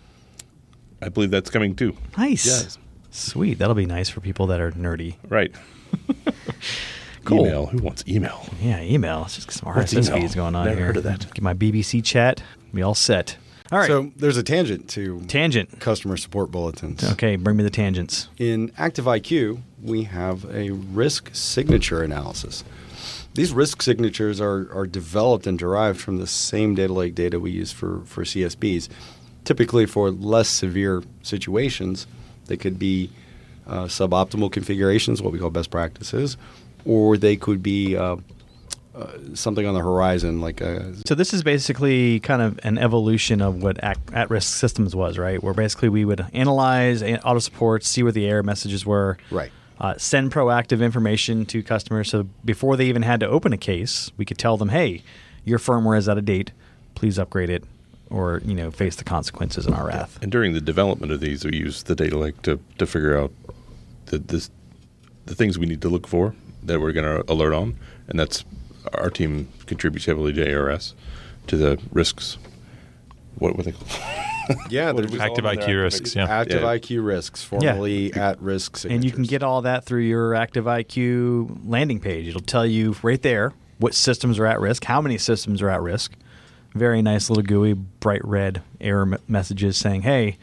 I 1.02 1.10
believe 1.10 1.32
that's 1.32 1.50
coming 1.50 1.76
too. 1.76 1.96
Nice. 2.18 2.46
Yes. 2.46 2.78
Sweet. 3.10 3.58
That'll 3.58 3.76
be 3.76 3.86
nice 3.86 4.10
for 4.10 4.22
people 4.22 4.48
that 4.48 4.60
are 4.62 4.72
nerdy. 4.72 5.16
Right. 5.30 5.54
Cool. 7.24 7.46
Email. 7.46 7.68
Who 7.68 7.78
wants 7.84 8.04
email? 8.08 8.44
Yeah, 8.60 8.82
email. 8.82 9.22
Let's 9.22 9.36
just 9.36 9.48
get 9.48 9.54
some 9.54 9.72
What's 9.76 9.94
RSS 9.94 10.08
email? 10.10 10.22
feeds 10.22 10.34
going 10.34 10.56
on 10.56 10.66
Never 10.66 10.78
here. 10.78 10.86
heard 10.88 10.98
of 10.98 11.04
that. 11.04 11.20
Get 11.34 11.44
my 11.44 11.54
BBC 11.54 12.04
chat. 12.04 12.42
Be 12.74 12.82
all 12.82 12.96
set. 12.96 13.38
All 13.72 13.78
right. 13.78 13.86
So 13.88 14.12
there's 14.16 14.38
a 14.38 14.44
tangent 14.44 14.90
to 14.90 15.22
Tangent. 15.28 15.80
customer 15.80 16.18
support 16.18 16.50
bulletins. 16.50 17.04
Okay, 17.12 17.36
bring 17.36 17.58
me 17.58 17.64
the 17.64 17.70
tangents. 17.70 18.28
In 18.40 18.70
ActiveIQ, 18.70 19.62
we 19.84 20.04
have 20.06 20.46
a 20.52 20.72
risk 20.72 21.30
signature 21.34 22.02
analysis. 22.02 22.64
These 23.34 23.54
risk 23.54 23.82
signatures 23.82 24.42
are, 24.42 24.68
are 24.74 24.86
developed 24.86 25.48
and 25.48 25.58
derived 25.58 26.00
from 26.02 26.18
the 26.18 26.28
same 26.28 26.76
data 26.76 26.92
lake 26.94 27.16
data 27.16 27.40
we 27.40 27.52
use 27.52 27.72
for, 27.72 28.02
for 28.06 28.24
CSBs. 28.24 28.90
Typically, 29.46 29.86
for 29.86 30.12
less 30.12 30.50
severe 30.50 31.02
situations, 31.24 32.08
they 32.48 32.58
could 32.58 32.78
be 32.78 33.10
uh, 33.68 33.86
suboptimal 33.86 34.52
configurations, 34.52 35.22
what 35.22 35.32
we 35.32 35.40
call 35.40 35.50
best 35.50 35.72
practices, 35.72 36.36
or 36.84 37.16
they 37.16 37.38
could 37.38 37.64
be 37.64 37.96
uh, 37.96 38.18
uh, 38.94 39.08
something 39.34 39.66
on 39.66 39.74
the 39.74 39.80
horizon, 39.80 40.42
like 40.42 40.60
a 40.60 40.94
So 41.08 41.16
this 41.16 41.34
is 41.34 41.42
basically 41.44 42.20
kind 42.20 42.42
of 42.42 42.60
an 42.64 42.78
evolution 42.78 43.42
of 43.42 43.64
what 43.64 43.78
at- 43.82 43.98
at-risk 44.12 44.58
systems 44.58 44.94
was, 44.96 45.18
right? 45.18 45.42
Where 45.42 45.54
basically 45.54 45.88
we 45.90 46.04
would 46.04 46.26
analyze 46.34 47.02
a- 47.02 47.22
auto 47.26 47.40
support, 47.40 47.86
see 47.86 48.04
where 48.04 48.12
the 48.12 48.28
error 48.28 48.44
messages 48.44 48.86
were, 48.86 49.18
Right. 49.32 49.52
Uh, 49.82 49.96
send 49.98 50.32
proactive 50.32 50.80
information 50.84 51.44
to 51.44 51.64
customers. 51.64 52.08
So 52.08 52.28
before 52.46 52.78
they 52.78 52.86
even 52.86 53.02
had 53.02 53.20
to 53.22 53.28
open 53.28 53.52
a 53.52 53.58
case, 53.58 54.12
we 54.16 54.26
could 54.26 54.38
tell 54.38 54.56
them, 54.56 54.70
"Hey, 54.70 55.02
your 55.44 55.58
firmware 55.58 55.98
is 55.98 56.08
out 56.08 56.20
of 56.20 56.26
date. 56.26 56.52
Please 56.94 57.18
upgrade 57.18 57.50
it, 57.50 57.64
or 58.08 58.44
you 58.46 58.54
know, 58.54 58.70
face 58.70 58.96
the 58.96 59.04
consequences 59.04 59.66
in 59.66 59.74
our 59.74 59.88
wrath." 59.88 60.20
And 60.22 60.32
during 60.32 60.54
the 60.54 60.62
development 60.62 61.12
of 61.12 61.20
these, 61.20 61.44
we 61.44 61.58
use 61.58 61.82
the 61.82 61.96
data 61.96 62.16
lake 62.16 62.40
to, 62.44 62.60
to 62.78 62.86
figure 62.86 63.18
out 63.18 63.32
the 64.06 64.20
this, 64.20 64.52
the 65.26 65.34
things 65.34 65.58
we 65.58 65.66
need 65.66 65.82
to 65.82 65.90
look 65.90 66.06
for 66.06 66.36
that 66.62 66.80
we're 66.80 66.92
going 66.92 67.06
to 67.06 67.32
alert 67.32 67.56
on, 67.56 67.76
and 68.08 68.20
that's 68.20 68.46
our 68.94 69.10
team 69.10 69.48
contributes 69.66 70.06
heavily 70.06 70.32
to 70.34 70.56
ARS 70.56 70.94
to 71.48 71.58
the 71.58 71.80
risks. 71.92 72.38
What 73.40 73.58
were 73.58 73.64
they 73.64 73.72
called? 73.72 73.90
yeah, 74.70 74.92
there's 74.92 75.08
did 75.08 75.12
we 75.12 75.18
call 75.20 75.28
Active? 75.28 75.46
IQ 75.46 75.66
They're 75.66 75.82
risks, 75.82 76.16
yeah. 76.16 76.26
active 76.26 76.62
Yeah. 76.62 76.68
IQ 76.68 77.06
risks, 77.06 77.44
formerly 77.44 78.14
at 78.14 78.42
risk 78.42 78.78
signatures. 78.78 78.96
And 78.96 79.06
you 79.06 79.12
can 79.12 79.24
get 79.24 79.44
all 79.44 79.62
that 79.64 79.86
through 79.86 80.02
your 80.02 80.36
Active 80.36 80.66
IQ 80.66 81.62
landing 81.66 82.00
page. 82.00 82.28
It'll 82.28 82.42
tell 82.42 82.66
you 82.66 82.96
right 83.04 83.22
there 83.22 83.54
what 83.80 83.94
systems 83.94 84.40
are 84.40 84.46
at 84.46 84.60
risk, 84.60 84.86
how 84.86 85.02
many 85.02 85.18
systems 85.18 85.62
are 85.62 85.70
at 85.70 85.82
risk. 85.82 86.14
Very 86.74 87.02
nice 87.02 87.30
little 87.30 87.44
GUI, 87.44 87.74
bright 87.74 88.24
red 88.24 88.62
error 88.80 89.18
messages 89.28 89.76
saying, 89.78 90.04
"Hey, 90.04 90.38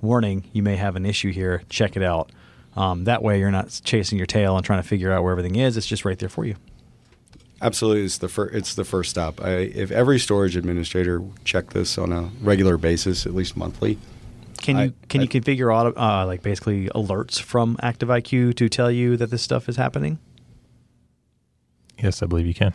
warning, 0.00 0.44
you 0.52 0.62
may 0.62 0.76
have 0.76 0.96
an 0.96 1.04
issue 1.04 1.30
here. 1.30 1.62
Check 1.68 1.96
it 1.96 2.02
out." 2.02 2.30
Um, 2.76 3.04
that 3.04 3.22
way, 3.22 3.38
you're 3.38 3.50
not 3.50 3.80
chasing 3.84 4.16
your 4.18 4.26
tail 4.26 4.56
and 4.56 4.64
trying 4.64 4.80
to 4.82 4.88
figure 4.88 5.12
out 5.12 5.22
where 5.22 5.32
everything 5.32 5.56
is. 5.56 5.76
It's 5.76 5.86
just 5.86 6.04
right 6.04 6.18
there 6.18 6.28
for 6.30 6.44
you. 6.44 6.56
Absolutely, 7.64 8.04
it's 8.04 8.18
the 8.18 8.28
first. 8.28 8.54
it's 8.54 8.74
the 8.74 8.84
first 8.84 9.08
stop. 9.10 9.40
I, 9.42 9.48
if 9.52 9.90
every 9.90 10.18
storage 10.18 10.54
administrator 10.54 11.22
check 11.44 11.70
this 11.70 11.96
on 11.96 12.12
a 12.12 12.30
regular 12.42 12.76
basis, 12.76 13.24
at 13.24 13.34
least 13.34 13.56
monthly, 13.56 13.96
Can 14.58 14.76
you 14.76 14.82
I- 14.84 14.92
can 15.08 15.22
you 15.22 15.28
configure 15.28 15.74
auto, 15.74 15.98
uh, 15.98 16.26
like 16.26 16.42
basically 16.42 16.88
alerts 16.90 17.40
from 17.40 17.78
Active 17.82 18.10
IQ 18.10 18.54
to 18.56 18.68
tell 18.68 18.90
you 18.90 19.16
that 19.16 19.30
this 19.30 19.40
stuff 19.40 19.66
is 19.68 19.76
happening? 19.76 20.18
Yes, 22.02 22.22
I 22.22 22.26
believe 22.26 22.46
you 22.46 22.52
can. 22.54 22.74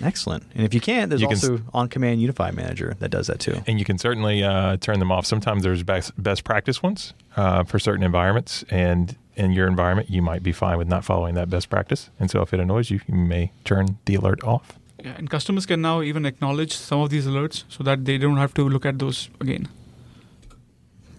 Excellent. 0.00 0.44
And 0.54 0.64
if 0.64 0.74
you 0.74 0.80
can't, 0.80 1.10
there's 1.10 1.20
You 1.20 1.28
can 1.28 1.36
also 1.36 1.58
OnCommand 1.74 2.18
Unify 2.18 2.50
Manager 2.52 2.96
that 3.00 3.10
does 3.10 3.26
that 3.26 3.40
too. 3.40 3.62
And 3.66 3.78
you 3.78 3.84
can 3.84 3.98
certainly 3.98 4.42
uh, 4.42 4.76
turn 4.78 4.98
them 4.98 5.10
off. 5.10 5.26
Sometimes 5.26 5.62
there's 5.62 5.82
best, 5.82 6.12
best 6.22 6.44
practice 6.44 6.82
ones 6.82 7.14
uh, 7.36 7.64
for 7.64 7.78
certain 7.78 8.04
environments, 8.04 8.64
and 8.70 9.16
in 9.36 9.52
your 9.52 9.66
environment, 9.66 10.10
you 10.10 10.22
might 10.22 10.42
be 10.42 10.52
fine 10.52 10.78
with 10.78 10.88
not 10.88 11.04
following 11.04 11.34
that 11.34 11.48
best 11.48 11.70
practice. 11.70 12.10
And 12.18 12.30
so, 12.30 12.42
if 12.42 12.52
it 12.52 12.60
annoys 12.60 12.90
you, 12.90 13.00
you 13.06 13.14
may 13.14 13.52
turn 13.64 13.98
the 14.04 14.16
alert 14.16 14.42
off. 14.42 14.78
Yeah, 15.02 15.14
and 15.16 15.30
customers 15.30 15.64
can 15.64 15.80
now 15.80 16.02
even 16.02 16.26
acknowledge 16.26 16.74
some 16.74 17.00
of 17.00 17.10
these 17.10 17.26
alerts 17.26 17.64
so 17.68 17.84
that 17.84 18.04
they 18.04 18.18
don't 18.18 18.36
have 18.36 18.52
to 18.54 18.68
look 18.68 18.84
at 18.84 18.98
those 18.98 19.30
again. 19.40 19.68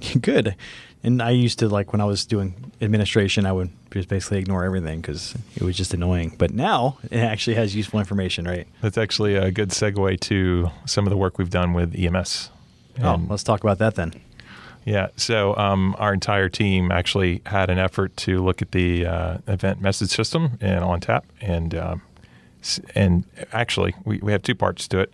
Good. 0.21 0.55
And 1.03 1.21
I 1.21 1.29
used 1.29 1.59
to 1.59 1.69
like 1.69 1.93
when 1.93 2.01
I 2.01 2.05
was 2.05 2.25
doing 2.25 2.71
administration, 2.81 3.45
I 3.45 3.51
would 3.53 3.69
just 3.91 4.09
basically 4.09 4.39
ignore 4.39 4.65
everything 4.65 4.99
because 4.99 5.33
it 5.55 5.63
was 5.63 5.77
just 5.77 5.93
annoying. 5.93 6.35
But 6.37 6.51
now 6.51 6.97
it 7.09 7.19
actually 7.19 7.55
has 7.55 7.75
useful 7.75 7.99
information, 7.99 8.45
right? 8.45 8.67
That's 8.81 8.97
actually 8.97 9.35
a 9.35 9.49
good 9.51 9.69
segue 9.69 10.19
to 10.21 10.69
some 10.85 11.05
of 11.05 11.11
the 11.11 11.17
work 11.17 11.37
we've 11.37 11.49
done 11.49 11.73
with 11.73 11.95
EMS. 11.97 12.49
Oh, 13.01 13.13
And- 13.13 13.29
let's 13.29 13.43
talk 13.43 13.63
about 13.63 13.77
that 13.77 13.95
then. 13.95 14.13
Yeah. 14.85 15.07
So 15.17 15.55
um, 15.55 15.95
our 15.99 16.13
entire 16.13 16.49
team 16.49 16.91
actually 16.91 17.41
had 17.45 17.69
an 17.69 17.77
effort 17.77 18.15
to 18.17 18.43
look 18.43 18.61
at 18.61 18.71
the 18.71 19.05
uh, 19.05 19.37
event 19.47 19.81
message 19.81 20.09
system 20.09 20.57
and 20.61 20.83
ONTAP, 20.83 21.23
and 21.41 21.75
um, 21.75 22.01
and 22.95 23.25
actually 23.51 23.93
we, 24.05 24.17
we 24.19 24.31
have 24.31 24.41
two 24.41 24.55
parts 24.55 24.87
to 24.87 24.99
it. 24.99 25.13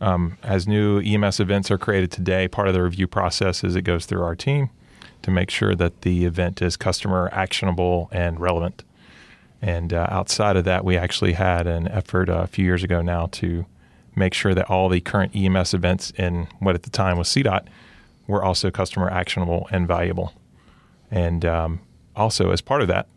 Um, 0.00 0.36
as 0.42 0.66
new 0.68 0.98
EMS 1.00 1.40
events 1.40 1.70
are 1.70 1.78
created 1.78 2.10
today, 2.10 2.48
part 2.48 2.68
of 2.68 2.74
the 2.74 2.82
review 2.82 3.06
process 3.06 3.64
is 3.64 3.76
it 3.76 3.82
goes 3.82 4.04
through 4.04 4.22
our 4.22 4.34
team 4.36 4.68
to 5.24 5.30
make 5.30 5.50
sure 5.50 5.74
that 5.74 6.02
the 6.02 6.26
event 6.26 6.60
is 6.60 6.76
customer 6.76 7.30
actionable 7.32 8.10
and 8.12 8.38
relevant. 8.38 8.84
And 9.62 9.94
uh, 9.94 10.06
outside 10.10 10.54
of 10.56 10.64
that, 10.64 10.84
we 10.84 10.98
actually 10.98 11.32
had 11.32 11.66
an 11.66 11.88
effort 11.88 12.28
uh, 12.28 12.40
a 12.40 12.46
few 12.46 12.66
years 12.66 12.84
ago 12.84 13.00
now 13.00 13.28
to 13.32 13.64
make 14.14 14.34
sure 14.34 14.52
that 14.54 14.68
all 14.68 14.90
the 14.90 15.00
current 15.00 15.34
EMS 15.34 15.72
events 15.72 16.12
in 16.18 16.46
what 16.58 16.74
at 16.74 16.82
the 16.82 16.90
time 16.90 17.16
was 17.16 17.28
CDOT 17.30 17.66
were 18.26 18.44
also 18.44 18.70
customer 18.70 19.10
actionable 19.10 19.66
and 19.70 19.88
valuable. 19.88 20.34
And 21.10 21.46
um, 21.46 21.80
also, 22.14 22.50
as 22.50 22.60
part 22.60 22.82
of 22.82 22.88
that, 22.88 23.08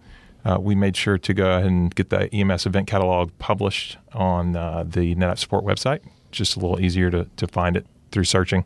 uh, 0.45 0.57
we 0.61 0.75
made 0.75 0.95
sure 0.95 1.17
to 1.17 1.33
go 1.33 1.49
ahead 1.51 1.65
and 1.65 1.93
get 1.93 2.09
the 2.09 2.33
EMS 2.33 2.65
event 2.65 2.87
catalog 2.87 3.31
published 3.37 3.97
on 4.13 4.55
uh, 4.55 4.85
the 4.87 5.13
NetApp 5.15 5.39
support 5.39 5.65
website. 5.65 5.99
Just 6.31 6.55
a 6.55 6.59
little 6.59 6.79
easier 6.79 7.11
to, 7.11 7.27
to 7.35 7.47
find 7.47 7.75
it 7.75 7.85
through 8.13 8.23
searching. 8.23 8.63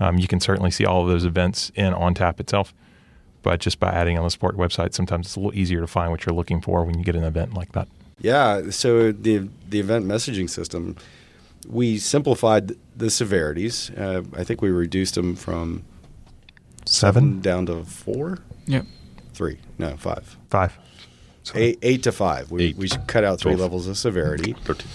Um, 0.00 0.18
you 0.18 0.28
can 0.28 0.40
certainly 0.40 0.70
see 0.70 0.84
all 0.84 1.02
of 1.02 1.08
those 1.08 1.24
events 1.24 1.70
in 1.74 1.92
ONTAP 1.92 2.38
itself, 2.40 2.72
but 3.42 3.60
just 3.60 3.80
by 3.80 3.90
adding 3.90 4.16
on 4.18 4.24
the 4.24 4.30
sport 4.30 4.56
website, 4.56 4.94
sometimes 4.94 5.26
it's 5.26 5.36
a 5.36 5.40
little 5.40 5.58
easier 5.58 5.80
to 5.80 5.86
find 5.86 6.10
what 6.10 6.24
you're 6.26 6.34
looking 6.34 6.60
for 6.60 6.84
when 6.84 6.98
you 6.98 7.04
get 7.04 7.16
an 7.16 7.24
event 7.24 7.54
like 7.54 7.72
that. 7.72 7.88
Yeah, 8.20 8.70
so 8.70 9.12
the 9.12 9.48
the 9.68 9.78
event 9.80 10.04
messaging 10.06 10.50
system, 10.50 10.96
we 11.68 11.98
simplified 11.98 12.72
the 12.96 13.10
severities. 13.10 13.90
Uh, 13.90 14.22
I 14.36 14.42
think 14.44 14.60
we 14.62 14.70
reduced 14.70 15.14
them 15.14 15.36
from 15.36 15.84
Seven, 16.84 17.40
down 17.40 17.66
to 17.66 17.84
four, 17.84 18.38
Yeah. 18.66 18.82
three, 19.34 19.58
no, 19.78 19.96
five, 19.98 20.36
five, 20.50 20.78
eight, 21.54 21.78
eight 21.82 22.02
to 22.04 22.12
five. 22.12 22.50
We 22.50 22.64
Eight. 22.66 22.76
we 22.76 22.88
cut 23.06 23.24
out 23.24 23.38
three 23.40 23.50
Twelve. 23.52 23.60
levels 23.60 23.86
of 23.86 23.98
severity. 23.98 24.54
13. 24.64 24.86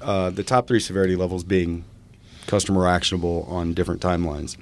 Uh, 0.00 0.30
the 0.30 0.42
top 0.44 0.68
three 0.68 0.80
severity 0.80 1.16
levels 1.16 1.42
being 1.44 1.84
customer 2.46 2.86
actionable 2.86 3.46
on 3.48 3.74
different 3.74 4.00
timelines. 4.00 4.56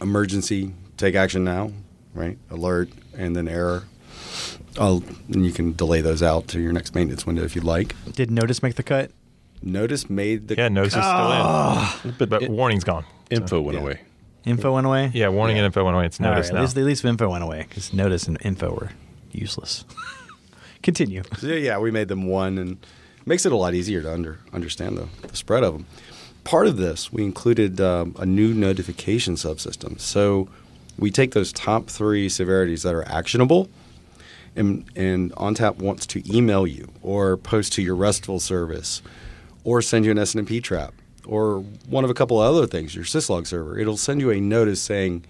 Emergency, 0.00 0.74
take 0.96 1.14
action 1.14 1.44
now, 1.44 1.72
right? 2.14 2.38
Alert, 2.50 2.90
and 3.16 3.36
then 3.36 3.48
error. 3.48 3.84
I'll, 4.78 5.02
and 5.28 5.44
you 5.44 5.52
can 5.52 5.72
delay 5.74 6.00
those 6.00 6.22
out 6.22 6.48
to 6.48 6.60
your 6.60 6.72
next 6.72 6.94
maintenance 6.94 7.26
window 7.26 7.42
if 7.44 7.54
you'd 7.54 7.64
like. 7.64 7.94
Did 8.12 8.30
Notice 8.30 8.62
make 8.62 8.76
the 8.76 8.82
cut? 8.82 9.10
Notice 9.62 10.10
made 10.10 10.48
the 10.48 10.56
Yeah, 10.56 10.68
notice 10.68 10.94
is 10.94 11.04
still 11.04 11.04
in, 11.04 11.40
ah. 11.40 12.00
But, 12.18 12.28
but 12.28 12.42
it- 12.42 12.50
warning's 12.50 12.84
gone. 12.84 13.04
info 13.30 13.60
went 13.60 13.76
yeah. 13.78 13.84
away. 13.84 14.00
Info 14.44 14.74
went 14.74 14.86
away? 14.86 15.10
Yeah, 15.14 15.28
warning 15.28 15.56
and 15.56 15.64
info 15.64 15.84
went 15.84 15.94
away. 15.94 16.06
It's 16.06 16.18
notice 16.18 16.48
at, 16.48 16.54
now. 16.54 16.62
least, 16.62 16.76
at 16.76 16.82
least 16.82 17.04
info 17.04 17.30
went 17.30 17.44
away 17.44 17.64
because 17.68 17.92
Notice 17.92 18.26
and 18.26 18.38
info 18.44 18.74
were 18.74 18.90
useless. 19.30 19.84
Continue. 20.82 21.22
So, 21.38 21.46
yeah, 21.46 21.78
we 21.78 21.92
made 21.92 22.08
them 22.08 22.26
one, 22.26 22.58
and 22.58 22.84
makes 23.24 23.46
it 23.46 23.52
a 23.52 23.56
lot 23.56 23.72
easier 23.72 24.02
to 24.02 24.12
under, 24.12 24.40
understand 24.52 24.98
the, 24.98 25.06
the 25.28 25.36
spread 25.36 25.62
of 25.62 25.74
them. 25.74 25.86
Part 26.44 26.66
of 26.66 26.76
this, 26.76 27.12
we 27.12 27.22
included 27.22 27.80
um, 27.80 28.14
a 28.18 28.26
new 28.26 28.52
notification 28.52 29.36
subsystem. 29.36 30.00
So 30.00 30.48
we 30.98 31.10
take 31.10 31.32
those 31.32 31.52
top 31.52 31.88
three 31.88 32.28
severities 32.28 32.82
that 32.82 32.94
are 32.94 33.06
actionable, 33.08 33.68
and, 34.56 34.84
and 34.96 35.32
ONTAP 35.32 35.76
wants 35.76 36.06
to 36.06 36.36
email 36.36 36.66
you 36.66 36.90
or 37.02 37.36
post 37.36 37.72
to 37.74 37.82
your 37.82 37.94
RESTful 37.94 38.40
service 38.40 39.02
or 39.64 39.80
send 39.80 40.04
you 40.04 40.10
an 40.10 40.18
SNMP 40.18 40.62
trap 40.62 40.94
or 41.24 41.60
one 41.88 42.04
of 42.04 42.10
a 42.10 42.14
couple 42.14 42.42
of 42.42 42.54
other 42.54 42.66
things, 42.66 42.94
your 42.94 43.04
syslog 43.04 43.46
server. 43.46 43.78
It'll 43.78 43.96
send 43.96 44.20
you 44.20 44.30
a 44.30 44.40
notice 44.40 44.82
saying, 44.82 45.24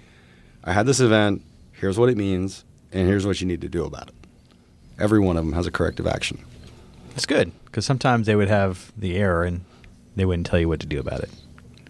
I 0.64 0.72
had 0.72 0.86
this 0.86 1.00
event, 1.00 1.42
here's 1.72 1.98
what 1.98 2.08
it 2.08 2.16
means, 2.16 2.64
and 2.92 3.06
here's 3.06 3.26
what 3.26 3.40
you 3.40 3.46
need 3.46 3.60
to 3.60 3.68
do 3.68 3.84
about 3.84 4.08
it. 4.08 4.14
Every 4.98 5.20
one 5.20 5.36
of 5.36 5.44
them 5.44 5.54
has 5.54 5.66
a 5.66 5.70
corrective 5.70 6.06
action. 6.06 6.44
It's 7.14 7.26
good 7.26 7.52
because 7.66 7.84
sometimes 7.84 8.26
they 8.26 8.36
would 8.36 8.48
have 8.48 8.92
the 8.96 9.16
error 9.16 9.44
and 9.44 9.64
they 10.16 10.24
wouldn't 10.24 10.46
tell 10.46 10.58
you 10.58 10.68
what 10.68 10.80
to 10.80 10.86
do 10.86 10.98
about 11.00 11.20
it. 11.20 11.30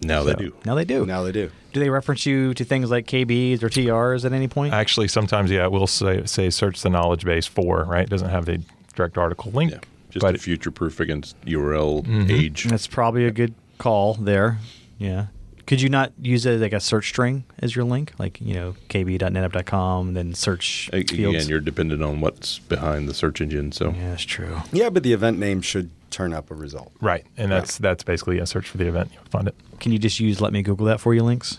Now 0.02 0.22
they 0.24 0.34
do. 0.34 0.52
Now 0.64 0.74
they 0.74 0.84
do. 0.84 1.06
Now 1.06 1.22
they 1.22 1.30
do. 1.32 1.50
do 1.72 1.78
they 1.80 1.88
reference 1.88 2.26
you 2.26 2.54
to 2.54 2.64
things 2.64 2.90
like 2.90 3.06
KBs 3.06 3.62
or 3.62 3.68
TRs 3.68 4.24
at 4.24 4.32
any 4.32 4.48
point? 4.48 4.74
Actually, 4.74 5.06
sometimes, 5.08 5.50
yeah, 5.50 5.64
it 5.64 5.70
will 5.72 5.86
say, 5.86 6.24
say 6.26 6.50
search 6.50 6.82
the 6.82 6.90
knowledge 6.90 7.24
base 7.24 7.46
for, 7.46 7.84
right? 7.84 8.02
It 8.02 8.10
doesn't 8.10 8.30
have 8.30 8.44
the 8.46 8.60
direct 8.96 9.16
article 9.16 9.52
link. 9.52 9.70
Yeah. 9.70 9.78
Just 10.10 10.22
but 10.22 10.32
to 10.32 10.38
future 10.38 10.70
proof 10.72 10.98
against 11.00 11.36
URL 11.46 12.02
Mhm. 12.04 12.30
age. 12.30 12.64
That's 12.64 12.86
probably 12.88 13.24
a 13.26 13.30
good 13.30 13.54
call 13.78 14.14
there. 14.14 14.58
Yeah. 14.98 15.26
Could 15.66 15.80
you 15.80 15.88
not 15.88 16.12
use 16.20 16.44
it 16.44 16.60
like 16.60 16.72
a 16.72 16.80
search 16.80 17.08
string 17.08 17.44
as 17.60 17.74
your 17.76 17.84
link, 17.84 18.12
like 18.18 18.40
you 18.40 18.54
know 18.54 18.74
kb.netapp.com, 18.88 20.14
then 20.14 20.34
search 20.34 20.90
A- 20.92 21.02
fields? 21.04 21.36
Again, 21.36 21.48
you're 21.48 21.60
dependent 21.60 22.02
on 22.02 22.20
what's 22.20 22.58
behind 22.58 23.08
the 23.08 23.14
search 23.14 23.40
engine. 23.40 23.72
So 23.72 23.90
yeah, 23.96 24.10
that's 24.10 24.24
true. 24.24 24.58
Yeah, 24.72 24.90
but 24.90 25.02
the 25.02 25.12
event 25.12 25.38
name 25.38 25.60
should 25.62 25.90
turn 26.12 26.32
up 26.32 26.50
a 26.50 26.54
result. 26.54 26.92
Right, 27.00 27.24
and 27.36 27.50
that's 27.50 27.78
that's 27.78 28.04
basically 28.04 28.38
a 28.38 28.46
search 28.46 28.68
for 28.68 28.78
the 28.78 28.86
event. 28.86 29.10
You'll 29.12 29.24
find 29.24 29.48
it. 29.48 29.54
Can 29.80 29.90
you 29.92 29.98
just 29.98 30.20
use 30.20 30.40
"Let 30.40 30.52
me 30.52 30.62
Google 30.62 30.86
that 30.86 31.00
for 31.00 31.14
you" 31.14 31.22
links? 31.24 31.58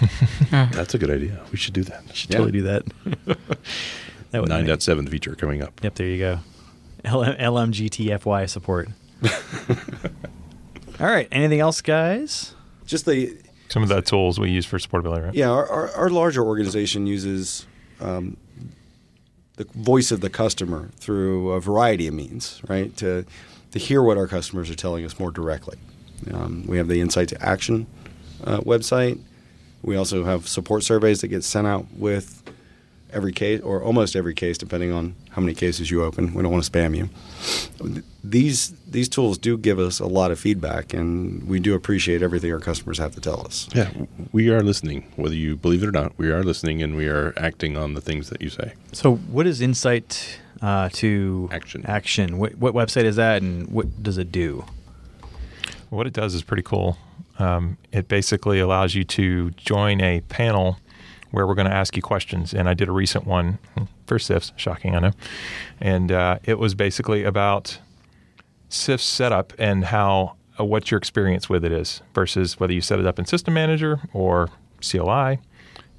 that's 0.50 0.94
a 0.94 0.98
good 0.98 1.10
idea. 1.10 1.40
We 1.52 1.58
should 1.58 1.74
do 1.74 1.82
that. 1.84 2.02
Should 2.14 2.30
Yeah. 2.30 2.38
totally 2.38 2.52
do 2.52 2.62
that. 2.62 2.84
that 4.30 4.40
would 4.40 4.48
Nine 4.48 4.62
make- 4.62 4.68
point 4.70 4.82
seven 4.82 5.06
feature 5.06 5.34
coming 5.34 5.62
up. 5.62 5.78
Yep, 5.82 5.94
there 5.96 6.06
you 6.06 6.18
go. 6.18 6.38
L- 7.04 7.22
LMGTFY 7.24 8.48
support. 8.48 8.88
All 11.00 11.06
right. 11.06 11.28
Anything 11.32 11.60
else, 11.60 11.80
guys? 11.80 12.54
Just 12.86 13.04
the 13.06 13.36
Some 13.68 13.82
of 13.82 13.88
the 13.88 14.00
tools 14.00 14.38
we 14.38 14.50
use 14.50 14.64
for 14.66 14.78
supportability, 14.78 15.24
right? 15.26 15.34
Yeah, 15.34 15.50
our, 15.50 15.68
our, 15.68 15.90
our 15.92 16.10
larger 16.10 16.42
organization 16.44 17.06
uses 17.06 17.66
um, 18.00 18.36
the 19.56 19.64
voice 19.74 20.10
of 20.10 20.20
the 20.20 20.30
customer 20.30 20.90
through 20.96 21.50
a 21.52 21.60
variety 21.60 22.06
of 22.06 22.14
means, 22.14 22.60
right? 22.68 22.96
To 22.98 23.24
to 23.74 23.80
hear 23.80 24.00
what 24.04 24.16
our 24.16 24.28
customers 24.28 24.70
are 24.70 24.76
telling 24.76 25.04
us 25.04 25.18
more 25.18 25.32
directly. 25.32 25.76
Um, 26.32 26.64
we 26.68 26.78
have 26.78 26.86
the 26.86 27.00
Insight 27.00 27.28
to 27.30 27.42
Action 27.44 27.88
uh, 28.44 28.60
website. 28.60 29.20
We 29.82 29.96
also 29.96 30.22
have 30.22 30.46
support 30.46 30.84
surveys 30.84 31.22
that 31.22 31.28
get 31.28 31.42
sent 31.42 31.66
out 31.66 31.86
with 31.92 32.40
every 33.12 33.32
case, 33.32 33.60
or 33.62 33.82
almost 33.82 34.14
every 34.14 34.32
case, 34.32 34.58
depending 34.58 34.92
on 34.92 35.16
how 35.30 35.42
many 35.42 35.54
cases 35.54 35.90
you 35.90 36.04
open. 36.04 36.34
We 36.34 36.42
don't 36.44 36.52
want 36.52 36.62
to 36.62 36.70
spam 36.70 36.96
you. 36.96 38.04
These 38.22 38.74
these 38.88 39.08
tools 39.08 39.38
do 39.38 39.58
give 39.58 39.80
us 39.80 39.98
a 39.98 40.06
lot 40.06 40.30
of 40.30 40.38
feedback, 40.38 40.94
and 40.94 41.42
we 41.48 41.58
do 41.58 41.74
appreciate 41.74 42.22
everything 42.22 42.52
our 42.52 42.60
customers 42.60 42.98
have 42.98 43.12
to 43.16 43.20
tell 43.20 43.44
us. 43.44 43.68
Yeah, 43.74 43.90
we 44.30 44.50
are 44.50 44.62
listening. 44.62 45.10
Whether 45.16 45.34
you 45.34 45.56
believe 45.56 45.82
it 45.82 45.88
or 45.88 45.92
not, 45.92 46.16
we 46.16 46.30
are 46.30 46.44
listening 46.44 46.80
and 46.80 46.94
we 46.96 47.08
are 47.08 47.34
acting 47.36 47.76
on 47.76 47.94
the 47.94 48.00
things 48.00 48.30
that 48.30 48.40
you 48.40 48.50
say. 48.50 48.74
So, 48.92 49.16
what 49.16 49.48
is 49.48 49.60
Insight 49.60 50.38
uh, 50.64 50.88
to 50.88 51.48
Action. 51.52 51.84
Action. 51.84 52.38
What, 52.38 52.56
what 52.56 52.74
website 52.74 53.04
is 53.04 53.16
that, 53.16 53.42
and 53.42 53.68
what 53.68 54.02
does 54.02 54.16
it 54.16 54.32
do? 54.32 54.64
What 55.90 56.06
it 56.06 56.14
does 56.14 56.34
is 56.34 56.42
pretty 56.42 56.62
cool. 56.62 56.96
Um, 57.38 57.76
it 57.92 58.08
basically 58.08 58.60
allows 58.60 58.94
you 58.94 59.04
to 59.04 59.50
join 59.50 60.00
a 60.00 60.22
panel 60.22 60.78
where 61.32 61.46
we're 61.46 61.54
going 61.54 61.68
to 61.68 61.74
ask 61.74 61.96
you 61.96 62.02
questions. 62.02 62.54
And 62.54 62.66
I 62.68 62.74
did 62.74 62.88
a 62.88 62.92
recent 62.92 63.26
one 63.26 63.58
for 64.06 64.18
CIFS, 64.18 64.52
shocking, 64.56 64.96
I 64.96 65.00
know. 65.00 65.12
And 65.80 66.10
uh, 66.10 66.38
it 66.44 66.58
was 66.58 66.74
basically 66.74 67.24
about 67.24 67.78
CIFS 68.70 69.00
setup 69.00 69.52
and 69.58 69.86
how 69.86 70.36
uh, 70.58 70.64
what 70.64 70.90
your 70.90 70.96
experience 70.96 71.48
with 71.48 71.64
it 71.64 71.72
is 71.72 72.00
versus 72.14 72.58
whether 72.58 72.72
you 72.72 72.80
set 72.80 72.98
it 72.98 73.06
up 73.06 73.18
in 73.18 73.26
System 73.26 73.52
Manager 73.52 74.00
or 74.14 74.48
CLI 74.80 75.40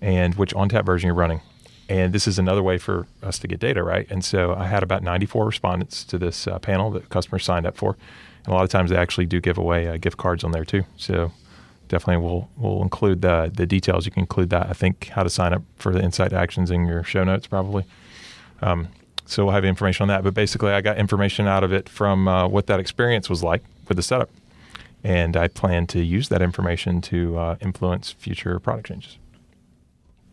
and 0.02 0.36
which 0.36 0.56
ONTAP 0.56 0.86
version 0.86 1.08
you're 1.08 1.16
running. 1.16 1.42
And 1.88 2.14
this 2.14 2.28
is 2.28 2.40
another 2.40 2.64
way 2.64 2.78
for 2.78 3.06
us 3.22 3.38
to 3.40 3.48
get 3.48 3.60
data, 3.60 3.84
right? 3.84 4.08
And 4.10 4.26
so 4.26 4.56
I 4.56 4.66
had 4.66 4.82
about 4.82 5.04
94 5.04 5.46
respondents 5.46 6.04
to 6.06 6.18
this 6.18 6.48
uh, 6.48 6.58
panel 6.58 6.90
that 6.92 7.10
customers 7.10 7.46
signed 7.46 7.68
up 7.68 7.78
for. 7.78 7.96
And 8.44 8.54
a 8.54 8.56
lot 8.56 8.64
of 8.64 8.70
times 8.70 8.90
they 8.90 8.98
actually 8.98 9.28
do 9.28 9.40
give 9.40 9.58
away 9.58 9.88
uh, 9.88 9.98
gift 9.98 10.18
cards 10.18 10.44
on 10.44 10.52
there 10.52 10.66
too. 10.66 10.84
So 10.98 11.32
definitely 11.88 12.26
we'll 12.26 12.50
we'll 12.58 12.82
include 12.82 13.22
the 13.22 13.52
the 13.54 13.66
details. 13.66 14.06
You 14.06 14.12
can 14.12 14.22
include 14.22 14.50
that. 14.50 14.68
I 14.70 14.74
think 14.74 15.10
how 15.10 15.24
to 15.24 15.30
sign 15.30 15.54
up 15.54 15.64
for 15.78 15.94
the 15.94 16.02
Insight 16.02 16.34
Actions 16.34 16.72
in 16.72 16.86
your 16.86 17.04
show 17.04 17.24
notes 17.24 17.48
probably. 17.48 17.86
Um, 18.62 18.90
so 19.26 19.46
we'll 19.46 19.54
have 19.54 19.66
information 19.66 20.04
on 20.04 20.08
that. 20.10 20.24
But 20.24 20.34
basically, 20.34 20.72
I 20.72 20.82
got 20.82 20.98
information 20.98 21.48
out 21.48 21.64
of 21.64 21.74
it 21.74 21.90
from 21.90 22.28
uh, 22.28 22.48
what 22.48 22.68
that 22.68 22.80
experience 22.80 23.30
was 23.30 23.44
like 23.44 23.64
with 23.88 23.98
the 23.98 24.04
setup, 24.04 24.30
and 25.04 25.36
I 25.36 25.48
plan 25.48 25.88
to 25.88 26.04
use 26.04 26.30
that 26.30 26.42
information 26.42 27.02
to 27.02 27.38
uh, 27.38 27.56
influence 27.62 28.12
future 28.12 28.60
product 28.60 28.88
changes. 28.88 29.18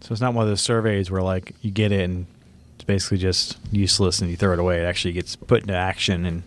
So, 0.03 0.13
it's 0.13 0.21
not 0.21 0.35
one 0.35 0.43
of 0.45 0.49
those 0.49 0.61
surveys 0.61 1.11
where, 1.11 1.23
like, 1.23 1.55
you 1.63 1.71
get 1.71 1.93
it 1.93 2.01
and 2.03 2.27
it's 2.75 2.85
basically 2.85 3.19
just 3.19 3.57
useless 3.71 4.21
and 4.21 4.31
you 4.31 4.37
throw 4.37 4.53
it 4.53 4.59
away. 4.59 4.81
It 4.81 4.85
actually 4.85 5.13
gets 5.13 5.37
put 5.37 5.63
into 5.63 5.75
action 5.75 6.27
and 6.27 6.43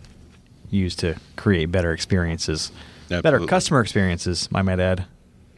used 0.70 0.98
to 0.98 1.16
create 1.36 1.66
better 1.66 1.92
experiences, 1.92 2.70
better 3.08 3.40
customer 3.46 3.80
experiences, 3.80 4.48
I 4.54 4.62
might 4.62 4.80
add. 4.80 5.06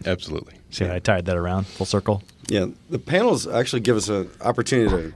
Absolutely. 0.07 0.55
See, 0.71 0.85
how 0.85 0.95
I 0.95 0.99
tied 1.01 1.25
that 1.25 1.37
around 1.37 1.67
full 1.67 1.87
circle. 1.87 2.23
Yeah, 2.49 2.67
the 2.89 2.99
panels 2.99 3.47
actually 3.47 3.81
give 3.81 3.97
us 3.97 4.09
an 4.09 4.31
opportunity 4.41 4.91
to 4.91 5.15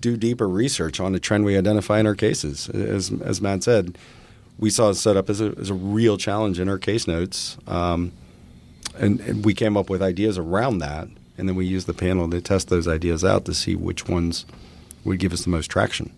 do 0.00 0.16
deeper 0.16 0.48
research 0.48 0.98
on 0.98 1.12
the 1.12 1.20
trend 1.20 1.44
we 1.44 1.56
identify 1.56 2.00
in 2.00 2.06
our 2.06 2.14
cases. 2.14 2.68
As, 2.70 3.12
as 3.22 3.40
Matt 3.40 3.62
said, 3.62 3.96
we 4.58 4.70
saw 4.70 4.90
it 4.90 4.94
set 4.94 5.16
up 5.16 5.30
as 5.30 5.40
a, 5.40 5.54
as 5.58 5.70
a 5.70 5.74
real 5.74 6.16
challenge 6.16 6.58
in 6.58 6.68
our 6.68 6.78
case 6.78 7.06
notes, 7.06 7.56
um, 7.66 8.12
and, 8.96 9.20
and 9.20 9.44
we 9.44 9.54
came 9.54 9.76
up 9.76 9.90
with 9.90 10.02
ideas 10.02 10.38
around 10.38 10.78
that, 10.78 11.08
and 11.36 11.48
then 11.48 11.56
we 11.56 11.66
use 11.66 11.84
the 11.84 11.94
panel 11.94 12.28
to 12.30 12.40
test 12.40 12.68
those 12.68 12.86
ideas 12.86 13.24
out 13.24 13.44
to 13.46 13.54
see 13.54 13.74
which 13.74 14.08
ones 14.08 14.46
would 15.04 15.18
give 15.18 15.32
us 15.32 15.44
the 15.44 15.50
most 15.50 15.68
traction. 15.70 16.12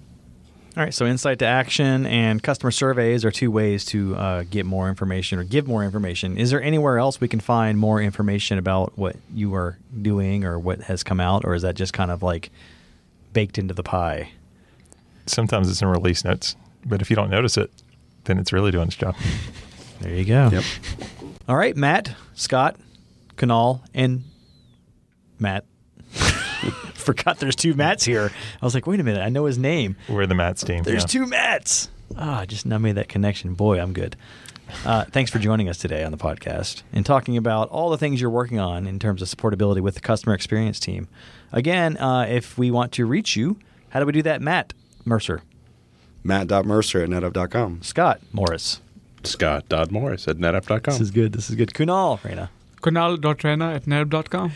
All 0.77 0.83
right, 0.83 0.93
so 0.93 1.07
insight 1.07 1.39
to 1.39 1.47
action 1.47 2.05
and 2.05 2.43
customer 2.43 2.71
surveys 2.71 3.25
are 3.25 3.31
two 3.31 3.51
ways 3.51 3.87
to 3.87 4.14
uh, 4.14 4.45
get 4.51 4.67
more 4.67 4.91
information 4.91 5.39
or 5.39 5.45
give 5.45 5.67
more 5.67 5.83
information. 5.83 6.37
Is 6.37 6.51
there 6.51 6.62
anywhere 6.62 6.99
else 6.99 7.19
we 7.19 7.29
can 7.29 7.41
find 7.41 7.79
more 7.79 8.01
information 8.03 8.59
about 8.59 8.93
what 8.99 9.17
you 9.33 9.55
are 9.55 9.79
doing 10.03 10.45
or 10.45 10.59
what 10.59 10.83
has 10.83 11.03
come 11.03 11.19
out, 11.19 11.47
or 11.47 11.55
is 11.55 11.62
that 11.62 11.77
just 11.77 11.95
kind 11.95 12.11
of 12.11 12.23
like 12.23 12.51
baked 13.33 13.57
into 13.57 13.73
the 13.73 13.83
pie? 13.83 14.33
Sometimes 15.25 15.71
it's 15.71 15.81
in 15.81 15.89
release 15.89 16.25
notes, 16.25 16.57
but 16.85 17.01
if 17.01 17.09
you 17.09 17.17
don't 17.17 17.31
notice 17.31 17.57
it, 17.57 17.71
then 18.25 18.39
it's 18.39 18.53
really 18.53 18.71
doing 18.71 18.89
its 18.89 18.97
job. 18.97 19.17
There 20.01 20.12
you 20.12 20.27
go. 20.27 20.51
Yep. 20.53 20.64
All 21.49 21.57
right, 21.57 21.75
Matt, 21.75 22.14
Scott, 22.35 22.77
Kunal, 23.37 23.81
and 23.95 24.25
Matt. 25.39 25.64
Forgot 26.95 27.39
there's 27.39 27.57
two 27.57 27.74
Matts 27.74 28.05
here. 28.05 28.30
I 28.61 28.64
was 28.64 28.74
like, 28.74 28.87
wait 28.87 29.01
a 29.01 29.05
minute, 29.05 29.22
I 29.22 29.28
know 29.28 29.45
his 29.45 29.59
name. 29.59 29.97
We're 30.09 30.26
the 30.26 30.34
Mats 30.34 30.62
team. 30.62 30.82
There's 30.82 31.03
yeah. 31.03 31.07
two 31.07 31.26
Matts. 31.26 31.89
Ah, 32.16 32.45
just 32.47 32.66
now 32.66 32.78
made 32.78 32.97
that 32.97 33.09
connection. 33.09 33.55
Boy, 33.55 33.80
I'm 33.80 33.93
good. 33.93 34.16
Uh, 34.84 35.05
thanks 35.05 35.30
for 35.30 35.39
joining 35.39 35.68
us 35.68 35.78
today 35.78 36.03
on 36.03 36.11
the 36.11 36.18
podcast 36.18 36.82
and 36.93 37.07
talking 37.07 37.37
about 37.37 37.68
all 37.68 37.91
the 37.91 37.99
things 37.99 38.20
you're 38.20 38.30
working 38.30 38.59
on 38.59 38.87
in 38.87 38.99
terms 38.99 39.22
of 39.22 39.28
supportability 39.28 39.80
with 39.80 39.95
the 39.95 40.01
customer 40.01 40.34
experience 40.34 40.80
team. 40.80 41.09
Again, 41.53 41.97
uh, 41.99 42.26
if 42.28 42.59
we 42.59 42.70
want 42.70 42.93
to 42.93 43.07
reach 43.07 43.37
you, 43.37 43.59
how 43.91 44.01
do 44.01 44.07
we 44.07 44.12
do 44.12 44.22
that, 44.22 44.43
Matt 44.43 44.74
Mercer? 45.05 45.43
Matt.mercer 46.24 47.03
at 47.03 47.09
netapp.com. 47.09 47.82
Scott 47.82 48.20
Morris. 48.32 48.80
Scott 49.22 49.91
Morris 49.91 50.26
at 50.26 50.37
netapp.com. 50.37 50.80
This 50.93 51.01
is 51.01 51.11
good. 51.11 51.32
This 51.32 51.49
is 51.49 51.57
good. 51.57 51.70
Kunal 51.72 52.22
Rana. 52.24 52.51
Kunal.rana 52.82 53.74
at 53.74 53.84
netapp.com. 53.84 54.53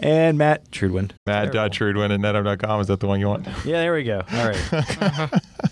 And 0.00 0.38
Matt 0.38 0.70
Trudewind. 0.70 1.12
Matt 1.26 1.52
Trudewind 1.52 2.14
at 2.14 2.20
netapp.com. 2.20 2.80
Is 2.80 2.86
that 2.86 3.00
the 3.00 3.06
one 3.06 3.20
you 3.20 3.28
want? 3.28 3.46
Yeah, 3.64 3.80
there 3.80 3.92
we 3.92 4.04
go. 4.04 4.22
All 4.32 4.48
right. 4.48 5.40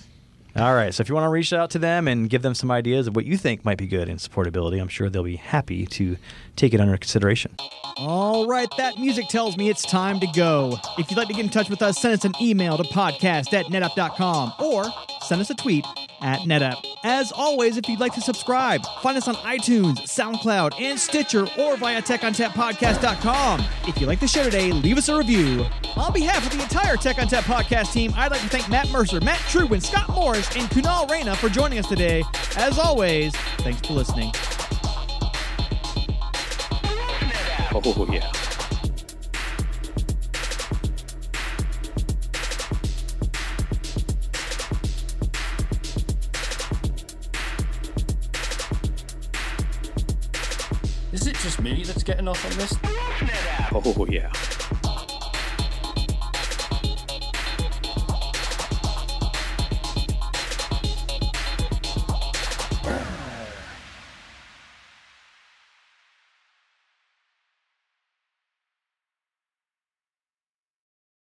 All 0.56 0.74
right. 0.74 0.94
So 0.94 1.02
if 1.02 1.08
you 1.08 1.14
want 1.14 1.26
to 1.26 1.30
reach 1.30 1.52
out 1.52 1.70
to 1.70 1.78
them 1.78 2.08
and 2.08 2.30
give 2.30 2.40
them 2.40 2.54
some 2.54 2.70
ideas 2.70 3.06
of 3.06 3.14
what 3.14 3.26
you 3.26 3.36
think 3.36 3.64
might 3.64 3.76
be 3.76 3.86
good 3.86 4.08
in 4.08 4.16
supportability, 4.16 4.80
I'm 4.80 4.88
sure 4.88 5.10
they'll 5.10 5.22
be 5.22 5.36
happy 5.36 5.84
to 5.86 6.16
take 6.56 6.72
it 6.72 6.80
under 6.80 6.96
consideration. 6.96 7.54
All 7.98 8.46
right. 8.46 8.68
That 8.78 8.98
music 8.98 9.28
tells 9.28 9.58
me 9.58 9.68
it's 9.68 9.82
time 9.82 10.18
to 10.20 10.26
go. 10.28 10.78
If 10.98 11.10
you'd 11.10 11.18
like 11.18 11.28
to 11.28 11.34
get 11.34 11.44
in 11.44 11.50
touch 11.50 11.68
with 11.68 11.82
us, 11.82 12.00
send 12.00 12.14
us 12.14 12.24
an 12.24 12.32
email 12.40 12.78
to 12.78 12.84
podcast 12.84 13.52
at 13.52 13.66
netapp.com 13.66 14.54
or 14.58 14.86
send 15.22 15.42
us 15.42 15.50
a 15.50 15.54
tweet 15.54 15.84
at 16.22 16.40
netapp. 16.40 16.82
As 17.04 17.32
always, 17.32 17.76
if 17.76 17.88
you'd 17.88 18.00
like 18.00 18.14
to 18.14 18.20
subscribe, 18.22 18.80
find 19.02 19.18
us 19.18 19.28
on 19.28 19.34
iTunes, 19.36 19.98
SoundCloud, 20.02 20.80
and 20.80 20.98
Stitcher 20.98 21.46
or 21.58 21.76
via 21.76 22.00
techontappodcast.com. 22.00 23.62
If 23.86 24.00
you 24.00 24.06
like 24.06 24.20
the 24.20 24.28
show 24.28 24.42
today, 24.44 24.72
leave 24.72 24.96
us 24.96 25.08
a 25.10 25.16
review. 25.18 25.66
On 25.96 26.12
behalf 26.12 26.46
of 26.46 26.56
the 26.56 26.62
entire 26.62 26.96
Tech 26.96 27.16
ONTAP 27.16 27.42
podcast 27.42 27.92
team, 27.92 28.12
I'd 28.16 28.30
like 28.30 28.40
to 28.40 28.48
thank 28.48 28.68
Matt 28.68 28.90
Mercer, 28.90 29.20
Matt 29.20 29.38
Trudewind, 29.40 29.82
Scott 29.82 30.08
Morris, 30.10 30.45
and 30.54 30.68
Kunal 30.70 31.08
Rana 31.08 31.34
for 31.34 31.48
joining 31.48 31.78
us 31.78 31.88
today. 31.88 32.22
As 32.56 32.78
always, 32.78 33.34
thanks 33.58 33.80
for 33.86 33.94
listening. 33.94 34.30
Oh, 37.74 38.06
yeah. 38.10 38.30
Is 51.12 51.26
it 51.26 51.36
just 51.36 51.60
me 51.60 51.82
that's 51.84 52.02
getting 52.02 52.28
off 52.28 52.44
on 52.44 52.58
this? 52.58 52.74
Oh, 53.72 54.06
yeah. 54.08 54.32